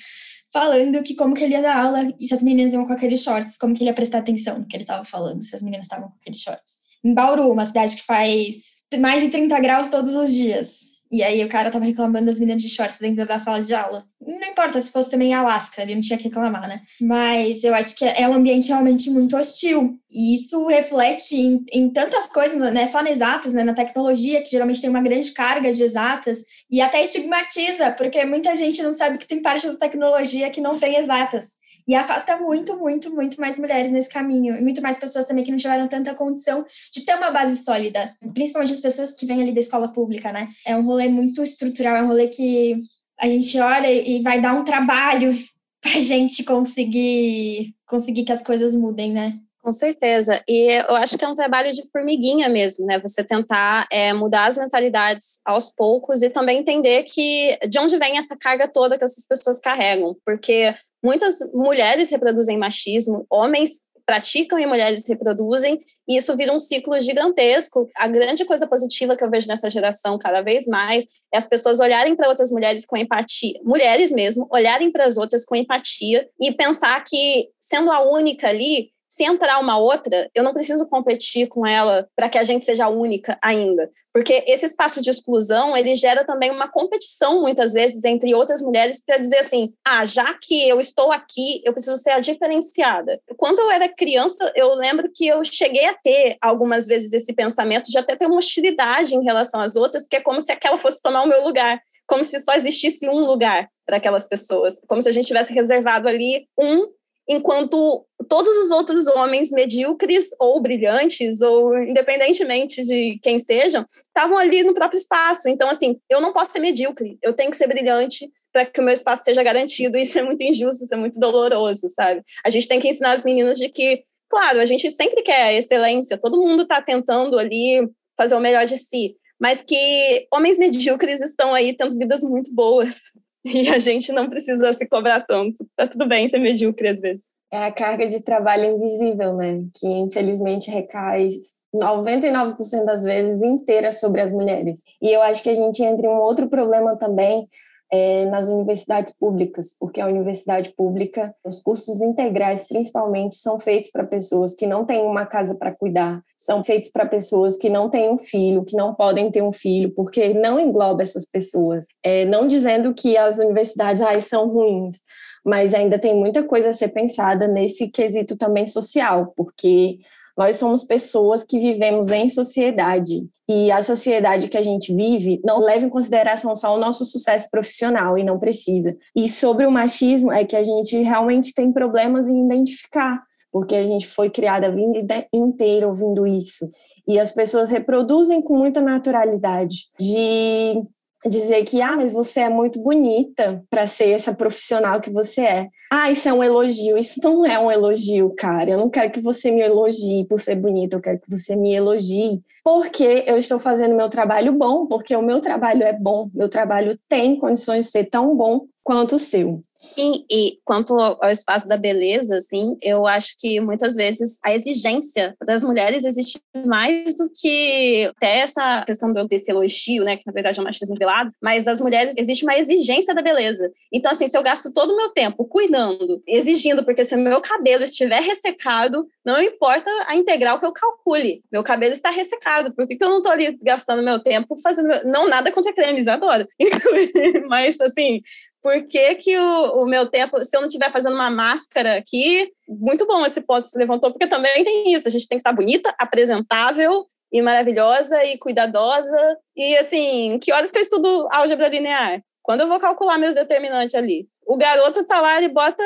falando 0.51 1.01
que 1.03 1.15
como 1.15 1.33
que 1.33 1.43
ele 1.43 1.53
ia 1.53 1.61
dar 1.61 1.77
aula 1.77 2.13
e 2.19 2.27
se 2.27 2.33
as 2.33 2.41
meninas 2.41 2.73
iam 2.73 2.85
com 2.85 2.93
aqueles 2.93 3.21
shorts, 3.21 3.57
como 3.57 3.73
que 3.73 3.83
ele 3.83 3.89
ia 3.89 3.95
prestar 3.95 4.19
atenção 4.19 4.59
no 4.59 4.67
que 4.67 4.75
ele 4.75 4.83
estava 4.83 5.03
falando, 5.03 5.43
se 5.43 5.55
as 5.55 5.61
meninas 5.61 5.85
estavam 5.85 6.09
com 6.09 6.15
aqueles 6.19 6.41
shorts. 6.41 6.81
Em 7.03 7.13
Bauru, 7.13 7.51
uma 7.51 7.65
cidade 7.65 7.95
que 7.95 8.03
faz 8.03 8.83
mais 8.99 9.21
de 9.21 9.29
30 9.29 9.57
graus 9.59 9.87
todos 9.87 10.15
os 10.15 10.33
dias. 10.33 10.98
E 11.11 11.23
aí 11.23 11.43
o 11.43 11.49
cara 11.49 11.71
tava 11.71 11.85
reclamando 11.85 12.27
das 12.27 12.39
meninas 12.39 12.61
de 12.61 12.69
shorts 12.69 12.99
dentro 12.99 13.25
da 13.25 13.39
sala 13.39 13.61
de 13.61 13.73
aula. 13.73 14.05
Não 14.21 14.47
importa 14.47 14.79
se 14.79 14.91
fosse 14.91 15.09
também 15.09 15.33
Alasca, 15.33 15.81
ele 15.81 15.95
não 15.95 16.01
tinha 16.01 16.17
que 16.17 16.25
reclamar, 16.25 16.67
né? 16.67 16.81
Mas 17.01 17.63
eu 17.63 17.73
acho 17.73 17.95
que 17.95 18.05
é 18.05 18.27
um 18.27 18.33
ambiente 18.33 18.67
realmente 18.67 19.09
muito 19.09 19.35
hostil. 19.35 19.97
E 20.11 20.35
isso 20.35 20.67
reflete 20.67 21.35
em, 21.35 21.65
em 21.71 21.89
tantas 21.89 22.27
coisas, 22.27 22.57
né? 22.71 22.85
Só 22.85 23.01
nas 23.01 23.13
exatas, 23.13 23.53
né? 23.53 23.63
Na 23.63 23.73
tecnologia, 23.73 24.41
que 24.43 24.51
geralmente 24.51 24.81
tem 24.81 24.89
uma 24.89 25.01
grande 25.01 25.31
carga 25.31 25.71
de 25.71 25.81
exatas. 25.81 26.43
E 26.69 26.79
até 26.81 27.03
estigmatiza, 27.03 27.91
porque 27.91 28.23
muita 28.25 28.55
gente 28.55 28.81
não 28.83 28.93
sabe 28.93 29.17
que 29.17 29.27
tem 29.27 29.41
parte 29.41 29.67
da 29.67 29.75
tecnologia 29.75 30.49
que 30.49 30.61
não 30.61 30.77
tem 30.77 30.95
exatas. 30.95 31.57
E 31.89 31.95
afasta 31.95 32.37
muito, 32.37 32.77
muito, 32.77 33.09
muito 33.09 33.41
mais 33.41 33.57
mulheres 33.57 33.89
nesse 33.89 34.09
caminho. 34.09 34.55
E 34.55 34.61
muito 34.61 34.79
mais 34.79 34.99
pessoas 34.99 35.25
também 35.25 35.43
que 35.43 35.49
não 35.49 35.57
tiveram 35.57 35.87
tanta 35.87 36.13
condição 36.13 36.63
de 36.93 37.01
ter 37.01 37.15
uma 37.15 37.31
base 37.31 37.63
sólida. 37.63 38.15
Principalmente 38.31 38.73
as 38.73 38.79
pessoas 38.79 39.11
que 39.11 39.25
vêm 39.25 39.41
ali 39.41 39.51
da 39.51 39.59
escola 39.59 39.91
pública, 39.91 40.31
né? 40.31 40.49
É 40.63 40.77
um 40.77 40.83
rolê 40.83 41.09
muito 41.09 41.41
estrutural, 41.41 41.95
é 41.95 42.03
um 42.03 42.07
rolê 42.07 42.27
que 42.27 42.79
a 43.19 43.27
gente 43.27 43.59
olha 43.59 43.91
e 43.91 44.21
vai 44.21 44.39
dar 44.39 44.53
um 44.53 44.63
trabalho 44.63 45.35
pra 45.81 45.99
gente 45.99 46.43
conseguir 46.43 47.73
conseguir 47.87 48.23
que 48.23 48.31
as 48.31 48.43
coisas 48.43 48.75
mudem, 48.75 49.11
né? 49.11 49.39
Com 49.69 49.73
certeza. 49.73 50.43
E 50.47 50.81
eu 50.89 50.95
acho 50.95 51.15
que 51.15 51.23
é 51.23 51.27
um 51.27 51.35
trabalho 51.35 51.71
de 51.71 51.87
formiguinha 51.91 52.49
mesmo, 52.49 52.87
né? 52.87 52.97
Você 52.97 53.23
tentar 53.23 53.85
é, 53.91 54.11
mudar 54.13 54.47
as 54.47 54.57
mentalidades 54.57 55.39
aos 55.45 55.69
poucos 55.69 56.23
e 56.23 56.29
também 56.31 56.57
entender 56.57 57.03
que 57.03 57.55
de 57.69 57.77
onde 57.77 57.95
vem 57.95 58.17
essa 58.17 58.35
carga 58.35 58.67
toda 58.67 58.97
que 58.97 59.03
essas 59.03 59.27
pessoas 59.27 59.59
carregam. 59.59 60.15
Porque 60.25 60.73
muitas 61.03 61.37
mulheres 61.53 62.09
reproduzem 62.09 62.57
machismo, 62.57 63.27
homens 63.29 63.81
praticam 64.07 64.57
e 64.57 64.65
mulheres 64.65 65.07
reproduzem, 65.07 65.79
e 66.07 66.17
isso 66.17 66.35
vira 66.35 66.51
um 66.51 66.59
ciclo 66.59 66.99
gigantesco. 66.99 67.87
A 67.95 68.07
grande 68.07 68.45
coisa 68.45 68.65
positiva 68.65 69.15
que 69.15 69.23
eu 69.23 69.29
vejo 69.29 69.47
nessa 69.47 69.69
geração 69.69 70.17
cada 70.17 70.41
vez 70.41 70.65
mais 70.65 71.05
é 71.31 71.37
as 71.37 71.45
pessoas 71.45 71.79
olharem 71.79 72.15
para 72.15 72.27
outras 72.27 72.49
mulheres 72.49 72.87
com 72.87 72.97
empatia, 72.97 73.59
mulheres 73.63 74.11
mesmo, 74.11 74.47
olharem 74.49 74.91
para 74.91 75.05
as 75.05 75.15
outras 75.15 75.45
com 75.45 75.55
empatia 75.55 76.27
e 76.41 76.51
pensar 76.51 77.03
que, 77.03 77.49
sendo 77.61 77.91
a 77.91 78.01
única 78.01 78.47
ali, 78.49 78.89
se 79.09 79.23
entrar 79.23 79.59
uma 79.59 79.77
outra, 79.77 80.29
eu 80.35 80.43
não 80.43 80.53
preciso 80.53 80.87
competir 80.87 81.47
com 81.47 81.65
ela 81.65 82.07
para 82.15 82.29
que 82.29 82.37
a 82.37 82.43
gente 82.43 82.63
seja 82.63 82.87
única 82.87 83.37
ainda, 83.41 83.89
porque 84.13 84.43
esse 84.47 84.65
espaço 84.65 85.01
de 85.01 85.09
exclusão 85.09 85.75
ele 85.75 85.95
gera 85.95 86.23
também 86.23 86.51
uma 86.51 86.67
competição 86.67 87.41
muitas 87.41 87.73
vezes 87.73 88.03
entre 88.05 88.35
outras 88.35 88.61
mulheres 88.61 89.03
para 89.03 89.17
dizer 89.17 89.39
assim, 89.39 89.73
ah, 89.85 90.05
já 90.05 90.37
que 90.39 90.67
eu 90.69 90.79
estou 90.79 91.11
aqui, 91.11 91.61
eu 91.65 91.73
preciso 91.73 91.97
ser 91.97 92.11
a 92.11 92.19
diferenciada. 92.19 93.19
Quando 93.35 93.59
eu 93.59 93.71
era 93.71 93.89
criança, 93.89 94.51
eu 94.55 94.75
lembro 94.75 95.09
que 95.13 95.25
eu 95.27 95.43
cheguei 95.43 95.85
a 95.85 95.95
ter 95.95 96.37
algumas 96.39 96.85
vezes 96.85 97.11
esse 97.11 97.33
pensamento 97.33 97.89
de 97.89 97.97
até 97.97 98.15
ter 98.15 98.27
uma 98.27 98.37
hostilidade 98.37 99.15
em 99.15 99.23
relação 99.23 99.59
às 99.59 99.75
outras, 99.75 100.03
porque 100.03 100.17
é 100.17 100.21
como 100.21 100.39
se 100.39 100.51
aquela 100.51 100.77
fosse 100.77 101.01
tomar 101.01 101.23
o 101.23 101.27
meu 101.27 101.43
lugar, 101.43 101.81
como 102.05 102.23
se 102.23 102.39
só 102.39 102.53
existisse 102.53 103.09
um 103.09 103.25
lugar 103.25 103.67
para 103.85 103.97
aquelas 103.97 104.27
pessoas, 104.27 104.79
como 104.87 105.01
se 105.01 105.09
a 105.09 105.11
gente 105.11 105.25
tivesse 105.25 105.51
reservado 105.51 106.07
ali 106.07 106.47
um 106.55 106.87
enquanto 107.29 108.03
todos 108.27 108.57
os 108.57 108.71
outros 108.71 109.07
homens 109.07 109.51
medíocres 109.51 110.29
ou 110.39 110.59
brilhantes, 110.59 111.41
ou 111.41 111.77
independentemente 111.77 112.81
de 112.81 113.19
quem 113.21 113.39
sejam, 113.39 113.85
estavam 114.07 114.35
ali 114.35 114.63
no 114.63 114.73
próprio 114.73 114.97
espaço. 114.97 115.47
Então, 115.47 115.69
assim, 115.69 115.99
eu 116.09 116.19
não 116.19 116.33
posso 116.33 116.51
ser 116.51 116.59
medíocre, 116.59 117.19
eu 117.21 117.31
tenho 117.31 117.51
que 117.51 117.57
ser 117.57 117.67
brilhante 117.67 118.31
para 118.51 118.65
que 118.65 118.81
o 118.81 118.83
meu 118.83 118.93
espaço 118.93 119.23
seja 119.23 119.43
garantido. 119.43 119.95
Isso 119.95 120.17
é 120.17 120.23
muito 120.23 120.41
injusto, 120.41 120.83
isso 120.83 120.93
é 120.93 120.97
muito 120.97 121.19
doloroso, 121.19 121.87
sabe? 121.89 122.23
A 122.43 122.49
gente 122.49 122.67
tem 122.67 122.79
que 122.79 122.89
ensinar 122.89 123.11
as 123.11 123.23
meninas 123.23 123.59
de 123.59 123.69
que, 123.69 124.03
claro, 124.27 124.59
a 124.59 124.65
gente 124.65 124.89
sempre 124.89 125.21
quer 125.21 125.53
excelência, 125.53 126.17
todo 126.17 126.41
mundo 126.41 126.63
está 126.63 126.81
tentando 126.81 127.37
ali 127.37 127.87
fazer 128.17 128.35
o 128.35 128.39
melhor 128.39 128.65
de 128.65 128.75
si, 128.75 129.15
mas 129.39 129.61
que 129.61 130.27
homens 130.33 130.57
medíocres 130.57 131.21
estão 131.21 131.53
aí 131.53 131.77
tendo 131.77 131.97
vidas 131.97 132.23
muito 132.23 132.51
boas. 132.51 133.13
E 133.45 133.69
a 133.69 133.79
gente 133.79 134.11
não 134.11 134.29
precisa 134.29 134.73
se 134.73 134.87
cobrar 134.87 135.21
tanto. 135.21 135.65
Tá 135.75 135.87
tudo 135.87 136.05
bem 136.05 136.27
ser 136.27 136.39
medíocre 136.39 136.89
às 136.89 136.99
vezes. 136.99 137.27
É 137.51 137.65
a 137.65 137.71
carga 137.71 138.07
de 138.07 138.21
trabalho 138.21 138.65
invisível, 138.65 139.35
né? 139.35 139.63
Que 139.75 139.87
infelizmente 139.87 140.69
recai 140.69 141.29
99% 141.73 142.85
das 142.85 143.03
vezes 143.03 143.41
inteira 143.41 143.91
sobre 143.91 144.21
as 144.21 144.31
mulheres. 144.31 144.81
E 145.01 145.09
eu 145.09 145.21
acho 145.21 145.41
que 145.41 145.49
a 145.49 145.55
gente 145.55 145.81
entra 145.81 146.05
em 146.05 146.09
um 146.09 146.19
outro 146.19 146.47
problema 146.47 146.95
também, 146.95 147.47
é 147.91 148.25
nas 148.25 148.47
universidades 148.47 149.13
públicas, 149.13 149.75
porque 149.79 149.99
a 149.99 150.07
universidade 150.07 150.71
pública, 150.75 151.33
os 151.43 151.59
cursos 151.59 152.01
integrais 152.01 152.67
principalmente, 152.67 153.35
são 153.35 153.59
feitos 153.59 153.91
para 153.91 154.03
pessoas 154.03 154.53
que 154.53 154.67
não 154.67 154.85
têm 154.85 155.01
uma 155.01 155.25
casa 155.25 155.55
para 155.55 155.73
cuidar, 155.73 156.21
são 156.37 156.63
feitos 156.63 156.91
para 156.91 157.05
pessoas 157.05 157.57
que 157.57 157.69
não 157.69 157.89
têm 157.89 158.09
um 158.09 158.17
filho, 158.17 158.63
que 158.63 158.75
não 158.75 158.93
podem 158.93 159.31
ter 159.31 159.41
um 159.41 159.51
filho, 159.51 159.91
porque 159.93 160.33
não 160.33 160.59
engloba 160.59 161.03
essas 161.03 161.25
pessoas. 161.25 161.87
É, 162.03 162.25
não 162.25 162.47
dizendo 162.47 162.93
que 162.93 163.17
as 163.17 163.39
universidades 163.39 164.01
ai, 164.01 164.21
são 164.21 164.47
ruins, 164.47 164.97
mas 165.43 165.73
ainda 165.73 165.97
tem 165.97 166.15
muita 166.15 166.43
coisa 166.43 166.69
a 166.69 166.73
ser 166.73 166.89
pensada 166.89 167.47
nesse 167.47 167.87
quesito 167.87 168.37
também 168.37 168.67
social, 168.67 169.33
porque 169.35 169.99
nós 170.39 170.55
somos 170.55 170.85
pessoas 170.85 171.43
que 171.43 171.59
vivemos 171.59 172.07
em 172.11 172.29
sociedade 172.29 173.27
e 173.45 173.69
a 173.69 173.81
sociedade 173.81 174.47
que 174.47 174.57
a 174.57 174.61
gente 174.61 174.95
vive 174.95 175.41
não 175.43 175.59
leva 175.59 175.85
em 175.85 175.89
consideração 175.89 176.55
só 176.55 176.73
o 176.73 176.79
nosso 176.79 177.03
sucesso 177.03 177.49
profissional 177.51 178.17
e 178.17 178.23
não 178.23 178.39
precisa. 178.39 178.95
E 179.13 179.27
sobre 179.27 179.65
o 179.65 179.71
machismo 179.71 180.31
é 180.31 180.45
que 180.45 180.55
a 180.55 180.63
gente 180.63 180.95
realmente 180.99 181.53
tem 181.53 181.73
problemas 181.73 182.29
em 182.29 182.45
identificar, 182.45 183.21
porque 183.51 183.75
a 183.75 183.83
gente 183.83 184.07
foi 184.07 184.29
criada 184.29 184.67
a 184.67 184.71
vida 184.71 185.27
inteira 185.33 185.85
ouvindo 185.85 186.25
isso. 186.25 186.71
E 187.05 187.19
as 187.19 187.33
pessoas 187.33 187.69
reproduzem 187.69 188.41
com 188.41 188.57
muita 188.57 188.79
naturalidade 188.79 189.89
de 189.99 190.81
dizer 191.25 191.63
que 191.65 191.81
ah, 191.81 191.95
mas 191.95 192.13
você 192.13 192.41
é 192.41 192.49
muito 192.49 192.81
bonita 192.81 193.63
para 193.69 193.87
ser 193.87 194.09
essa 194.09 194.33
profissional 194.33 195.01
que 195.01 195.09
você 195.09 195.41
é. 195.41 195.67
Ah, 195.91 196.11
isso 196.11 196.29
é 196.29 196.33
um 196.33 196.43
elogio. 196.43 196.97
Isso 196.97 197.19
não 197.23 197.45
é 197.45 197.59
um 197.59 197.71
elogio, 197.71 198.33
cara. 198.37 198.69
Eu 198.69 198.77
não 198.77 198.89
quero 198.89 199.11
que 199.11 199.19
você 199.19 199.51
me 199.51 199.61
elogie 199.61 200.25
por 200.25 200.39
ser 200.39 200.55
bonita, 200.55 200.95
eu 200.95 201.01
quero 201.01 201.19
que 201.19 201.29
você 201.29 201.55
me 201.55 201.73
elogie 201.73 202.41
porque 202.63 203.23
eu 203.25 203.37
estou 203.37 203.59
fazendo 203.59 203.95
meu 203.95 204.09
trabalho 204.09 204.53
bom, 204.53 204.85
porque 204.85 205.15
o 205.15 205.23
meu 205.23 205.39
trabalho 205.41 205.81
é 205.81 205.93
bom, 205.93 206.29
meu 206.33 206.47
trabalho 206.47 206.99
tem 207.07 207.35
condições 207.35 207.85
de 207.85 207.91
ser 207.91 208.05
tão 208.05 208.35
bom 208.35 208.67
quanto 208.83 209.15
o 209.15 209.19
seu. 209.19 209.63
Sim, 209.81 210.25
e 210.29 210.59
quanto 210.65 210.93
ao 210.93 211.31
espaço 211.31 211.67
da 211.67 211.77
beleza, 211.77 212.37
assim, 212.37 212.77
eu 212.81 213.07
acho 213.07 213.35
que 213.39 213.61
muitas 213.61 213.95
vezes 213.95 214.37
a 214.43 214.53
exigência 214.53 215.35
das 215.45 215.63
mulheres 215.63 216.03
existe 216.03 216.39
mais 216.65 217.15
do 217.15 217.29
que 217.29 218.11
até 218.17 218.39
essa 218.39 218.83
questão 218.85 219.13
desse 219.25 219.49
elogio, 219.49 220.03
né, 220.03 220.17
que 220.17 220.27
na 220.27 220.33
verdade 220.33 220.59
é 220.59 220.61
um 220.61 220.65
machismo 220.65 220.95
velado, 220.95 221.31
mas 221.41 221.65
as 221.65 221.79
mulheres 221.79 222.13
existe 222.17 222.43
uma 222.43 222.57
exigência 222.57 223.15
da 223.15 223.21
beleza. 223.21 223.71
Então, 223.91 224.11
assim, 224.11 224.27
se 224.27 224.37
eu 224.37 224.43
gasto 224.43 224.71
todo 224.73 224.91
o 224.91 224.97
meu 224.97 225.09
tempo 225.09 225.45
cuidando, 225.45 226.21
exigindo, 226.27 226.83
porque 226.83 227.05
se 227.05 227.15
o 227.15 227.19
meu 227.19 227.39
cabelo 227.39 227.83
estiver 227.83 228.21
ressecado, 228.21 229.07
não 229.25 229.41
importa 229.41 229.89
a 230.07 230.15
integral 230.15 230.59
que 230.59 230.65
eu 230.65 230.73
calcule, 230.73 231.41
meu 231.49 231.63
cabelo 231.63 231.93
está 231.93 232.09
ressecado, 232.09 232.75
por 232.75 232.85
que, 232.85 232.97
que 232.97 233.03
eu 233.03 233.09
não 233.09 233.17
estou 233.17 233.31
ali 233.31 233.57
gastando 233.61 234.03
meu 234.03 234.19
tempo 234.19 234.55
fazendo, 234.61 234.89
não 235.05 235.27
nada 235.27 235.51
contra 235.53 235.73
cremes, 235.73 236.07
adoro, 236.07 236.45
mas 237.47 237.79
assim, 237.79 238.21
por 238.61 238.87
que, 238.87 239.15
que 239.15 239.37
o, 239.37 239.83
o, 239.83 239.85
meu 239.85 240.05
tempo, 240.07 240.43
se 240.43 240.55
eu 240.55 240.61
não 240.61 240.67
estiver 240.67 240.91
fazendo 240.91 241.15
uma 241.15 241.29
máscara 241.29 241.97
aqui, 241.97 242.51
muito 242.67 243.05
bom 243.05 243.25
esse 243.25 243.41
ponto 243.41 243.67
se 243.67 243.77
levantou, 243.77 244.11
porque 244.11 244.27
também 244.27 244.63
tem 244.63 244.93
isso, 244.93 245.07
a 245.07 245.11
gente 245.11 245.27
tem 245.27 245.37
que 245.37 245.41
estar 245.41 245.53
bonita, 245.53 245.93
apresentável 245.99 247.05
e 247.31 247.41
maravilhosa 247.41 248.23
e 248.25 248.37
cuidadosa. 248.37 249.37
E 249.55 249.77
assim, 249.77 250.39
que 250.41 250.51
horas 250.51 250.71
que 250.71 250.77
eu 250.77 250.81
estudo 250.81 251.27
álgebra 251.31 251.67
linear? 251.67 252.21
Quando 252.41 252.61
eu 252.61 252.67
vou 252.67 252.79
calcular 252.79 253.17
meus 253.17 253.35
determinantes 253.35 253.95
ali? 253.95 254.27
O 254.45 254.57
garoto 254.57 255.05
tá 255.05 255.21
lá, 255.21 255.37
ele 255.37 255.49
bota, 255.49 255.83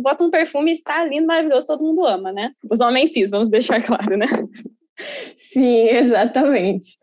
bota 0.00 0.22
um 0.22 0.30
perfume, 0.30 0.72
está 0.72 1.04
lindo, 1.04 1.26
maravilhoso, 1.26 1.66
todo 1.66 1.82
mundo 1.82 2.06
ama, 2.06 2.32
né? 2.32 2.52
Os 2.70 2.80
homens 2.80 3.12
cis, 3.12 3.30
vamos 3.30 3.50
deixar 3.50 3.82
claro, 3.82 4.16
né? 4.16 4.26
Sim, 5.36 5.88
exatamente. 5.88 6.98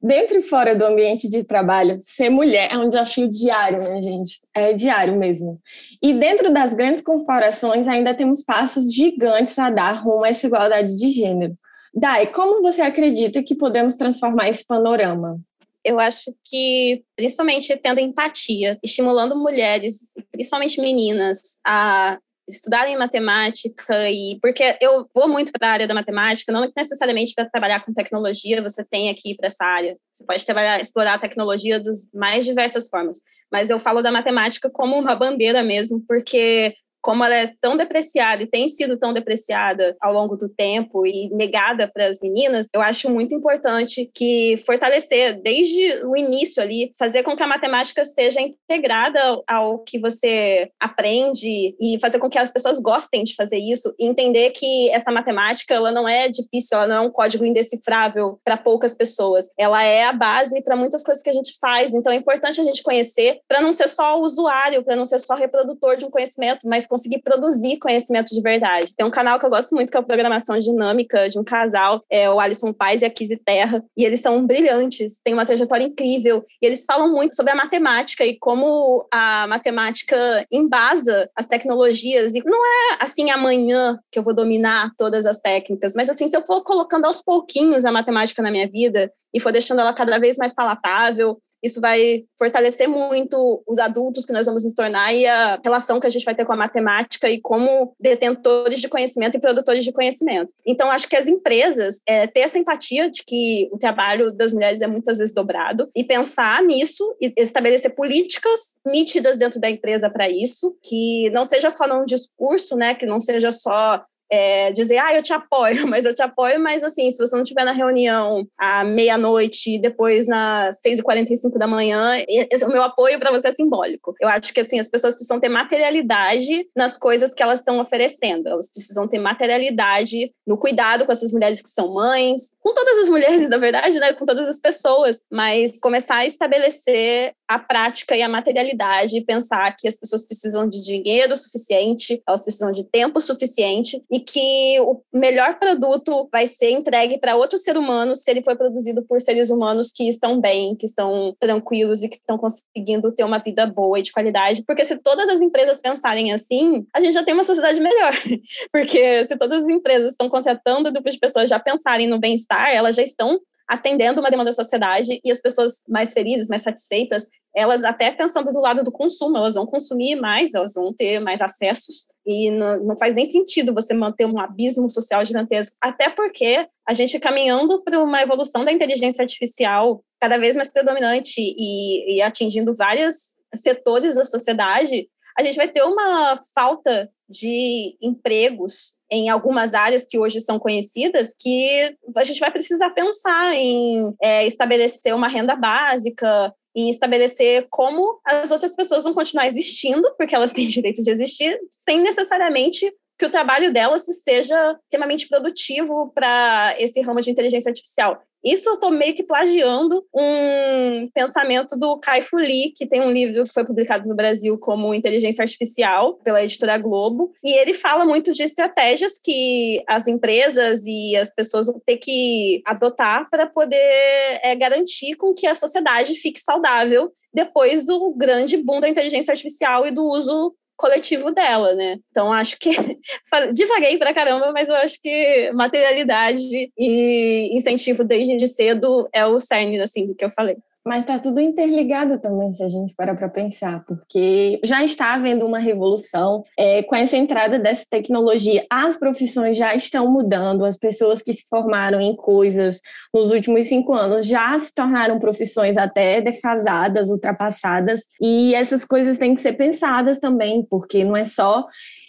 Dentro 0.00 0.38
e 0.38 0.42
fora 0.42 0.74
do 0.74 0.84
ambiente 0.84 1.28
de 1.28 1.44
trabalho, 1.44 1.98
ser 2.00 2.30
mulher 2.30 2.68
é 2.72 2.78
um 2.78 2.88
desafio 2.88 3.28
diário, 3.28 3.78
né, 3.82 4.00
gente? 4.00 4.40
É 4.54 4.72
diário 4.72 5.16
mesmo. 5.16 5.60
E 6.02 6.14
dentro 6.14 6.52
das 6.52 6.72
grandes 6.72 7.02
corporações, 7.02 7.88
ainda 7.88 8.14
temos 8.14 8.42
passos 8.42 8.92
gigantes 8.92 9.58
a 9.58 9.70
dar 9.70 9.92
rumo 9.92 10.24
a 10.24 10.28
essa 10.28 10.46
igualdade 10.46 10.96
de 10.96 11.10
gênero. 11.10 11.56
Dai, 11.92 12.30
como 12.32 12.62
você 12.62 12.80
acredita 12.80 13.42
que 13.42 13.56
podemos 13.56 13.96
transformar 13.96 14.48
esse 14.48 14.64
panorama? 14.64 15.40
Eu 15.84 15.98
acho 15.98 16.34
que, 16.44 17.02
principalmente 17.16 17.76
tendo 17.76 18.00
empatia, 18.00 18.78
estimulando 18.82 19.36
mulheres, 19.36 20.14
principalmente 20.30 20.80
meninas, 20.80 21.58
a 21.66 22.18
estudarem 22.48 22.96
matemática 22.96 24.10
e 24.10 24.38
porque 24.40 24.76
eu 24.80 25.06
vou 25.14 25.28
muito 25.28 25.52
para 25.52 25.68
a 25.68 25.72
área 25.72 25.86
da 25.86 25.94
matemática, 25.94 26.50
não 26.50 26.70
necessariamente 26.76 27.34
para 27.34 27.48
trabalhar 27.48 27.84
com 27.84 27.92
tecnologia, 27.92 28.62
você 28.62 28.84
tem 28.84 29.10
aqui 29.10 29.34
para 29.34 29.48
essa 29.48 29.64
área. 29.64 29.96
Você 30.12 30.24
pode 30.24 30.44
trabalhar, 30.44 30.80
explorar 30.80 31.14
a 31.14 31.18
tecnologia 31.18 31.78
dos 31.78 32.10
mais 32.12 32.44
diversas 32.44 32.88
formas, 32.88 33.20
mas 33.52 33.70
eu 33.70 33.78
falo 33.78 34.02
da 34.02 34.10
matemática 34.10 34.70
como 34.70 34.96
uma 34.98 35.14
bandeira 35.14 35.62
mesmo, 35.62 36.02
porque 36.08 36.74
como 37.00 37.24
ela 37.24 37.34
é 37.34 37.52
tão 37.60 37.76
depreciada 37.76 38.42
e 38.42 38.46
tem 38.46 38.68
sido 38.68 38.98
tão 38.98 39.12
depreciada 39.12 39.96
ao 40.00 40.12
longo 40.12 40.36
do 40.36 40.48
tempo 40.48 41.06
e 41.06 41.28
negada 41.30 41.90
para 41.92 42.06
as 42.06 42.18
meninas, 42.20 42.66
eu 42.72 42.80
acho 42.80 43.10
muito 43.10 43.34
importante 43.34 44.10
que 44.14 44.56
fortalecer 44.66 45.40
desde 45.40 46.04
o 46.04 46.16
início 46.16 46.62
ali, 46.62 46.90
fazer 46.98 47.22
com 47.22 47.36
que 47.36 47.42
a 47.42 47.46
matemática 47.46 48.04
seja 48.04 48.40
integrada 48.40 49.20
ao 49.46 49.78
que 49.80 49.98
você 49.98 50.70
aprende 50.80 51.74
e 51.80 51.98
fazer 52.00 52.18
com 52.18 52.28
que 52.28 52.38
as 52.38 52.52
pessoas 52.52 52.78
gostem 52.80 53.22
de 53.22 53.34
fazer 53.34 53.58
isso 53.58 53.94
e 53.98 54.06
entender 54.06 54.50
que 54.50 54.90
essa 54.90 55.12
matemática 55.12 55.74
ela 55.74 55.92
não 55.92 56.08
é 56.08 56.28
difícil, 56.28 56.76
ela 56.76 56.86
não 56.86 56.96
é 56.96 57.00
um 57.00 57.10
código 57.10 57.44
indecifrável 57.44 58.38
para 58.44 58.56
poucas 58.56 58.94
pessoas. 58.94 59.50
Ela 59.58 59.82
é 59.82 60.04
a 60.04 60.12
base 60.12 60.62
para 60.62 60.76
muitas 60.76 61.02
coisas 61.02 61.22
que 61.22 61.30
a 61.30 61.32
gente 61.32 61.58
faz, 61.60 61.94
então 61.94 62.12
é 62.12 62.16
importante 62.16 62.60
a 62.60 62.64
gente 62.64 62.82
conhecer 62.82 63.40
para 63.46 63.60
não 63.60 63.72
ser 63.72 63.88
só 63.88 64.20
usuário, 64.20 64.84
para 64.84 64.96
não 64.96 65.04
ser 65.04 65.18
só 65.18 65.34
reprodutor 65.34 65.96
de 65.96 66.04
um 66.04 66.10
conhecimento, 66.10 66.68
mas 66.68 66.86
conseguir 66.88 67.20
produzir 67.22 67.78
conhecimento 67.78 68.34
de 68.34 68.40
verdade. 68.40 68.94
Tem 68.96 69.06
um 69.06 69.10
canal 69.10 69.38
que 69.38 69.46
eu 69.46 69.50
gosto 69.50 69.74
muito, 69.74 69.90
que 69.90 69.96
é 69.96 70.00
a 70.00 70.02
Programação 70.02 70.58
Dinâmica, 70.58 71.28
de 71.28 71.38
um 71.38 71.44
casal, 71.44 72.02
é 72.10 72.28
o 72.30 72.40
Alisson 72.40 72.72
Paz 72.72 73.02
e 73.02 73.04
a 73.04 73.10
Kizzy 73.10 73.36
Terra, 73.36 73.84
e 73.96 74.04
eles 74.04 74.20
são 74.20 74.46
brilhantes, 74.46 75.20
têm 75.22 75.34
uma 75.34 75.46
trajetória 75.46 75.84
incrível, 75.84 76.44
e 76.60 76.66
eles 76.66 76.84
falam 76.84 77.12
muito 77.12 77.36
sobre 77.36 77.52
a 77.52 77.56
matemática 77.56 78.24
e 78.24 78.38
como 78.38 79.06
a 79.12 79.46
matemática 79.46 80.46
embasa 80.50 81.30
as 81.36 81.46
tecnologias, 81.46 82.34
e 82.34 82.42
não 82.44 82.64
é 82.64 82.98
assim 83.00 83.30
amanhã 83.30 83.98
que 84.10 84.18
eu 84.18 84.22
vou 84.22 84.34
dominar 84.34 84.90
todas 84.96 85.26
as 85.26 85.40
técnicas, 85.40 85.92
mas 85.94 86.08
assim, 86.08 86.26
se 86.28 86.36
eu 86.36 86.42
for 86.42 86.62
colocando 86.62 87.04
aos 87.04 87.22
pouquinhos 87.22 87.84
a 87.84 87.92
matemática 87.92 88.42
na 88.42 88.50
minha 88.50 88.68
vida 88.68 89.12
e 89.34 89.40
for 89.40 89.52
deixando 89.52 89.80
ela 89.80 89.92
cada 89.92 90.18
vez 90.18 90.36
mais 90.36 90.54
palatável, 90.54 91.38
isso 91.62 91.80
vai 91.80 92.24
fortalecer 92.38 92.88
muito 92.88 93.62
os 93.66 93.78
adultos 93.78 94.24
que 94.24 94.32
nós 94.32 94.46
vamos 94.46 94.64
nos 94.64 94.72
tornar 94.72 95.12
e 95.12 95.26
a 95.26 95.60
relação 95.62 96.00
que 96.00 96.06
a 96.06 96.10
gente 96.10 96.24
vai 96.24 96.34
ter 96.34 96.44
com 96.44 96.52
a 96.52 96.56
matemática 96.56 97.28
e 97.28 97.40
como 97.40 97.94
detentores 97.98 98.80
de 98.80 98.88
conhecimento 98.88 99.36
e 99.36 99.40
produtores 99.40 99.84
de 99.84 99.92
conhecimento. 99.92 100.52
Então, 100.66 100.90
acho 100.90 101.08
que 101.08 101.16
as 101.16 101.26
empresas 101.26 102.00
é, 102.06 102.26
ter 102.26 102.40
essa 102.40 102.58
empatia 102.58 103.10
de 103.10 103.24
que 103.24 103.68
o 103.72 103.78
trabalho 103.78 104.32
das 104.32 104.52
mulheres 104.52 104.80
é 104.80 104.86
muitas 104.86 105.18
vezes 105.18 105.34
dobrado 105.34 105.88
e 105.94 106.04
pensar 106.04 106.62
nisso 106.62 107.16
e 107.20 107.32
estabelecer 107.36 107.94
políticas 107.94 108.78
nítidas 108.86 109.38
dentro 109.38 109.60
da 109.60 109.68
empresa 109.68 110.10
para 110.10 110.28
isso, 110.28 110.76
que 110.82 111.30
não 111.30 111.44
seja 111.44 111.70
só 111.70 111.86
num 111.86 112.04
discurso, 112.04 112.76
né, 112.76 112.94
que 112.94 113.06
não 113.06 113.20
seja 113.20 113.50
só 113.50 114.02
é, 114.30 114.72
dizer, 114.72 114.98
ah, 114.98 115.14
eu 115.14 115.22
te 115.22 115.32
apoio, 115.32 115.86
mas 115.88 116.04
eu 116.04 116.14
te 116.14 116.22
apoio, 116.22 116.60
mas 116.60 116.82
assim, 116.82 117.10
se 117.10 117.18
você 117.18 117.34
não 117.34 117.42
estiver 117.42 117.64
na 117.64 117.72
reunião 117.72 118.46
à 118.58 118.84
meia-noite 118.84 119.74
e 119.74 119.80
depois 119.80 120.26
nas 120.26 120.80
6h45 120.84 121.58
da 121.58 121.66
manhã, 121.66 122.12
esse, 122.28 122.64
o 122.64 122.68
meu 122.68 122.82
apoio 122.82 123.18
para 123.18 123.30
você 123.30 123.48
é 123.48 123.52
simbólico. 123.52 124.14
Eu 124.20 124.28
acho 124.28 124.52
que 124.52 124.60
assim, 124.60 124.78
as 124.78 124.88
pessoas 124.88 125.14
precisam 125.14 125.40
ter 125.40 125.48
materialidade 125.48 126.66
nas 126.76 126.96
coisas 126.96 127.32
que 127.34 127.42
elas 127.42 127.60
estão 127.60 127.80
oferecendo. 127.80 128.48
Elas 128.48 128.70
precisam 128.70 129.06
ter 129.08 129.18
materialidade 129.18 130.32
no 130.46 130.58
cuidado 130.58 131.04
com 131.04 131.12
essas 131.12 131.32
mulheres 131.32 131.62
que 131.62 131.68
são 131.68 131.92
mães, 131.92 132.54
com 132.60 132.74
todas 132.74 132.98
as 132.98 133.08
mulheres, 133.08 133.48
na 133.50 133.58
verdade, 133.58 133.98
né? 133.98 134.12
Com 134.12 134.24
todas 134.24 134.48
as 134.48 134.58
pessoas, 134.58 135.22
mas 135.30 135.78
começar 135.80 136.16
a 136.16 136.26
estabelecer 136.26 137.32
a 137.48 137.58
prática 137.58 138.16
e 138.16 138.22
a 138.22 138.28
materialidade 138.28 139.20
pensar 139.22 139.74
que 139.76 139.88
as 139.88 139.96
pessoas 139.96 140.24
precisam 140.24 140.68
de 140.68 140.80
dinheiro 140.80 141.36
suficiente, 141.36 142.22
elas 142.26 142.44
precisam 142.44 142.70
de 142.70 142.84
tempo 142.84 143.20
suficiente 143.20 144.02
e 144.10 144.17
que 144.20 144.80
o 144.80 145.00
melhor 145.12 145.58
produto 145.58 146.28
vai 146.30 146.46
ser 146.46 146.70
entregue 146.70 147.18
para 147.18 147.36
outro 147.36 147.58
ser 147.58 147.76
humano 147.76 148.14
se 148.14 148.30
ele 148.30 148.42
for 148.42 148.56
produzido 148.56 149.02
por 149.02 149.20
seres 149.20 149.50
humanos 149.50 149.90
que 149.90 150.08
estão 150.08 150.40
bem, 150.40 150.76
que 150.76 150.86
estão 150.86 151.34
tranquilos 151.38 152.02
e 152.02 152.08
que 152.08 152.16
estão 152.16 152.38
conseguindo 152.38 153.12
ter 153.12 153.24
uma 153.24 153.38
vida 153.38 153.66
boa 153.66 153.98
e 153.98 154.02
de 154.02 154.12
qualidade. 154.12 154.64
Porque 154.66 154.84
se 154.84 154.98
todas 154.98 155.28
as 155.28 155.40
empresas 155.40 155.80
pensarem 155.80 156.32
assim, 156.32 156.86
a 156.94 157.00
gente 157.00 157.12
já 157.12 157.24
tem 157.24 157.34
uma 157.34 157.44
sociedade 157.44 157.80
melhor. 157.80 158.12
Porque 158.72 159.24
se 159.24 159.36
todas 159.36 159.64
as 159.64 159.68
empresas 159.68 160.12
estão 160.12 160.28
contratando 160.28 160.92
grupos 160.92 161.14
de 161.14 161.20
pessoas 161.20 161.48
já 161.48 161.58
pensarem 161.58 162.06
no 162.06 162.18
bem-estar, 162.18 162.74
elas 162.74 162.96
já 162.96 163.02
estão 163.02 163.38
atendendo 163.68 164.20
uma 164.20 164.30
demanda 164.30 164.50
da 164.50 164.54
sociedade 164.54 165.20
e 165.22 165.30
as 165.30 165.40
pessoas 165.40 165.82
mais 165.86 166.12
felizes, 166.12 166.48
mais 166.48 166.62
satisfeitas, 166.62 167.28
elas 167.54 167.84
até 167.84 168.10
pensando 168.10 168.50
do 168.50 168.60
lado 168.60 168.82
do 168.82 168.90
consumo, 168.90 169.36
elas 169.36 169.54
vão 169.54 169.66
consumir 169.66 170.16
mais, 170.16 170.54
elas 170.54 170.74
vão 170.74 170.92
ter 170.92 171.20
mais 171.20 171.42
acessos 171.42 172.06
e 172.26 172.50
não, 172.50 172.82
não 172.84 172.98
faz 172.98 173.14
nem 173.14 173.30
sentido 173.30 173.74
você 173.74 173.92
manter 173.92 174.26
um 174.26 174.38
abismo 174.38 174.88
social 174.88 175.24
gigantesco, 175.24 175.76
até 175.80 176.08
porque 176.08 176.66
a 176.86 176.94
gente 176.94 177.18
caminhando 177.18 177.82
para 177.82 178.02
uma 178.02 178.22
evolução 178.22 178.64
da 178.64 178.72
inteligência 178.72 179.22
artificial 179.22 180.02
cada 180.20 180.38
vez 180.38 180.56
mais 180.56 180.68
predominante 180.68 181.34
e, 181.38 182.16
e 182.16 182.22
atingindo 182.22 182.74
várias 182.74 183.36
setores 183.54 184.16
da 184.16 184.24
sociedade, 184.24 185.08
a 185.38 185.42
gente 185.42 185.56
vai 185.56 185.68
ter 185.68 185.82
uma 185.82 186.36
falta 186.52 187.08
de 187.28 187.96
empregos 188.02 188.94
em 189.10 189.28
algumas 189.28 189.72
áreas 189.72 190.04
que 190.04 190.18
hoje 190.18 190.40
são 190.40 190.58
conhecidas, 190.58 191.34
que 191.38 191.94
a 192.16 192.24
gente 192.24 192.40
vai 192.40 192.50
precisar 192.50 192.90
pensar 192.90 193.54
em 193.54 194.14
é, 194.20 194.44
estabelecer 194.46 195.14
uma 195.14 195.28
renda 195.28 195.54
básica, 195.54 196.52
em 196.74 196.90
estabelecer 196.90 197.68
como 197.70 198.20
as 198.24 198.50
outras 198.50 198.74
pessoas 198.74 199.04
vão 199.04 199.14
continuar 199.14 199.46
existindo, 199.46 200.12
porque 200.16 200.34
elas 200.34 200.50
têm 200.52 200.66
direito 200.66 201.02
de 201.02 201.10
existir, 201.10 201.56
sem 201.70 202.00
necessariamente 202.00 202.92
que 203.18 203.26
o 203.26 203.30
trabalho 203.30 203.72
delas 203.72 204.04
seja 204.22 204.78
extremamente 204.84 205.28
produtivo 205.28 206.10
para 206.14 206.74
esse 206.78 207.00
ramo 207.00 207.20
de 207.20 207.30
inteligência 207.30 207.68
artificial. 207.68 208.22
Isso 208.44 208.68
eu 208.68 208.74
estou 208.74 208.90
meio 208.90 209.14
que 209.14 209.22
plagiando 209.22 210.04
um 210.14 211.08
pensamento 211.12 211.76
do 211.76 211.98
Kai 211.98 212.22
Fu 212.22 212.36
Lee, 212.36 212.72
que 212.74 212.86
tem 212.86 213.00
um 213.00 213.10
livro 213.10 213.44
que 213.44 213.52
foi 213.52 213.64
publicado 213.64 214.08
no 214.08 214.14
Brasil 214.14 214.56
como 214.58 214.94
Inteligência 214.94 215.42
Artificial, 215.42 216.14
pela 216.24 216.42
editora 216.42 216.78
Globo, 216.78 217.32
e 217.42 217.52
ele 217.58 217.74
fala 217.74 218.04
muito 218.04 218.32
de 218.32 218.42
estratégias 218.42 219.18
que 219.22 219.82
as 219.88 220.06
empresas 220.06 220.84
e 220.86 221.16
as 221.16 221.34
pessoas 221.34 221.66
vão 221.66 221.80
ter 221.84 221.96
que 221.96 222.62
adotar 222.64 223.28
para 223.30 223.46
poder 223.46 224.40
é, 224.42 224.54
garantir 224.54 225.14
com 225.16 225.34
que 225.34 225.46
a 225.46 225.54
sociedade 225.54 226.14
fique 226.14 226.40
saudável 226.40 227.10
depois 227.32 227.84
do 227.84 228.14
grande 228.14 228.56
boom 228.56 228.80
da 228.80 228.88
inteligência 228.88 229.32
artificial 229.32 229.86
e 229.86 229.90
do 229.90 230.04
uso 230.04 230.54
coletivo 230.78 231.32
dela, 231.32 231.74
né? 231.74 231.98
Então 232.10 232.32
acho 232.32 232.56
que 232.58 232.70
divaguei 233.52 233.98
pra 233.98 234.14
caramba, 234.14 234.52
mas 234.52 234.68
eu 234.68 234.76
acho 234.76 234.96
que 235.02 235.50
materialidade 235.52 236.70
e 236.78 237.50
incentivo 237.52 238.04
desde 238.04 238.46
cedo 238.46 239.08
é 239.12 239.26
o 239.26 239.38
cerne 239.40 239.78
assim 239.80 240.06
do 240.06 240.14
que 240.14 240.24
eu 240.24 240.30
falei. 240.30 240.56
Mas 240.88 241.02
está 241.02 241.18
tudo 241.18 241.38
interligado 241.38 242.18
também, 242.18 242.50
se 242.50 242.64
a 242.64 242.68
gente 242.68 242.94
parar 242.94 243.14
para 243.14 243.28
pensar, 243.28 243.84
porque 243.84 244.58
já 244.64 244.82
está 244.82 245.12
havendo 245.12 245.44
uma 245.44 245.58
revolução 245.58 246.42
é, 246.56 246.82
com 246.82 246.96
essa 246.96 247.14
entrada 247.14 247.58
dessa 247.58 247.84
tecnologia. 247.90 248.64
As 248.70 248.96
profissões 248.96 249.54
já 249.54 249.74
estão 249.74 250.10
mudando, 250.10 250.64
as 250.64 250.78
pessoas 250.78 251.20
que 251.20 251.34
se 251.34 251.46
formaram 251.46 252.00
em 252.00 252.16
coisas 252.16 252.80
nos 253.12 253.30
últimos 253.30 253.66
cinco 253.66 253.92
anos 253.92 254.26
já 254.26 254.58
se 254.58 254.74
tornaram 254.74 255.18
profissões 255.18 255.76
até 255.76 256.22
defasadas, 256.22 257.10
ultrapassadas, 257.10 258.04
e 258.18 258.54
essas 258.54 258.82
coisas 258.82 259.18
têm 259.18 259.34
que 259.34 259.42
ser 259.42 259.52
pensadas 259.52 260.18
também, 260.18 260.66
porque 260.70 261.04
não 261.04 261.14
é 261.14 261.26
só 261.26 261.66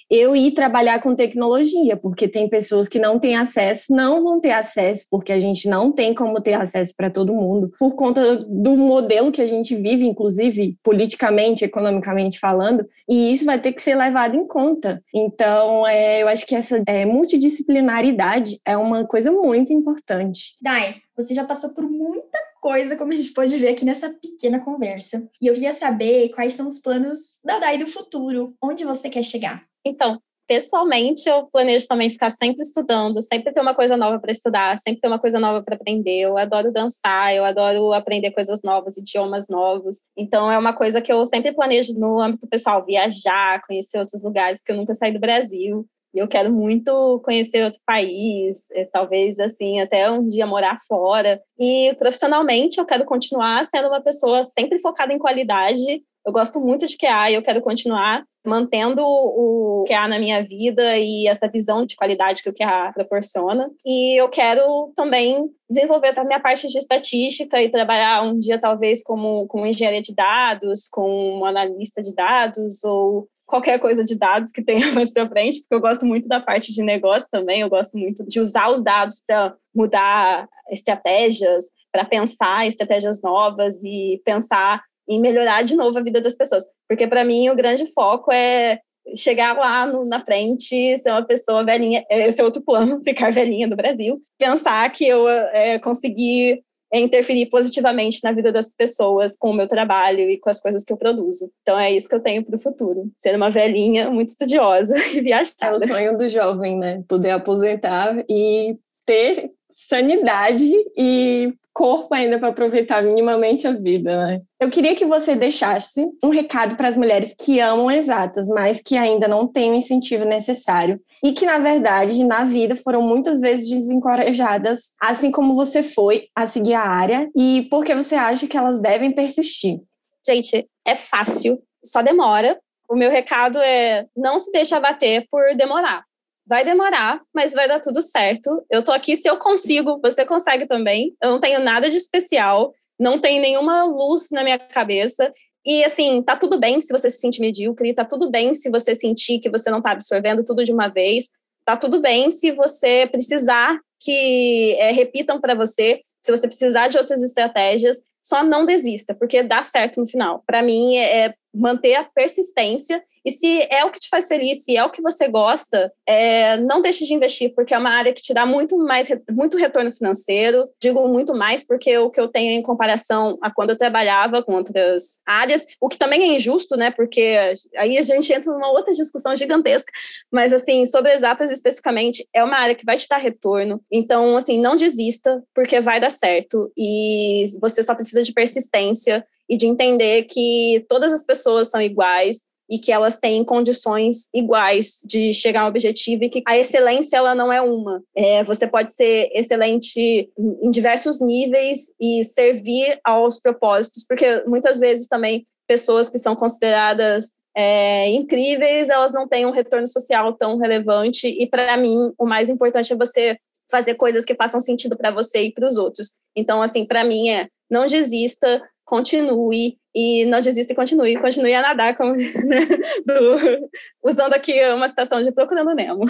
eu 0.10 0.36
ir 0.36 0.51
trabalhar 0.51 1.01
com 1.01 1.16
tecnologia, 1.16 1.95
porque 1.95 2.28
tem 2.28 2.49
pessoas 2.49 2.89
que 2.89 2.97
não 2.97 3.20
têm 3.20 3.38
acesso, 3.38 3.93
não 3.93 4.24
vão 4.24 4.39
ter 4.39 4.51
acesso, 4.51 5.05
porque 5.10 5.32
a 5.32 5.39
gente 5.39 5.70
não 5.70 5.91
tem 5.91 6.14
como 6.14 6.41
ter 6.41 6.53
acesso 6.53 6.93
para 6.97 7.10
todo 7.10 7.34
mundo, 7.34 7.72
por 7.78 7.95
conta 7.95 8.38
do 8.38 8.76
modelo 8.76 9.32
que 9.32 9.41
a 9.41 9.45
gente 9.45 9.76
vive, 9.76 10.05
inclusive 10.05 10.78
politicamente, 10.84 11.64
economicamente 11.64 12.39
falando, 12.39 12.88
e 13.07 13.32
isso 13.34 13.45
vai 13.45 13.60
ter 13.60 13.72
que 13.72 13.82
ser 13.82 13.95
levado 13.95 14.36
em 14.36 14.47
conta. 14.47 15.03
Então, 15.14 15.86
é, 15.88 16.24
eu 16.24 16.28
acho 16.28 16.45
que 16.45 16.55
essa 16.55 16.82
é, 16.88 17.05
multidisciplinaridade 17.05 18.60
é 18.66 18.76
uma 18.76 19.05
coisa 19.05 19.32
muito 19.32 19.72
importante. 19.72 20.57
Dai, 20.62 20.95
você 21.16 21.34
já 21.34 21.43
passou 21.43 21.72
por 21.72 21.84
muita 21.84 22.39
coisa, 22.62 22.95
como 22.95 23.12
a 23.12 23.16
gente 23.16 23.34
pode 23.34 23.57
ver 23.57 23.70
aqui 23.70 23.86
nessa 23.86 24.10
pequena 24.10 24.60
conversa. 24.60 25.28
E 25.41 25.47
eu 25.47 25.53
queria 25.53 25.72
saber 25.72 26.30
quais 26.30 26.53
são 26.53 26.68
os 26.68 26.80
planos 26.80 27.39
da 27.43 27.60
Dai 27.60 27.78
do 27.78 27.88
futuro, 27.88 28.53
onde 28.62 28.86
você 28.86 29.10
quer 29.10 29.24
chegar. 29.24 29.64
Então, 29.90 30.20
pessoalmente, 30.48 31.30
eu 31.30 31.46
planejo 31.46 31.88
também 31.88 32.10
ficar 32.10 32.32
sempre 32.32 32.64
estudando, 32.64 33.22
sempre 33.22 33.54
ter 33.54 33.62
uma 33.62 33.76
coisa 33.76 33.96
nova 33.96 34.20
para 34.20 34.32
estudar, 34.32 34.80
sempre 34.80 35.00
ter 35.00 35.08
uma 35.08 35.20
coisa 35.20 35.40
nova 35.40 35.64
para 35.64 35.76
aprender. 35.76 36.22
Eu 36.22 36.38
adoro 36.38 36.72
dançar, 36.72 37.36
eu 37.36 37.46
adoro 37.46 37.94
aprender 37.94 38.32
coisas 38.32 38.62
novas, 38.64 38.98
idiomas 38.98 39.48
novos. 39.48 39.98
Então, 40.18 40.52
é 40.52 40.58
uma 40.58 40.74
coisa 40.74 41.02
que 41.02 41.14
eu 41.14 41.26
sempre 41.26 41.54
planejo 41.54 41.94
no 41.94 42.20
âmbito 42.20 42.48
pessoal, 42.48 42.84
viajar, 42.84 43.62
conhecer 43.68 44.00
outros 44.00 44.24
lugares, 44.24 44.60
porque 44.60 44.72
eu 44.72 44.78
nunca 44.78 44.96
saí 44.96 45.14
do 45.14 45.20
Brasil. 45.20 45.86
E 46.14 46.18
eu 46.18 46.28
quero 46.28 46.52
muito 46.52 47.22
conhecer 47.24 47.64
outro 47.64 47.80
país, 47.86 48.72
eh, 48.72 48.90
talvez 48.92 49.40
assim, 49.40 49.80
até 49.80 50.10
um 50.10 50.28
dia 50.28 50.48
morar 50.48 50.78
fora. 50.88 51.40
E 51.60 51.96
profissionalmente 52.00 52.80
eu 52.80 52.86
quero 52.86 53.06
continuar 53.06 53.64
sendo 53.66 53.90
uma 53.90 54.02
pessoa 54.02 54.44
sempre 54.46 54.80
focada 54.80 55.14
em 55.14 55.20
qualidade 55.20 56.04
eu 56.30 56.34
gosto 56.34 56.59
muito 56.61 56.86
de 56.86 56.95
QA 56.95 57.32
e 57.32 57.34
eu 57.34 57.41
quero 57.41 57.59
continuar 57.59 58.23
mantendo 58.45 59.01
o 59.03 59.84
QA 59.88 60.07
na 60.07 60.19
minha 60.19 60.43
vida 60.43 60.97
e 60.97 61.27
essa 61.27 61.49
visão 61.49 61.86
de 61.86 61.95
qualidade 61.95 62.43
que 62.43 62.49
o 62.49 62.53
QA 62.53 62.91
proporciona. 62.93 63.69
E 63.84 64.19
eu 64.19 64.30
quero 64.30 64.93
também 64.95 65.49
desenvolver 65.69 66.17
a 66.17 66.23
minha 66.23 66.39
parte 66.39 66.67
de 66.67 66.77
estatística 66.77 67.61
e 67.61 67.69
trabalhar 67.69 68.21
um 68.21 68.39
dia, 68.39 68.59
talvez, 68.59 69.03
como, 69.03 69.47
como 69.47 69.65
engenharia 69.65 70.01
de 70.01 70.13
dados, 70.13 70.88
como 70.88 71.43
analista 71.45 72.01
de 72.01 72.13
dados 72.13 72.84
ou 72.84 73.27
qualquer 73.47 73.80
coisa 73.80 74.03
de 74.03 74.15
dados 74.15 74.51
que 74.51 74.61
tenha 74.63 74.91
na 74.91 75.05
sua 75.07 75.27
frente, 75.27 75.61
porque 75.61 75.73
eu 75.73 75.82
gosto 75.82 76.05
muito 76.05 76.27
da 76.27 76.39
parte 76.39 76.71
de 76.71 76.84
negócio 76.84 77.27
também, 77.32 77.61
eu 77.61 77.69
gosto 77.69 77.97
muito 77.97 78.23
de 78.23 78.39
usar 78.39 78.71
os 78.71 78.84
dados 78.84 79.23
para 79.25 79.55
mudar 79.73 80.47
estratégias, 80.71 81.65
para 81.91 82.05
pensar 82.05 82.67
estratégias 82.67 83.19
novas 83.23 83.84
e 83.84 84.21
pensar 84.23 84.84
em 85.10 85.20
melhorar 85.20 85.64
de 85.64 85.76
novo 85.76 85.97
a 85.97 86.03
vida 86.03 86.22
das 86.22 86.36
pessoas. 86.36 86.66
Porque 86.88 87.07
para 87.07 87.26
mim 87.26 87.49
o 87.49 87.55
grande 87.55 87.91
foco 87.91 88.32
é 88.32 88.80
chegar 89.16 89.57
lá 89.57 89.88
no, 89.88 90.05
na 90.05 90.24
frente, 90.24 90.97
ser 90.97 91.10
uma 91.10 91.26
pessoa 91.26 91.66
velhinha, 91.66 92.05
esse 92.10 92.39
é 92.39 92.43
outro 92.43 92.62
plano, 92.62 93.01
ficar 93.03 93.34
velhinha 93.34 93.68
no 93.68 93.76
Brasil, 93.76 94.22
pensar 94.38 94.89
que 94.91 95.07
eu 95.07 95.28
é, 95.28 95.80
consegui 95.80 96.62
interferir 96.91 97.45
positivamente 97.47 98.20
na 98.24 98.32
vida 98.32 98.51
das 98.51 98.70
pessoas 98.74 99.36
com 99.38 99.51
o 99.51 99.53
meu 99.53 99.68
trabalho 99.68 100.22
e 100.22 100.39
com 100.39 100.49
as 100.49 100.60
coisas 100.60 100.84
que 100.84 100.91
eu 100.91 100.97
produzo. 100.97 101.51
Então 101.62 101.80
é 101.80 101.91
isso 101.91 102.10
que 102.10 102.16
eu 102.16 102.20
tenho 102.20 102.43
para 102.43 102.55
o 102.55 102.60
futuro, 102.60 103.12
ser 103.16 103.36
uma 103.36 103.49
velhinha 103.49 104.10
muito 104.10 104.30
estudiosa 104.30 104.95
e 105.14 105.22
viajar. 105.22 105.53
É 105.62 105.72
o 105.72 105.80
sonho 105.80 106.18
do 106.18 106.28
jovem, 106.28 106.78
né? 106.78 107.03
Poder 107.07 107.32
aposentar 107.32 108.24
e 108.28 108.76
ter 109.05 109.51
sanidade 109.70 110.70
e 110.97 111.53
corpo 111.74 112.13
ainda 112.13 112.38
para 112.38 112.49
aproveitar 112.49 113.01
minimamente 113.01 113.65
a 113.65 113.72
vida, 113.72 114.26
né? 114.26 114.41
Eu 114.59 114.70
queria 114.70 114.95
que 114.95 115.05
você 115.05 115.36
deixasse 115.36 116.05
um 116.22 116.30
recado 116.30 116.76
para 116.76 116.89
as 116.89 116.97
mulheres 116.97 117.34
que 117.39 117.59
amam 117.61 117.89
exatas, 117.89 118.49
mas 118.49 118.82
que 118.82 118.97
ainda 118.97 119.28
não 119.28 119.47
têm 119.47 119.72
o 119.72 119.76
incentivo 119.76 120.26
necessário 120.26 120.99
e 121.24 121.32
que, 121.32 121.45
na 121.45 121.57
verdade, 121.57 122.22
na 122.26 122.43
vida 122.43 122.76
foram 122.76 123.01
muitas 123.01 123.39
vezes 123.39 123.70
desencorajadas, 123.70 124.93
assim 124.99 125.32
como 125.32 125.55
você 125.55 125.82
foi 125.82 126.28
a 126.36 126.45
seguir 126.45 126.74
a 126.74 126.82
área, 126.82 127.30
e 127.36 127.67
porque 127.70 127.95
você 127.95 128.15
acha 128.15 128.47
que 128.47 128.57
elas 128.57 128.82
devem 128.82 129.13
persistir. 129.13 129.80
Gente, 130.26 130.67
é 130.86 130.95
fácil, 130.95 131.61
só 131.84 132.01
demora. 132.01 132.59
O 132.89 132.95
meu 132.95 133.09
recado 133.09 133.59
é 133.59 134.05
não 134.17 134.39
se 134.39 134.51
deixe 134.51 134.74
abater 134.76 135.26
por 135.32 135.55
demorar 135.55 136.03
vai 136.50 136.66
demorar, 136.66 137.22
mas 137.32 137.54
vai 137.54 137.68
dar 137.68 137.80
tudo 137.80 138.02
certo. 138.02 138.66
Eu 138.72 138.82
tô 138.82 138.91
aqui 138.91 139.16
se 139.16 139.30
eu 139.30 139.38
consigo, 139.38 140.00
você 140.02 140.26
consegue 140.26 140.66
também. 140.66 141.16
Eu 141.22 141.30
não 141.30 141.39
tenho 141.39 141.60
nada 141.60 141.91
de 141.91 141.95
especial, 141.95 142.74
não 143.00 143.20
tem 143.20 143.39
nenhuma 143.39 143.84
luz 143.84 144.30
na 144.32 144.43
minha 144.43 144.58
cabeça. 144.58 145.32
E 145.64 145.84
assim, 145.84 146.24
tá 146.24 146.36
tudo 146.36 146.60
bem 146.60 146.82
se 146.82 146.91
você 146.91 147.08
se 147.08 147.20
sentir 147.20 147.41
medíocre, 147.41 147.93
tá 147.93 148.04
tudo 148.04 148.32
bem 148.32 148.56
se 148.56 148.68
você 148.72 148.95
sentir 148.95 149.38
que 149.38 149.50
você 149.50 149.70
não 149.70 149.80
tá 149.80 149.91
absorvendo 149.91 150.43
tudo 150.43 150.64
de 150.64 150.74
uma 150.74 150.88
vez, 150.88 151.30
tá 151.64 151.78
tudo 151.78 152.02
bem 152.02 152.32
se 152.32 152.52
você 152.52 153.08
precisar 153.12 153.80
que 154.00 154.76
é, 154.80 154.91
repitam 154.91 155.39
para 155.39 155.54
você, 155.54 156.00
se 156.20 156.32
você 156.32 156.47
precisar 156.47 156.88
de 156.88 156.97
outras 156.97 157.22
estratégias, 157.22 158.02
só 158.24 158.43
não 158.43 158.66
desista, 158.66 159.14
porque 159.14 159.43
dá 159.43 159.62
certo 159.62 160.00
no 160.00 160.08
final. 160.08 160.43
Para 160.47 160.64
mim, 160.64 160.97
é, 160.97 161.26
é 161.26 161.34
manter 161.54 161.95
a 161.95 162.04
persistência 162.04 163.04
e 163.26 163.32
se 163.32 163.68
é 163.70 163.84
o 163.84 163.91
que 163.91 164.00
te 164.00 164.10
faz 164.10 164.28
feliz, 164.28 164.64
se 164.64 164.78
é 164.78 164.84
o 164.84 164.89
que 164.89 165.02
você 165.02 165.28
gosta, 165.28 165.91
é, 166.06 166.58
não 166.58 166.82
deixe 166.82 167.06
de 167.06 167.14
investir, 167.14 167.54
porque 167.54 167.74
é 167.74 167.78
uma 167.78 167.89
área 167.89 168.14
que 168.14 168.22
te 168.22 168.34
dá 168.34 168.45
muito 168.45 168.78
mais 168.78 169.10
muito 169.32 169.58
retorno 169.58 169.93
financeiro. 169.93 170.70
Digo 170.82 171.08
muito 171.08 171.34
mais 171.34 171.64
porque 171.66 171.97
o 171.97 172.10
que 172.10 172.20
eu 172.20 172.28
tenho 172.28 172.52
em 172.52 172.62
comparação 172.62 173.38
a 173.41 173.52
quando 173.52 173.72
eu 173.72 173.78
trabalhava 173.78 174.41
com 174.41 174.54
outras 174.54 175.22
áreas, 175.26 175.66
o 175.82 175.89
que 175.89 175.97
também 175.97 176.24
é 176.24 176.36
injusto, 176.36 176.76
né? 176.76 176.91
Porque 176.91 177.38
aí 177.78 177.97
a 177.97 178.02
gente 178.02 178.32
entra 178.32 178.52
numa 178.52 178.72
outra 178.72 178.93
discussão 178.93 179.36
gigantesca. 179.36 179.91
Mas 180.32 180.54
assim, 180.54 180.86
sobre 180.86 181.14
exatas 181.14 181.52
especificamente, 181.52 182.28
é 182.34 182.43
uma 182.43 182.58
área 182.58 182.76
que 182.76 182.86
vai 182.86 182.97
te 182.97 183.08
dar 183.08 183.18
retorno. 183.18 183.82
Então, 183.91 184.38
assim, 184.38 184.60
não 184.60 184.76
desista, 184.76 185.43
porque 185.54 185.82
vai 185.82 186.00
dar 186.00 186.12
certo. 186.12 186.72
E 186.78 187.45
você 187.60 187.84
só 187.84 187.93
precisa 187.93 188.24
de 188.24 188.34
persistência 188.34 189.26
e 189.50 189.58
de 189.58 189.66
entender 189.66 190.24
que 190.24 190.86
todas 190.88 191.12
as 191.12 191.24
pessoas 191.24 191.70
são 191.70 191.82
iguais 191.82 192.43
e 192.70 192.78
que 192.78 192.91
elas 192.91 193.18
têm 193.18 193.43
condições 193.43 194.30
iguais 194.34 195.02
de 195.04 195.34
chegar 195.34 195.62
ao 195.62 195.70
objetivo 195.70 196.24
e 196.24 196.30
que 196.30 196.43
a 196.45 196.58
excelência 196.58 197.18
ela 197.18 197.34
não 197.34 197.52
é 197.52 197.60
uma. 197.60 198.04
É, 198.16 198.43
você 198.43 198.68
pode 198.68 198.93
ser 198.93 199.30
excelente 199.34 200.30
em 200.38 200.70
diversos 200.70 201.20
níveis 201.20 201.91
e 202.00 202.24
servir 202.24 203.00
aos 203.04 203.41
propósitos, 203.41 204.06
porque 204.08 204.43
muitas 204.45 204.78
vezes 204.78 205.08
também 205.08 205.47
pessoas 205.68 206.08
que 206.08 206.20
são 206.20 206.36
consideradas 206.36 207.34
é, 207.58 208.08
incríveis, 208.10 208.89
elas 208.89 209.14
não 209.14 209.28
têm 209.28 209.47
um 209.47 209.52
retorno 209.52 209.88
social 209.88 210.34
tão 210.34 210.58
relevante 210.58 211.28
e 211.28 211.47
para 211.47 211.76
mim 211.76 212.14
o 212.18 212.26
mais 212.26 212.50
importante 212.50 212.93
é 212.93 212.95
você 212.95 213.38
fazer 213.70 213.95
coisas 213.95 214.26
que 214.26 214.36
façam 214.36 214.62
sentido 214.62 214.95
para 214.95 215.12
você 215.12 215.43
e 215.43 215.52
para 215.52 215.68
os 215.68 215.78
outros. 215.78 216.12
Então, 216.36 216.62
assim, 216.62 216.86
para 216.86 217.04
mim 217.04 217.30
é 217.30 217.47
não 217.70 217.86
desista, 217.86 218.62
continue 218.90 219.78
e 219.94 220.26
não 220.26 220.42
desista 220.42 220.74
e 220.74 220.76
continue, 220.76 221.22
continue 221.22 221.54
a 221.54 221.62
nadar, 221.62 221.96
como, 221.96 222.14
né, 222.18 222.60
do, 223.06 223.70
usando 224.04 224.34
aqui 224.34 224.60
uma 224.72 224.90
citação 224.90 225.22
de 225.22 225.32
Procurando 225.32 225.76
Nemo. 225.76 226.06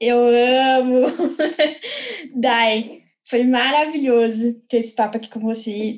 Eu 0.00 0.18
amo! 0.18 1.06
Dai, 2.34 3.02
foi 3.24 3.44
maravilhoso 3.44 4.54
ter 4.68 4.78
esse 4.78 4.94
papo 4.94 5.18
aqui 5.18 5.30
com 5.30 5.38
você, 5.38 5.94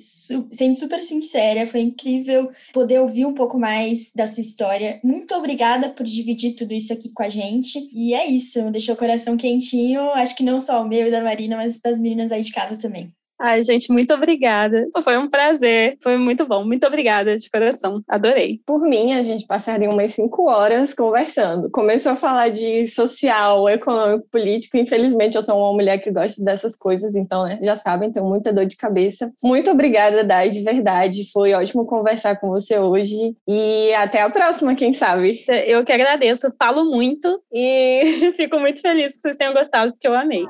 sendo 0.52 0.74
super 0.74 1.00
sincera, 1.00 1.66
foi 1.66 1.80
incrível 1.80 2.50
poder 2.74 3.00
ouvir 3.00 3.24
um 3.24 3.34
pouco 3.34 3.58
mais 3.58 4.12
da 4.14 4.26
sua 4.26 4.42
história. 4.42 5.00
Muito 5.02 5.34
obrigada 5.34 5.88
por 5.88 6.04
dividir 6.04 6.54
tudo 6.54 6.74
isso 6.74 6.92
aqui 6.92 7.10
com 7.12 7.22
a 7.22 7.28
gente. 7.30 7.78
E 7.92 8.12
é 8.12 8.26
isso, 8.26 8.70
deixou 8.70 8.94
o 8.94 8.98
coração 8.98 9.36
quentinho, 9.36 10.02
acho 10.10 10.36
que 10.36 10.44
não 10.44 10.60
só 10.60 10.82
o 10.82 10.88
meu 10.88 11.08
e 11.08 11.10
da 11.10 11.22
Marina, 11.22 11.56
mas 11.56 11.80
das 11.80 11.98
meninas 11.98 12.32
aí 12.32 12.42
de 12.42 12.52
casa 12.52 12.78
também. 12.78 13.10
Ai, 13.38 13.62
gente, 13.62 13.92
muito 13.92 14.14
obrigada. 14.14 14.88
Foi 15.04 15.18
um 15.18 15.28
prazer, 15.28 15.98
foi 16.02 16.16
muito 16.16 16.46
bom. 16.46 16.64
Muito 16.64 16.86
obrigada 16.86 17.36
de 17.36 17.50
coração, 17.50 18.02
adorei. 18.08 18.60
Por 18.64 18.80
mim, 18.80 19.12
a 19.12 19.22
gente 19.22 19.46
passaria 19.46 19.88
umas 19.90 20.14
cinco 20.14 20.48
horas 20.48 20.94
conversando. 20.94 21.70
Começou 21.70 22.12
a 22.12 22.16
falar 22.16 22.48
de 22.48 22.86
social, 22.86 23.68
econômico, 23.68 24.26
político. 24.30 24.78
Infelizmente, 24.78 25.36
eu 25.36 25.42
sou 25.42 25.58
uma 25.58 25.72
mulher 25.72 25.98
que 25.98 26.10
gosta 26.10 26.42
dessas 26.42 26.74
coisas, 26.74 27.14
então, 27.14 27.44
né, 27.44 27.58
já 27.62 27.76
sabem, 27.76 28.10
tenho 28.10 28.26
muita 28.26 28.52
dor 28.52 28.64
de 28.64 28.76
cabeça. 28.76 29.30
Muito 29.42 29.70
obrigada, 29.70 30.24
Dai, 30.24 30.48
de 30.48 30.62
verdade. 30.62 31.30
Foi 31.30 31.52
ótimo 31.52 31.84
conversar 31.84 32.40
com 32.40 32.48
você 32.48 32.78
hoje. 32.78 33.36
E 33.46 33.92
até 33.94 34.22
a 34.22 34.30
próxima, 34.30 34.74
quem 34.74 34.94
sabe. 34.94 35.44
Eu 35.66 35.84
que 35.84 35.92
agradeço, 35.92 36.52
falo 36.58 36.84
muito 36.84 37.42
e 37.52 38.32
fico 38.34 38.58
muito 38.58 38.80
feliz 38.80 39.14
que 39.14 39.20
vocês 39.20 39.36
tenham 39.36 39.52
gostado, 39.52 39.92
porque 39.92 40.08
eu 40.08 40.14
amei. 40.14 40.44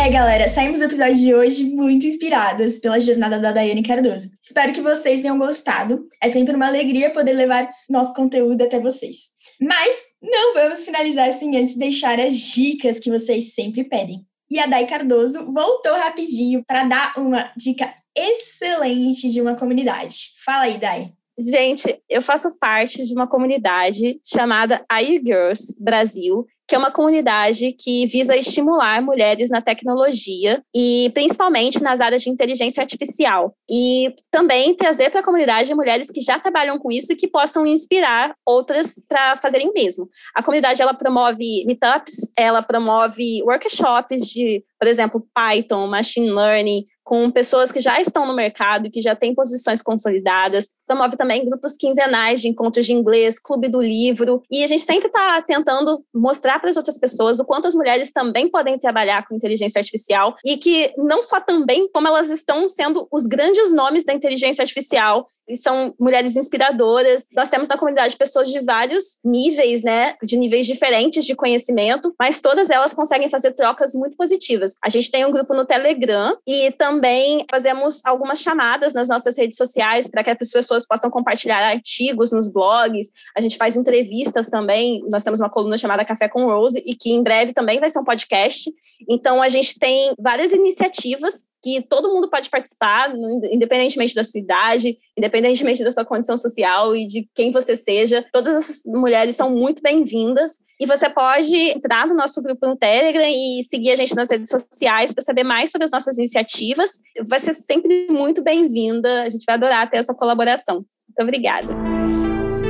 É, 0.00 0.08
galera, 0.10 0.46
saímos 0.46 0.78
do 0.78 0.84
episódio 0.84 1.16
de 1.16 1.34
hoje 1.34 1.64
muito 1.64 2.06
inspiradas 2.06 2.78
pela 2.78 3.00
jornada 3.00 3.36
da 3.36 3.50
Daiane 3.50 3.82
Cardoso. 3.82 4.28
Espero 4.40 4.72
que 4.72 4.80
vocês 4.80 5.22
tenham 5.22 5.36
gostado. 5.36 6.06
É 6.22 6.28
sempre 6.28 6.54
uma 6.54 6.68
alegria 6.68 7.12
poder 7.12 7.32
levar 7.32 7.68
nosso 7.90 8.14
conteúdo 8.14 8.62
até 8.62 8.78
vocês. 8.78 9.16
Mas 9.60 9.96
não 10.22 10.54
vamos 10.54 10.84
finalizar 10.84 11.28
assim 11.28 11.56
antes 11.56 11.72
de 11.72 11.80
deixar 11.80 12.18
as 12.20 12.34
dicas 12.34 13.00
que 13.00 13.10
vocês 13.10 13.54
sempre 13.54 13.82
pedem. 13.82 14.24
E 14.48 14.60
a 14.60 14.66
Dai 14.66 14.86
Cardoso 14.86 15.50
voltou 15.52 15.92
rapidinho 15.94 16.62
para 16.64 16.84
dar 16.84 17.14
uma 17.18 17.52
dica 17.56 17.92
excelente 18.16 19.28
de 19.28 19.42
uma 19.42 19.56
comunidade. 19.56 20.28
Fala 20.44 20.62
aí, 20.62 20.78
Dai. 20.78 21.12
Gente, 21.36 22.00
eu 22.08 22.22
faço 22.22 22.56
parte 22.58 23.04
de 23.04 23.12
uma 23.12 23.26
comunidade 23.26 24.20
chamada 24.24 24.84
IU 24.92 25.20
Girls 25.24 25.76
Brasil, 25.78 26.46
que 26.68 26.74
é 26.74 26.78
uma 26.78 26.90
comunidade 26.90 27.72
que 27.72 28.04
visa 28.06 28.36
estimular 28.36 29.00
mulheres 29.00 29.48
na 29.48 29.62
tecnologia 29.62 30.62
e 30.76 31.10
principalmente 31.14 31.82
nas 31.82 31.98
áreas 31.98 32.22
de 32.22 32.28
inteligência 32.28 32.82
artificial. 32.82 33.54
E 33.70 34.14
também 34.30 34.74
trazer 34.74 35.08
para 35.08 35.20
a 35.20 35.24
comunidade 35.24 35.74
mulheres 35.74 36.10
que 36.10 36.20
já 36.20 36.38
trabalham 36.38 36.78
com 36.78 36.92
isso 36.92 37.14
e 37.14 37.16
que 37.16 37.26
possam 37.26 37.66
inspirar 37.66 38.34
outras 38.44 39.00
para 39.08 39.38
fazerem 39.38 39.70
o 39.70 39.72
mesmo. 39.72 40.10
A 40.34 40.42
comunidade 40.42 40.82
ela 40.82 40.92
promove 40.92 41.64
meetups, 41.64 42.30
ela 42.36 42.60
promove 42.60 43.42
workshops 43.42 44.28
de, 44.28 44.62
por 44.78 44.86
exemplo, 44.86 45.26
Python, 45.34 45.86
machine 45.86 46.30
learning, 46.30 46.84
com 47.08 47.30
pessoas 47.30 47.72
que 47.72 47.80
já 47.80 47.98
estão 48.02 48.26
no 48.26 48.36
mercado 48.36 48.86
e 48.86 48.90
que 48.90 49.00
já 49.00 49.16
têm 49.16 49.34
posições 49.34 49.80
consolidadas. 49.80 50.68
Promove 50.86 51.16
também 51.16 51.42
grupos 51.42 51.74
quinzenais 51.74 52.42
de 52.42 52.48
encontros 52.48 52.84
de 52.84 52.92
inglês, 52.92 53.38
clube 53.38 53.66
do 53.66 53.80
livro. 53.80 54.42
E 54.50 54.62
a 54.62 54.66
gente 54.66 54.82
sempre 54.82 55.06
está 55.06 55.40
tentando 55.40 56.04
mostrar 56.14 56.58
para 56.58 56.68
as 56.68 56.76
outras 56.76 56.98
pessoas 56.98 57.40
o 57.40 57.46
quanto 57.46 57.66
as 57.66 57.74
mulheres 57.74 58.12
também 58.12 58.50
podem 58.50 58.78
trabalhar 58.78 59.26
com 59.26 59.34
inteligência 59.34 59.78
artificial 59.78 60.36
e 60.44 60.58
que 60.58 60.92
não 60.98 61.22
só 61.22 61.40
também, 61.40 61.88
como 61.94 62.06
elas 62.06 62.28
estão 62.28 62.68
sendo 62.68 63.08
os 63.10 63.24
grandes 63.24 63.72
nomes 63.72 64.04
da 64.04 64.12
inteligência 64.12 64.60
artificial 64.60 65.26
e 65.48 65.56
são 65.56 65.94
mulheres 65.98 66.36
inspiradoras. 66.36 67.26
Nós 67.34 67.48
temos 67.48 67.70
na 67.70 67.78
comunidade 67.78 68.18
pessoas 68.18 68.50
de 68.50 68.60
vários 68.60 69.18
níveis, 69.24 69.82
né, 69.82 70.14
de 70.22 70.36
níveis 70.36 70.66
diferentes 70.66 71.24
de 71.24 71.34
conhecimento, 71.34 72.14
mas 72.20 72.38
todas 72.38 72.68
elas 72.68 72.92
conseguem 72.92 73.30
fazer 73.30 73.52
trocas 73.52 73.94
muito 73.94 74.14
positivas. 74.14 74.76
A 74.84 74.90
gente 74.90 75.10
tem 75.10 75.24
um 75.24 75.30
grupo 75.30 75.54
no 75.54 75.64
Telegram 75.64 76.36
e 76.46 76.70
também 76.72 76.97
também 76.98 77.46
fazemos 77.48 78.00
algumas 78.04 78.40
chamadas 78.40 78.92
nas 78.92 79.08
nossas 79.08 79.38
redes 79.38 79.56
sociais 79.56 80.08
para 80.08 80.24
que 80.24 80.30
as 80.30 80.50
pessoas 80.50 80.84
possam 80.84 81.08
compartilhar 81.08 81.62
artigos 81.62 82.32
nos 82.32 82.48
blogs. 82.48 83.12
A 83.36 83.40
gente 83.40 83.56
faz 83.56 83.76
entrevistas 83.76 84.48
também. 84.48 85.04
Nós 85.08 85.22
temos 85.22 85.38
uma 85.38 85.48
coluna 85.48 85.76
chamada 85.76 86.04
Café 86.04 86.28
com 86.28 86.46
Rose 86.46 86.82
e 86.84 86.96
que 86.96 87.10
em 87.10 87.22
breve 87.22 87.52
também 87.52 87.78
vai 87.78 87.88
ser 87.88 88.00
um 88.00 88.04
podcast. 88.04 88.68
Então 89.08 89.40
a 89.40 89.48
gente 89.48 89.78
tem 89.78 90.12
várias 90.18 90.52
iniciativas 90.52 91.44
que 91.62 91.82
todo 91.82 92.12
mundo 92.12 92.30
pode 92.30 92.48
participar, 92.48 93.12
independentemente 93.50 94.14
da 94.14 94.22
sua 94.22 94.40
idade, 94.40 94.96
independentemente 95.16 95.82
da 95.82 95.90
sua 95.90 96.04
condição 96.04 96.38
social 96.38 96.94
e 96.94 97.06
de 97.06 97.28
quem 97.34 97.50
você 97.50 97.76
seja. 97.76 98.24
Todas 98.32 98.56
essas 98.56 98.80
mulheres 98.86 99.36
são 99.36 99.50
muito 99.50 99.82
bem-vindas. 99.82 100.60
E 100.80 100.86
você 100.86 101.10
pode 101.10 101.54
entrar 101.56 102.06
no 102.06 102.14
nosso 102.14 102.40
grupo 102.40 102.66
no 102.66 102.76
Telegram 102.76 103.26
e 103.26 103.62
seguir 103.64 103.90
a 103.90 103.96
gente 103.96 104.14
nas 104.14 104.30
redes 104.30 104.50
sociais 104.50 105.12
para 105.12 105.24
saber 105.24 105.42
mais 105.42 105.70
sobre 105.70 105.84
as 105.84 105.90
nossas 105.90 106.18
iniciativas. 106.18 107.00
Vai 107.26 107.40
ser 107.40 107.54
sempre 107.54 108.06
muito 108.08 108.42
bem-vinda. 108.42 109.22
A 109.22 109.28
gente 109.28 109.44
vai 109.44 109.56
adorar 109.56 109.90
ter 109.90 109.98
essa 109.98 110.14
colaboração. 110.14 110.76
Muito 110.76 111.22
obrigada. 111.22 111.66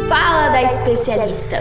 Fala 0.08 0.48
da 0.48 0.62
especialista. 0.62 1.58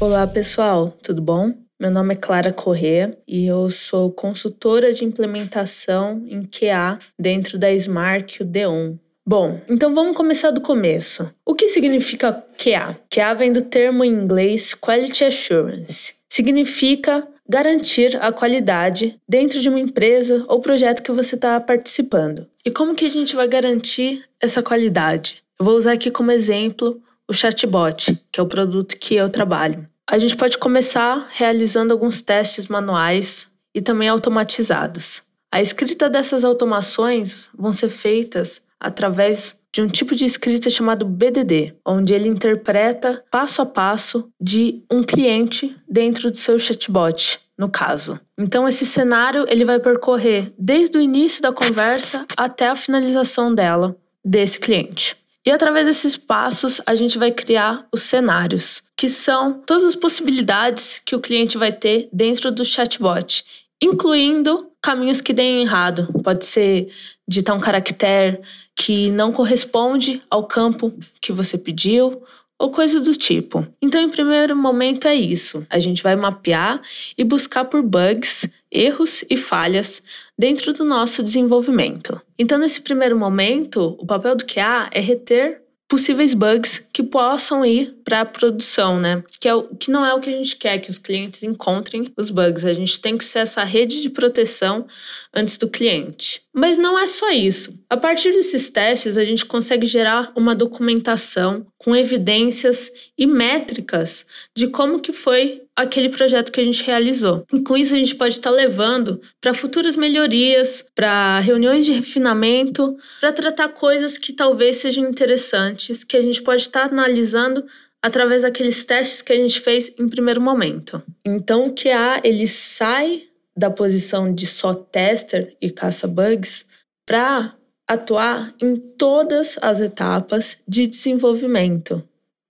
Olá, 0.00 0.26
pessoal, 0.26 0.92
tudo 1.02 1.20
bom? 1.20 1.61
Meu 1.82 1.90
nome 1.90 2.14
é 2.14 2.16
Clara 2.16 2.52
Corrêa 2.52 3.18
e 3.26 3.44
eu 3.44 3.68
sou 3.68 4.08
consultora 4.12 4.94
de 4.94 5.04
implementação 5.04 6.24
em 6.28 6.44
QA 6.44 7.00
dentro 7.18 7.58
da 7.58 7.72
Smart 7.72 8.44
Deon. 8.44 8.94
Bom, 9.26 9.60
então 9.68 9.92
vamos 9.92 10.16
começar 10.16 10.52
do 10.52 10.60
começo. 10.60 11.28
O 11.44 11.56
que 11.56 11.66
significa 11.66 12.40
QA? 12.56 12.96
QA 13.12 13.34
vem 13.34 13.52
do 13.52 13.62
termo 13.62 14.04
em 14.04 14.12
inglês 14.12 14.76
Quality 14.76 15.24
Assurance. 15.24 16.14
Significa 16.28 17.26
garantir 17.48 18.16
a 18.22 18.30
qualidade 18.30 19.18
dentro 19.28 19.58
de 19.58 19.68
uma 19.68 19.80
empresa 19.80 20.44
ou 20.46 20.60
projeto 20.60 21.02
que 21.02 21.10
você 21.10 21.34
está 21.34 21.58
participando. 21.58 22.46
E 22.64 22.70
como 22.70 22.94
que 22.94 23.06
a 23.06 23.10
gente 23.10 23.34
vai 23.34 23.48
garantir 23.48 24.22
essa 24.40 24.62
qualidade? 24.62 25.42
Eu 25.58 25.64
vou 25.64 25.74
usar 25.74 25.94
aqui 25.94 26.12
como 26.12 26.30
exemplo 26.30 27.02
o 27.26 27.34
chatbot, 27.34 28.16
que 28.30 28.38
é 28.38 28.42
o 28.42 28.48
produto 28.48 28.96
que 28.96 29.16
eu 29.16 29.28
trabalho. 29.28 29.88
A 30.12 30.18
gente 30.18 30.36
pode 30.36 30.58
começar 30.58 31.26
realizando 31.30 31.90
alguns 31.90 32.20
testes 32.20 32.68
manuais 32.68 33.48
e 33.74 33.80
também 33.80 34.10
automatizados. 34.10 35.22
A 35.50 35.58
escrita 35.62 36.10
dessas 36.10 36.44
automações 36.44 37.46
vão 37.56 37.72
ser 37.72 37.88
feitas 37.88 38.60
através 38.78 39.56
de 39.72 39.80
um 39.80 39.88
tipo 39.88 40.14
de 40.14 40.26
escrita 40.26 40.68
chamado 40.68 41.06
BDD, 41.06 41.76
onde 41.82 42.12
ele 42.12 42.28
interpreta 42.28 43.24
passo 43.30 43.62
a 43.62 43.64
passo 43.64 44.28
de 44.38 44.84
um 44.92 45.02
cliente 45.02 45.74
dentro 45.88 46.30
do 46.30 46.36
seu 46.36 46.58
chatbot, 46.58 47.40
no 47.56 47.70
caso. 47.70 48.20
Então 48.36 48.68
esse 48.68 48.84
cenário 48.84 49.46
ele 49.48 49.64
vai 49.64 49.80
percorrer 49.80 50.52
desde 50.58 50.98
o 50.98 51.00
início 51.00 51.40
da 51.40 51.54
conversa 51.54 52.26
até 52.36 52.68
a 52.68 52.76
finalização 52.76 53.54
dela 53.54 53.96
desse 54.22 54.58
cliente. 54.58 55.16
E 55.44 55.50
através 55.50 55.86
desses 55.86 56.16
passos, 56.16 56.80
a 56.86 56.94
gente 56.94 57.18
vai 57.18 57.32
criar 57.32 57.88
os 57.90 58.02
cenários, 58.02 58.82
que 59.02 59.08
são 59.08 59.54
todas 59.66 59.82
as 59.82 59.96
possibilidades 59.96 61.02
que 61.04 61.16
o 61.16 61.20
cliente 61.20 61.58
vai 61.58 61.72
ter 61.72 62.08
dentro 62.12 62.52
do 62.52 62.64
chatbot, 62.64 63.44
incluindo 63.82 64.70
caminhos 64.80 65.20
que 65.20 65.32
deem 65.32 65.62
errado. 65.62 66.06
Pode 66.22 66.44
ser 66.44 66.88
digitar 67.26 67.56
um 67.56 67.60
caractere 67.60 68.38
que 68.76 69.10
não 69.10 69.32
corresponde 69.32 70.22
ao 70.30 70.46
campo 70.46 70.94
que 71.20 71.32
você 71.32 71.58
pediu, 71.58 72.22
ou 72.56 72.70
coisa 72.70 73.00
do 73.00 73.12
tipo. 73.12 73.66
Então, 73.82 74.00
em 74.00 74.08
primeiro 74.08 74.54
momento, 74.54 75.08
é 75.08 75.14
isso. 75.16 75.66
A 75.68 75.80
gente 75.80 76.00
vai 76.00 76.14
mapear 76.14 76.80
e 77.18 77.24
buscar 77.24 77.64
por 77.64 77.82
bugs, 77.82 78.48
erros 78.70 79.24
e 79.28 79.36
falhas 79.36 80.00
dentro 80.38 80.72
do 80.72 80.84
nosso 80.84 81.24
desenvolvimento. 81.24 82.20
Então, 82.38 82.56
nesse 82.56 82.80
primeiro 82.80 83.18
momento, 83.18 83.96
o 83.98 84.06
papel 84.06 84.36
do 84.36 84.44
QA 84.44 84.88
é 84.92 85.00
reter 85.00 85.61
possíveis 85.92 86.32
bugs 86.32 86.82
que 86.90 87.02
possam 87.02 87.62
ir 87.62 87.94
para 88.02 88.22
a 88.22 88.24
produção, 88.24 88.98
né? 88.98 89.22
Que, 89.38 89.46
é 89.46 89.54
o, 89.54 89.64
que 89.64 89.90
não 89.90 90.02
é 90.02 90.14
o 90.14 90.20
que 90.20 90.30
a 90.30 90.32
gente 90.32 90.56
quer, 90.56 90.78
que 90.78 90.88
os 90.88 90.96
clientes 90.96 91.42
encontrem 91.42 92.02
os 92.16 92.30
bugs. 92.30 92.64
A 92.64 92.72
gente 92.72 92.98
tem 92.98 93.18
que 93.18 93.24
ser 93.26 93.40
essa 93.40 93.62
rede 93.62 94.00
de 94.00 94.08
proteção 94.08 94.86
antes 95.34 95.58
do 95.58 95.68
cliente. 95.68 96.40
Mas 96.50 96.78
não 96.78 96.98
é 96.98 97.06
só 97.06 97.28
isso. 97.28 97.78
A 97.90 97.96
partir 97.98 98.32
desses 98.32 98.70
testes, 98.70 99.18
a 99.18 99.24
gente 99.24 99.44
consegue 99.44 99.84
gerar 99.84 100.32
uma 100.34 100.54
documentação 100.54 101.66
com 101.76 101.94
evidências 101.94 102.90
e 103.18 103.26
métricas 103.26 104.24
de 104.56 104.68
como 104.68 104.98
que 104.98 105.12
foi 105.12 105.61
aquele 105.76 106.08
projeto 106.08 106.52
que 106.52 106.60
a 106.60 106.64
gente 106.64 106.84
realizou. 106.84 107.44
E 107.52 107.60
com 107.60 107.76
isso 107.76 107.94
a 107.94 107.98
gente 107.98 108.14
pode 108.14 108.36
estar 108.36 108.50
tá 108.50 108.56
levando 108.56 109.20
para 109.40 109.54
futuras 109.54 109.96
melhorias, 109.96 110.84
para 110.94 111.40
reuniões 111.40 111.84
de 111.84 111.92
refinamento, 111.92 112.96
para 113.20 113.32
tratar 113.32 113.68
coisas 113.70 114.18
que 114.18 114.32
talvez 114.32 114.78
sejam 114.78 115.08
interessantes, 115.08 116.04
que 116.04 116.16
a 116.16 116.22
gente 116.22 116.42
pode 116.42 116.62
estar 116.62 116.88
tá 116.88 116.94
analisando 116.94 117.64
através 118.02 118.42
daqueles 118.42 118.84
testes 118.84 119.22
que 119.22 119.32
a 119.32 119.36
gente 119.36 119.60
fez 119.60 119.92
em 119.98 120.08
primeiro 120.08 120.40
momento. 120.40 121.02
Então 121.24 121.66
o 121.66 121.74
QA 121.74 122.20
ele 122.24 122.46
sai 122.48 123.22
da 123.56 123.70
posição 123.70 124.34
de 124.34 124.46
só 124.46 124.74
tester 124.74 125.56
e 125.60 125.70
caça-bugs 125.70 126.66
para 127.06 127.54
atuar 127.86 128.54
em 128.60 128.76
todas 128.76 129.58
as 129.60 129.80
etapas 129.80 130.58
de 130.66 130.86
desenvolvimento. 130.86 132.02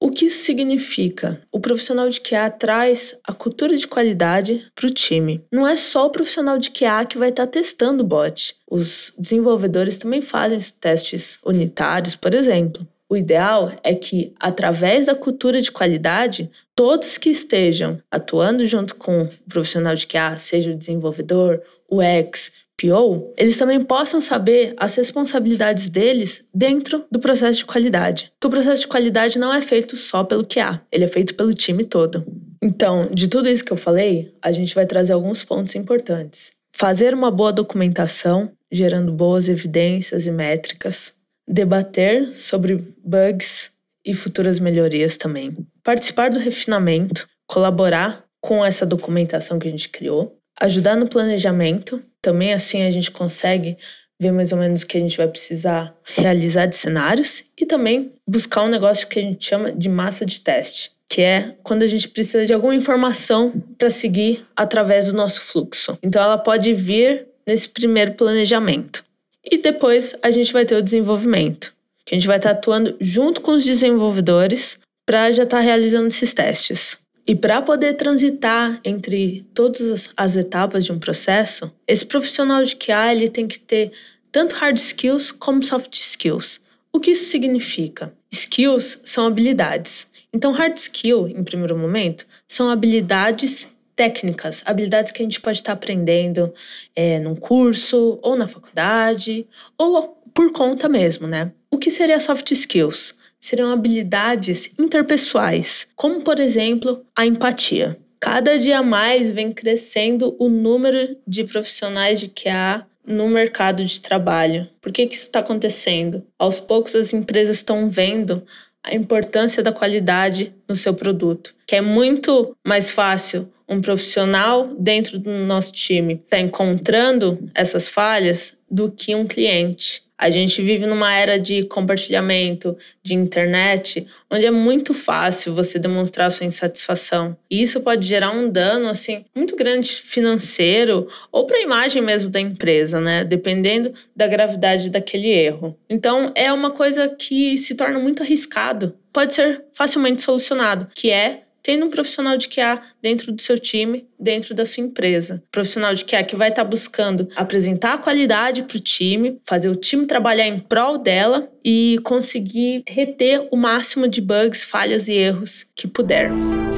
O 0.02 0.10
que 0.10 0.24
isso 0.24 0.42
significa? 0.44 1.40
O 1.52 1.60
profissional 1.60 2.08
de 2.08 2.20
QA 2.20 2.50
traz 2.50 3.16
a 3.22 3.32
cultura 3.32 3.76
de 3.76 3.86
qualidade 3.86 4.66
para 4.74 4.88
o 4.88 4.90
time. 4.90 5.44
Não 5.52 5.64
é 5.64 5.76
só 5.76 6.06
o 6.06 6.10
profissional 6.10 6.58
de 6.58 6.72
QA 6.72 7.06
que 7.06 7.16
vai 7.16 7.28
estar 7.28 7.46
tá 7.46 7.52
testando 7.52 8.02
o 8.02 8.06
bot. 8.06 8.56
Os 8.68 9.14
desenvolvedores 9.16 9.96
também 9.96 10.20
fazem 10.20 10.58
testes 10.80 11.38
unitários, 11.46 12.16
por 12.16 12.34
exemplo. 12.34 12.84
O 13.08 13.16
ideal 13.16 13.70
é 13.84 13.94
que, 13.94 14.34
através 14.40 15.06
da 15.06 15.14
cultura 15.14 15.62
de 15.62 15.70
qualidade, 15.70 16.50
todos 16.74 17.16
que 17.16 17.30
estejam 17.30 18.00
atuando 18.10 18.66
junto 18.66 18.96
com 18.96 19.22
o 19.22 19.30
profissional 19.48 19.94
de 19.94 20.08
QA, 20.08 20.36
seja 20.36 20.72
o 20.72 20.76
desenvolvedor, 20.76 21.62
o 21.88 22.02
ex, 22.02 22.50
PO, 22.80 23.32
eles 23.36 23.56
também 23.56 23.82
possam 23.82 24.20
saber 24.20 24.74
as 24.76 24.94
responsabilidades 24.96 25.88
deles 25.88 26.44
dentro 26.54 27.04
do 27.10 27.20
processo 27.20 27.58
de 27.58 27.64
qualidade. 27.64 28.32
Que 28.40 28.46
o 28.46 28.50
processo 28.50 28.82
de 28.82 28.88
qualidade 28.88 29.38
não 29.38 29.52
é 29.52 29.62
feito 29.62 29.96
só 29.96 30.24
pelo 30.24 30.46
QA, 30.46 30.80
ele 30.90 31.04
é 31.04 31.08
feito 31.08 31.34
pelo 31.34 31.54
time 31.54 31.84
todo. 31.84 32.24
Então, 32.62 33.08
de 33.12 33.28
tudo 33.28 33.48
isso 33.48 33.64
que 33.64 33.72
eu 33.72 33.76
falei, 33.76 34.34
a 34.40 34.52
gente 34.52 34.74
vai 34.74 34.86
trazer 34.86 35.12
alguns 35.12 35.44
pontos 35.44 35.74
importantes. 35.74 36.52
Fazer 36.74 37.12
uma 37.12 37.30
boa 37.30 37.52
documentação, 37.52 38.52
gerando 38.70 39.12
boas 39.12 39.48
evidências 39.48 40.26
e 40.26 40.30
métricas 40.30 41.12
debater 41.46 42.32
sobre 42.34 42.76
bugs 43.04 43.70
e 44.04 44.14
futuras 44.14 44.58
melhorias 44.58 45.16
também. 45.16 45.56
Participar 45.82 46.30
do 46.30 46.38
refinamento, 46.38 47.28
colaborar 47.46 48.24
com 48.40 48.64
essa 48.64 48.86
documentação 48.86 49.58
que 49.58 49.68
a 49.68 49.70
gente 49.70 49.88
criou, 49.88 50.36
ajudar 50.62 50.96
no 50.96 51.08
planejamento, 51.08 52.02
também 52.20 52.52
assim 52.52 52.82
a 52.82 52.90
gente 52.90 53.10
consegue 53.10 53.76
ver 54.20 54.30
mais 54.30 54.52
ou 54.52 54.58
menos 54.58 54.82
o 54.82 54.86
que 54.86 54.96
a 54.96 55.00
gente 55.00 55.16
vai 55.16 55.26
precisar 55.26 55.94
realizar 56.14 56.66
de 56.66 56.76
cenários 56.76 57.42
e 57.58 57.66
também 57.66 58.12
buscar 58.26 58.62
um 58.62 58.68
negócio 58.68 59.08
que 59.08 59.18
a 59.18 59.22
gente 59.22 59.44
chama 59.44 59.72
de 59.72 59.88
massa 59.88 60.24
de 60.24 60.40
teste, 60.40 60.92
que 61.08 61.20
é 61.20 61.56
quando 61.64 61.82
a 61.82 61.88
gente 61.88 62.08
precisa 62.08 62.46
de 62.46 62.54
alguma 62.54 62.74
informação 62.74 63.52
para 63.76 63.90
seguir 63.90 64.46
através 64.54 65.06
do 65.06 65.14
nosso 65.14 65.40
fluxo. 65.40 65.98
Então 66.00 66.22
ela 66.22 66.38
pode 66.38 66.72
vir 66.72 67.26
nesse 67.44 67.68
primeiro 67.68 68.14
planejamento. 68.14 69.04
E 69.44 69.58
depois 69.58 70.14
a 70.22 70.30
gente 70.30 70.52
vai 70.52 70.64
ter 70.64 70.76
o 70.76 70.82
desenvolvimento, 70.82 71.74
que 72.06 72.14
a 72.14 72.18
gente 72.18 72.28
vai 72.28 72.36
estar 72.36 72.50
atuando 72.50 72.96
junto 73.00 73.40
com 73.40 73.50
os 73.50 73.64
desenvolvedores 73.64 74.78
para 75.04 75.32
já 75.32 75.42
estar 75.42 75.58
realizando 75.58 76.06
esses 76.06 76.32
testes. 76.32 76.96
E 77.26 77.36
para 77.36 77.62
poder 77.62 77.94
transitar 77.94 78.80
entre 78.84 79.46
todas 79.54 80.10
as 80.16 80.36
etapas 80.36 80.84
de 80.84 80.92
um 80.92 80.98
processo, 80.98 81.72
esse 81.86 82.04
profissional 82.04 82.64
de 82.64 82.74
QA 82.74 83.12
ele 83.12 83.28
tem 83.28 83.46
que 83.46 83.60
ter 83.60 83.92
tanto 84.32 84.56
hard 84.56 84.76
skills 84.76 85.30
como 85.30 85.62
soft 85.62 85.94
skills. 85.94 86.60
O 86.92 86.98
que 86.98 87.12
isso 87.12 87.30
significa? 87.30 88.12
Skills 88.30 88.98
são 89.04 89.26
habilidades. 89.26 90.10
Então, 90.32 90.50
hard 90.52 90.76
skill, 90.76 91.28
em 91.28 91.44
primeiro 91.44 91.76
momento, 91.76 92.26
são 92.48 92.70
habilidades 92.70 93.68
técnicas, 93.94 94.62
habilidades 94.66 95.12
que 95.12 95.22
a 95.22 95.24
gente 95.24 95.40
pode 95.40 95.58
estar 95.58 95.74
aprendendo 95.74 96.52
é, 96.96 97.20
num 97.20 97.36
curso, 97.36 98.18
ou 98.22 98.34
na 98.36 98.48
faculdade, 98.48 99.46
ou 99.78 100.18
por 100.34 100.50
conta 100.52 100.88
mesmo, 100.88 101.28
né? 101.28 101.52
O 101.70 101.78
que 101.78 101.90
seria 101.90 102.18
soft 102.18 102.50
skills? 102.50 103.14
Seriam 103.42 103.72
habilidades 103.72 104.70
interpessoais, 104.78 105.88
como 105.96 106.22
por 106.22 106.38
exemplo 106.38 107.04
a 107.14 107.26
empatia. 107.26 107.98
Cada 108.20 108.56
dia 108.56 108.84
mais 108.84 109.32
vem 109.32 109.50
crescendo 109.50 110.36
o 110.38 110.48
número 110.48 111.16
de 111.26 111.42
profissionais 111.42 112.20
de 112.20 112.28
QA 112.28 112.86
no 113.04 113.28
mercado 113.28 113.84
de 113.84 114.00
trabalho. 114.00 114.68
Por 114.80 114.92
que, 114.92 115.08
que 115.08 115.16
isso 115.16 115.26
está 115.26 115.40
acontecendo? 115.40 116.24
Aos 116.38 116.60
poucos 116.60 116.94
as 116.94 117.12
empresas 117.12 117.56
estão 117.56 117.90
vendo 117.90 118.46
a 118.80 118.94
importância 118.94 119.60
da 119.60 119.72
qualidade 119.72 120.54
no 120.68 120.76
seu 120.76 120.94
produto, 120.94 121.52
que 121.66 121.74
é 121.74 121.80
muito 121.80 122.56
mais 122.64 122.92
fácil 122.92 123.52
um 123.68 123.80
profissional 123.80 124.72
dentro 124.78 125.18
do 125.18 125.30
nosso 125.30 125.72
time 125.72 126.14
estar 126.14 126.36
tá 126.36 126.40
encontrando 126.40 127.50
essas 127.52 127.88
falhas 127.88 128.56
do 128.70 128.88
que 128.88 129.16
um 129.16 129.26
cliente. 129.26 130.04
A 130.22 130.30
gente 130.30 130.62
vive 130.62 130.86
numa 130.86 131.12
era 131.12 131.36
de 131.36 131.64
compartilhamento, 131.64 132.78
de 133.02 133.12
internet, 133.12 134.06
onde 134.30 134.46
é 134.46 134.52
muito 134.52 134.94
fácil 134.94 135.52
você 135.52 135.80
demonstrar 135.80 136.30
sua 136.30 136.46
insatisfação. 136.46 137.36
E 137.50 137.60
isso 137.60 137.80
pode 137.80 138.06
gerar 138.06 138.30
um 138.30 138.48
dano 138.48 138.88
assim 138.88 139.24
muito 139.34 139.56
grande 139.56 139.90
financeiro 139.90 141.08
ou 141.32 141.44
para 141.44 141.56
a 141.56 141.62
imagem 141.62 142.00
mesmo 142.00 142.30
da 142.30 142.38
empresa, 142.38 143.00
né? 143.00 143.24
Dependendo 143.24 143.92
da 144.14 144.28
gravidade 144.28 144.90
daquele 144.90 145.28
erro. 145.28 145.76
Então 145.90 146.30
é 146.36 146.52
uma 146.52 146.70
coisa 146.70 147.08
que 147.08 147.56
se 147.56 147.74
torna 147.74 147.98
muito 147.98 148.22
arriscado. 148.22 148.94
Pode 149.12 149.34
ser 149.34 149.64
facilmente 149.74 150.22
solucionado, 150.22 150.86
que 150.94 151.10
é 151.10 151.42
tendo 151.62 151.86
um 151.86 151.90
profissional 151.90 152.36
de 152.36 152.48
QA 152.48 152.80
dentro 153.00 153.32
do 153.32 153.40
seu 153.40 153.58
time, 153.58 154.06
dentro 154.18 154.54
da 154.54 154.66
sua 154.66 154.82
empresa. 154.82 155.42
Profissional 155.50 155.94
de 155.94 156.04
QA 156.04 156.24
que 156.24 156.36
vai 156.36 156.48
estar 156.48 156.64
tá 156.64 156.68
buscando 156.68 157.28
apresentar 157.36 157.94
a 157.94 157.98
qualidade 157.98 158.62
para 158.62 158.76
o 158.76 158.80
time, 158.80 159.40
fazer 159.44 159.68
o 159.68 159.76
time 159.76 160.06
trabalhar 160.06 160.46
em 160.46 160.58
prol 160.58 160.98
dela 160.98 161.48
e 161.64 161.98
conseguir 162.02 162.82
reter 162.88 163.48
o 163.50 163.56
máximo 163.56 164.08
de 164.08 164.20
bugs, 164.20 164.64
falhas 164.64 165.08
e 165.08 165.12
erros 165.12 165.66
que 165.74 165.86
puder. 165.86 166.30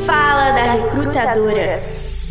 Fala 0.06 0.50
da 0.52 0.72
recrutadora. 0.74 2.23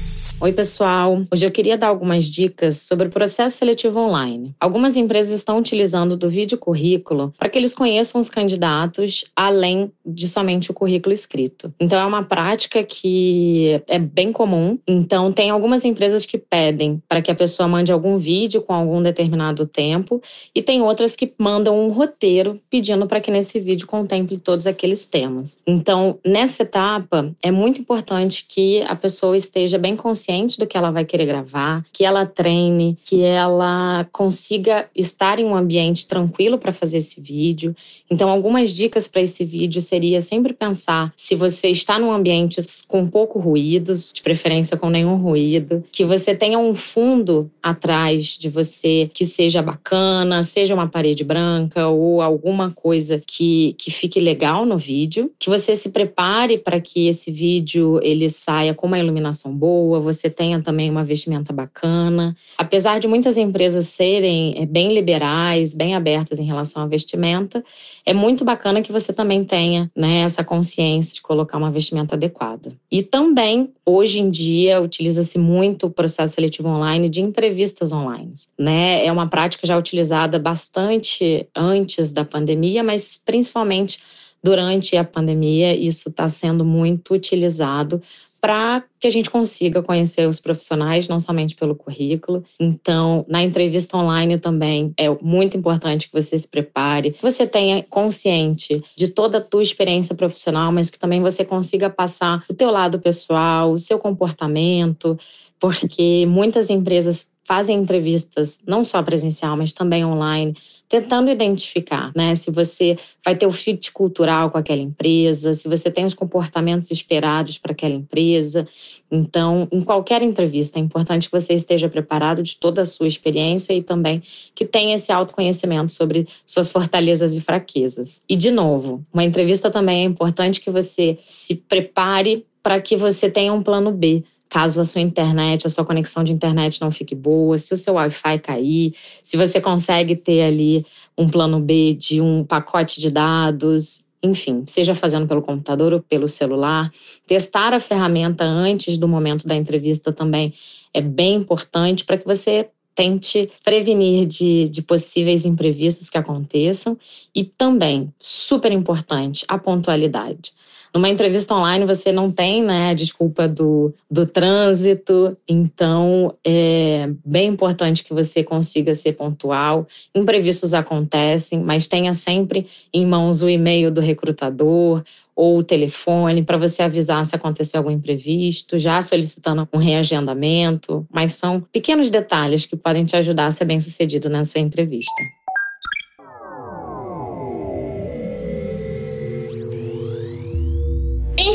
Oi, 0.43 0.51
pessoal. 0.51 1.23
Hoje 1.31 1.45
eu 1.45 1.51
queria 1.51 1.77
dar 1.77 1.87
algumas 1.87 2.25
dicas 2.25 2.81
sobre 2.81 3.07
o 3.07 3.09
processo 3.09 3.59
seletivo 3.59 3.97
online. 3.97 4.53
Algumas 4.59 4.97
empresas 4.97 5.33
estão 5.33 5.57
utilizando 5.57 6.17
do 6.17 6.29
vídeo 6.29 6.57
currículo 6.57 7.33
para 7.39 7.47
que 7.47 7.57
eles 7.57 7.73
conheçam 7.73 8.19
os 8.19 8.29
candidatos 8.29 9.23
além 9.33 9.89
de 10.05 10.27
somente 10.27 10.69
o 10.69 10.73
currículo 10.73 11.13
escrito. 11.13 11.73
Então 11.79 11.97
é 11.97 12.05
uma 12.05 12.23
prática 12.23 12.83
que 12.83 13.81
é 13.87 13.97
bem 13.97 14.33
comum. 14.33 14.77
Então 14.85 15.31
tem 15.31 15.49
algumas 15.49 15.85
empresas 15.85 16.25
que 16.25 16.37
pedem 16.37 17.01
para 17.07 17.21
que 17.21 17.31
a 17.31 17.35
pessoa 17.35 17.65
mande 17.65 17.93
algum 17.93 18.17
vídeo 18.17 18.61
com 18.61 18.73
algum 18.73 19.01
determinado 19.01 19.65
tempo 19.65 20.21
e 20.53 20.61
tem 20.61 20.81
outras 20.81 21.15
que 21.15 21.33
mandam 21.37 21.79
um 21.79 21.89
roteiro 21.89 22.59
pedindo 22.69 23.07
para 23.07 23.21
que 23.21 23.31
nesse 23.31 23.61
vídeo 23.61 23.87
contemple 23.87 24.37
todos 24.39 24.67
aqueles 24.67 25.05
temas. 25.05 25.57
Então, 25.65 26.19
nessa 26.25 26.63
etapa 26.63 27.33
é 27.41 27.49
muito 27.49 27.79
importante 27.79 28.45
que 28.45 28.81
a 28.81 28.95
pessoa 28.97 29.37
esteja 29.37 29.77
bem 29.77 29.95
consciente 29.95 30.32
consciente 30.33 30.57
do 30.57 30.65
que 30.65 30.75
ela 30.75 30.91
vai 30.91 31.05
querer 31.05 31.25
gravar, 31.25 31.85
que 31.93 32.03
ela 32.03 32.25
treine, 32.25 32.97
que 33.03 33.21
ela 33.21 34.07
consiga 34.11 34.87
estar 34.95 35.39
em 35.39 35.45
um 35.45 35.55
ambiente 35.55 36.07
tranquilo 36.07 36.57
para 36.57 36.71
fazer 36.71 36.97
esse 36.97 37.21
vídeo. 37.21 37.75
Então, 38.09 38.29
algumas 38.29 38.71
dicas 38.71 39.07
para 39.07 39.21
esse 39.21 39.45
vídeo 39.45 39.81
seria 39.81 40.21
sempre 40.21 40.53
pensar 40.53 41.13
se 41.15 41.35
você 41.35 41.69
está 41.69 41.99
num 41.99 42.11
ambiente 42.11 42.59
com 42.87 43.07
pouco 43.07 43.39
ruído, 43.39 43.93
de 43.93 44.21
preferência 44.21 44.77
com 44.77 44.89
nenhum 44.89 45.15
ruído, 45.15 45.83
que 45.91 46.03
você 46.03 46.35
tenha 46.35 46.57
um 46.57 46.73
fundo 46.73 47.49
atrás 47.61 48.37
de 48.37 48.49
você 48.49 49.09
que 49.13 49.25
seja 49.25 49.61
bacana, 49.61 50.43
seja 50.43 50.73
uma 50.73 50.87
parede 50.87 51.23
branca 51.23 51.87
ou 51.87 52.21
alguma 52.21 52.71
coisa 52.71 53.21
que, 53.25 53.75
que 53.77 53.91
fique 53.91 54.19
legal 54.19 54.65
no 54.65 54.77
vídeo, 54.77 55.31
que 55.39 55.49
você 55.49 55.75
se 55.75 55.89
prepare 55.89 56.57
para 56.57 56.79
que 56.79 57.07
esse 57.07 57.31
vídeo 57.31 57.99
ele 58.01 58.29
saia 58.29 58.73
com 58.73 58.87
uma 58.87 58.99
iluminação 58.99 59.53
boa, 59.53 59.99
você 59.99 60.22
tenha 60.29 60.61
também 60.61 60.89
uma 60.89 61.03
vestimenta 61.03 61.53
bacana. 61.53 62.35
Apesar 62.57 62.99
de 62.99 63.07
muitas 63.07 63.37
empresas 63.37 63.87
serem 63.87 64.61
eh, 64.61 64.65
bem 64.65 64.93
liberais, 64.93 65.73
bem 65.73 65.95
abertas 65.95 66.39
em 66.39 66.43
relação 66.43 66.83
à 66.83 66.87
vestimenta, 66.87 67.63
é 68.05 68.13
muito 68.13 68.43
bacana 68.43 68.81
que 68.81 68.91
você 68.91 69.13
também 69.13 69.43
tenha 69.43 69.89
né, 69.95 70.21
essa 70.21 70.43
consciência 70.43 71.13
de 71.13 71.21
colocar 71.21 71.57
uma 71.57 71.71
vestimenta 71.71 72.15
adequada. 72.15 72.73
E 72.91 73.01
também, 73.01 73.71
hoje 73.85 74.19
em 74.19 74.29
dia, 74.29 74.81
utiliza-se 74.81 75.37
muito 75.37 75.87
o 75.87 75.91
processo 75.91 76.35
seletivo 76.35 76.69
online 76.69 77.09
de 77.09 77.21
entrevistas 77.21 77.91
online. 77.91 78.33
Né? 78.57 79.05
É 79.05 79.11
uma 79.11 79.27
prática 79.27 79.65
já 79.65 79.77
utilizada 79.77 80.37
bastante 80.39 81.47
antes 81.55 82.13
da 82.13 82.25
pandemia, 82.25 82.83
mas 82.83 83.19
principalmente 83.23 83.99
durante 84.43 84.97
a 84.97 85.03
pandemia, 85.03 85.73
isso 85.73 86.09
está 86.09 86.27
sendo 86.27 86.65
muito 86.65 87.13
utilizado 87.13 88.01
para 88.43 88.83
que 88.99 89.07
a 89.07 89.09
gente 89.09 89.29
consiga 89.29 89.81
conhecer 89.81 90.27
os 90.27 90.37
profissionais, 90.37 91.07
não 91.07 91.17
somente 91.17 91.55
pelo 91.55 91.73
currículo. 91.73 92.43
Então, 92.59 93.25
na 93.25 93.41
entrevista 93.41 93.95
online 93.95 94.37
também 94.37 94.93
é 94.97 95.09
muito 95.21 95.55
importante 95.55 96.09
que 96.09 96.21
você 96.21 96.37
se 96.37 96.45
prepare, 96.45 97.13
que 97.13 97.21
você 97.21 97.47
tenha 97.47 97.81
consciente 97.83 98.83
de 98.97 99.07
toda 99.07 99.37
a 99.37 99.41
tua 99.41 99.61
experiência 99.61 100.13
profissional, 100.13 100.73
mas 100.73 100.89
que 100.89 100.99
também 100.99 101.21
você 101.21 101.45
consiga 101.45 101.89
passar 101.89 102.43
o 102.49 102.53
teu 102.53 102.69
lado 102.69 102.99
pessoal, 102.99 103.71
o 103.71 103.79
seu 103.79 103.97
comportamento, 103.97 105.17
porque 105.57 106.25
muitas 106.27 106.69
empresas 106.69 107.25
fazem 107.45 107.77
entrevistas 107.77 108.59
não 108.67 108.83
só 108.83 109.01
presencial, 109.01 109.55
mas 109.55 109.71
também 109.71 110.03
online, 110.03 110.53
tentando 110.93 111.31
identificar, 111.31 112.11
né, 112.15 112.35
se 112.35 112.51
você 112.51 112.95
vai 113.25 113.35
ter 113.35 113.47
o 113.47 113.51
fit 113.51 113.91
cultural 113.91 114.51
com 114.51 114.59
aquela 114.59 114.79
empresa, 114.79 115.51
se 115.51 115.67
você 115.67 115.89
tem 115.89 116.05
os 116.05 116.13
comportamentos 116.13 116.91
esperados 116.91 117.57
para 117.57 117.71
aquela 117.71 117.95
empresa. 117.95 118.67
Então, 119.09 119.67
em 119.71 119.81
qualquer 119.81 120.21
entrevista, 120.21 120.77
é 120.77 120.81
importante 120.83 121.31
que 121.31 121.39
você 121.39 121.55
esteja 121.55 121.89
preparado 121.89 122.43
de 122.43 122.55
toda 122.57 122.83
a 122.83 122.85
sua 122.85 123.07
experiência 123.07 123.73
e 123.73 123.81
também 123.81 124.21
que 124.53 124.65
tenha 124.65 124.93
esse 124.93 125.11
autoconhecimento 125.11 125.91
sobre 125.91 126.27
suas 126.45 126.69
fortalezas 126.69 127.33
e 127.33 127.41
fraquezas. 127.41 128.21
E 128.29 128.35
de 128.35 128.51
novo, 128.51 129.01
uma 129.11 129.23
entrevista 129.23 129.71
também 129.71 130.03
é 130.03 130.05
importante 130.05 130.61
que 130.61 130.69
você 130.69 131.17
se 131.27 131.55
prepare 131.55 132.45
para 132.61 132.79
que 132.79 132.95
você 132.95 133.31
tenha 133.31 133.51
um 133.51 133.63
plano 133.63 133.91
B 133.91 134.23
caso 134.53 134.79
a 134.79 134.85
sua 134.85 135.01
internet, 135.01 135.65
a 135.65 135.69
sua 135.69 135.83
conexão 135.83 136.23
de 136.23 136.31
internet 136.31 136.79
não 136.79 136.91
fique 136.91 137.15
boa, 137.15 137.57
se 137.57 137.73
o 137.73 137.77
seu 137.77 137.95
Wi-Fi 137.95 138.37
cair, 138.37 138.93
se 139.23 139.35
você 139.35 139.59
consegue 139.59 140.15
ter 140.15 140.43
ali 140.43 140.85
um 141.17 141.27
plano 141.27 141.59
B 141.59 141.95
de 141.95 142.21
um 142.21 142.43
pacote 142.43 143.01
de 143.01 143.09
dados, 143.09 144.03
enfim, 144.21 144.63
seja 144.67 144.93
fazendo 144.93 145.27
pelo 145.27 145.41
computador 145.41 145.91
ou 145.91 146.01
pelo 146.03 146.27
celular. 146.27 146.91
Testar 147.25 147.73
a 147.73 147.79
ferramenta 147.79 148.43
antes 148.43 148.95
do 148.95 149.07
momento 149.07 149.47
da 149.47 149.55
entrevista 149.55 150.13
também 150.13 150.53
é 150.93 151.01
bem 151.01 151.33
importante 151.33 152.05
para 152.05 152.19
que 152.19 152.25
você 152.25 152.69
tente 152.93 153.49
prevenir 153.63 154.27
de, 154.27 154.69
de 154.69 154.83
possíveis 154.83 155.45
imprevistos 155.45 156.11
que 156.11 156.17
aconteçam. 156.17 156.95
E 157.33 157.43
também, 157.43 158.13
super 158.19 158.71
importante, 158.71 159.43
a 159.47 159.57
pontualidade. 159.57 160.53
Numa 160.93 161.09
entrevista 161.09 161.55
online 161.55 161.85
você 161.85 162.11
não 162.11 162.31
tem 162.31 162.61
né, 162.61 162.91
a 162.91 162.93
desculpa 162.93 163.47
do, 163.47 163.93
do 164.09 164.27
trânsito, 164.27 165.35
então 165.47 166.35
é 166.45 167.09
bem 167.25 167.49
importante 167.49 168.03
que 168.03 168.13
você 168.13 168.43
consiga 168.43 168.93
ser 168.93 169.13
pontual. 169.13 169.87
Imprevistos 170.13 170.73
acontecem, 170.73 171.61
mas 171.61 171.87
tenha 171.87 172.13
sempre 172.13 172.67
em 172.93 173.07
mãos 173.07 173.41
o 173.41 173.49
e-mail 173.49 173.89
do 173.89 174.01
recrutador 174.01 175.03
ou 175.35 175.57
o 175.57 175.63
telefone 175.63 176.43
para 176.43 176.57
você 176.57 176.83
avisar 176.83 177.25
se 177.25 177.35
acontecer 177.35 177.77
algum 177.77 177.89
imprevisto, 177.89 178.77
já 178.77 179.01
solicitando 179.01 179.67
um 179.73 179.77
reagendamento, 179.77 181.07
mas 181.11 181.33
são 181.33 181.59
pequenos 181.59 182.11
detalhes 182.11 182.67
que 182.67 182.75
podem 182.75 183.03
te 183.03 183.15
ajudar 183.15 183.47
a 183.47 183.51
ser 183.51 183.65
bem 183.65 183.79
sucedido 183.79 184.29
nessa 184.29 184.59
entrevista. 184.59 185.11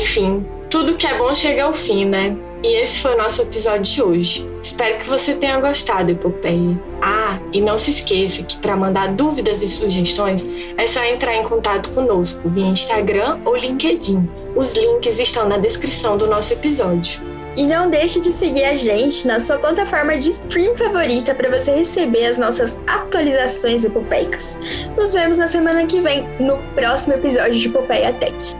Enfim, 0.09 0.43
tudo 0.71 0.95
que 0.95 1.05
é 1.05 1.15
bom 1.19 1.35
chega 1.35 1.65
ao 1.65 1.71
fim, 1.71 2.03
né? 2.03 2.35
E 2.63 2.81
esse 2.81 2.99
foi 2.99 3.13
o 3.13 3.17
nosso 3.17 3.43
episódio 3.43 3.83
de 3.83 4.01
hoje. 4.01 4.49
Espero 4.63 4.97
que 4.97 5.07
você 5.07 5.35
tenha 5.35 5.59
gostado, 5.59 6.09
Epopeia. 6.09 6.75
Ah, 6.99 7.37
e 7.53 7.61
não 7.61 7.77
se 7.77 7.91
esqueça 7.91 8.41
que 8.41 8.57
para 8.57 8.75
mandar 8.75 9.13
dúvidas 9.13 9.61
e 9.61 9.67
sugestões 9.67 10.49
é 10.75 10.87
só 10.87 11.03
entrar 11.03 11.35
em 11.35 11.43
contato 11.43 11.91
conosco 11.91 12.49
via 12.49 12.65
Instagram 12.65 13.37
ou 13.45 13.55
LinkedIn. 13.55 14.27
Os 14.55 14.73
links 14.73 15.19
estão 15.19 15.47
na 15.47 15.59
descrição 15.59 16.17
do 16.17 16.25
nosso 16.25 16.53
episódio. 16.53 17.21
E 17.55 17.67
não 17.67 17.87
deixe 17.87 18.19
de 18.19 18.31
seguir 18.31 18.63
a 18.63 18.73
gente 18.73 19.27
na 19.27 19.39
sua 19.39 19.59
plataforma 19.59 20.17
de 20.17 20.31
stream 20.31 20.75
favorita 20.75 21.35
para 21.35 21.51
você 21.51 21.71
receber 21.71 22.25
as 22.25 22.39
nossas 22.39 22.79
atualizações 22.87 23.85
epopeicas. 23.85 24.57
Nos 24.97 25.13
vemos 25.13 25.37
na 25.37 25.45
semana 25.45 25.85
que 25.85 26.01
vem, 26.01 26.27
no 26.39 26.57
próximo 26.73 27.13
episódio 27.13 27.59
de 27.59 27.67
Epopeia 27.67 28.11
Tech. 28.13 28.55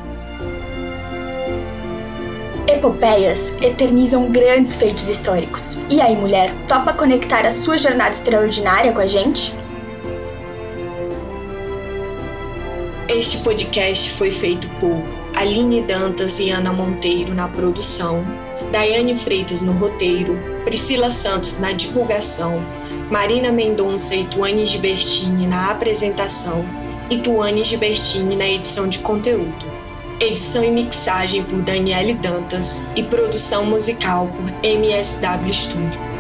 Epopeias 2.70 3.52
eternizam 3.64 4.30
grandes 4.32 4.76
feitos 4.76 5.10
históricos. 5.10 5.80
E 5.90 6.00
aí, 6.00 6.16
mulher, 6.16 6.54
topa 6.68 6.94
conectar 6.94 7.44
a 7.44 7.50
sua 7.50 7.80
jornada 7.80 8.12
extraordinária 8.12 8.94
com 8.94 9.02
a 9.02 9.08
gente? 9.08 9.56
Este 13.08 13.40
podcast 13.40 14.12
foi 14.12 14.32
feito 14.32 14.70
por 14.80 15.02
Aline 15.36 15.82
Dantas 15.82 16.40
e 16.40 16.52
Ana 16.52 16.72
Monteiro 16.72 17.34
na 17.34 17.48
produção, 17.48 18.24
Daiane 18.72 19.18
Freitas 19.18 19.64
no 19.64 19.72
roteiro, 19.72 20.38
Priscila 20.64 21.10
Santos 21.10 21.58
na 21.58 21.72
divulgação, 21.72 22.64
Marina 23.10 23.52
Mendonça 23.52 24.14
e 24.14 24.26
Tuane 24.26 24.64
Gibertini 24.64 25.48
na 25.48 25.72
apresentação 25.72 26.64
e 27.10 27.18
Tuane 27.18 27.66
Gibertini 27.66 28.36
na 28.36 28.48
edição 28.48 28.88
de 28.88 29.00
conteúdo 29.00 29.79
edição 30.20 30.64
e 30.64 30.70
mixagem 30.70 31.44
por 31.44 31.62
Daniele 31.62 32.14
Dantas 32.14 32.84
e 32.96 33.04
produção 33.04 33.66
musical 33.66 34.28
por 34.28 34.52
MSW 34.64 35.54
Studio. 35.54 36.19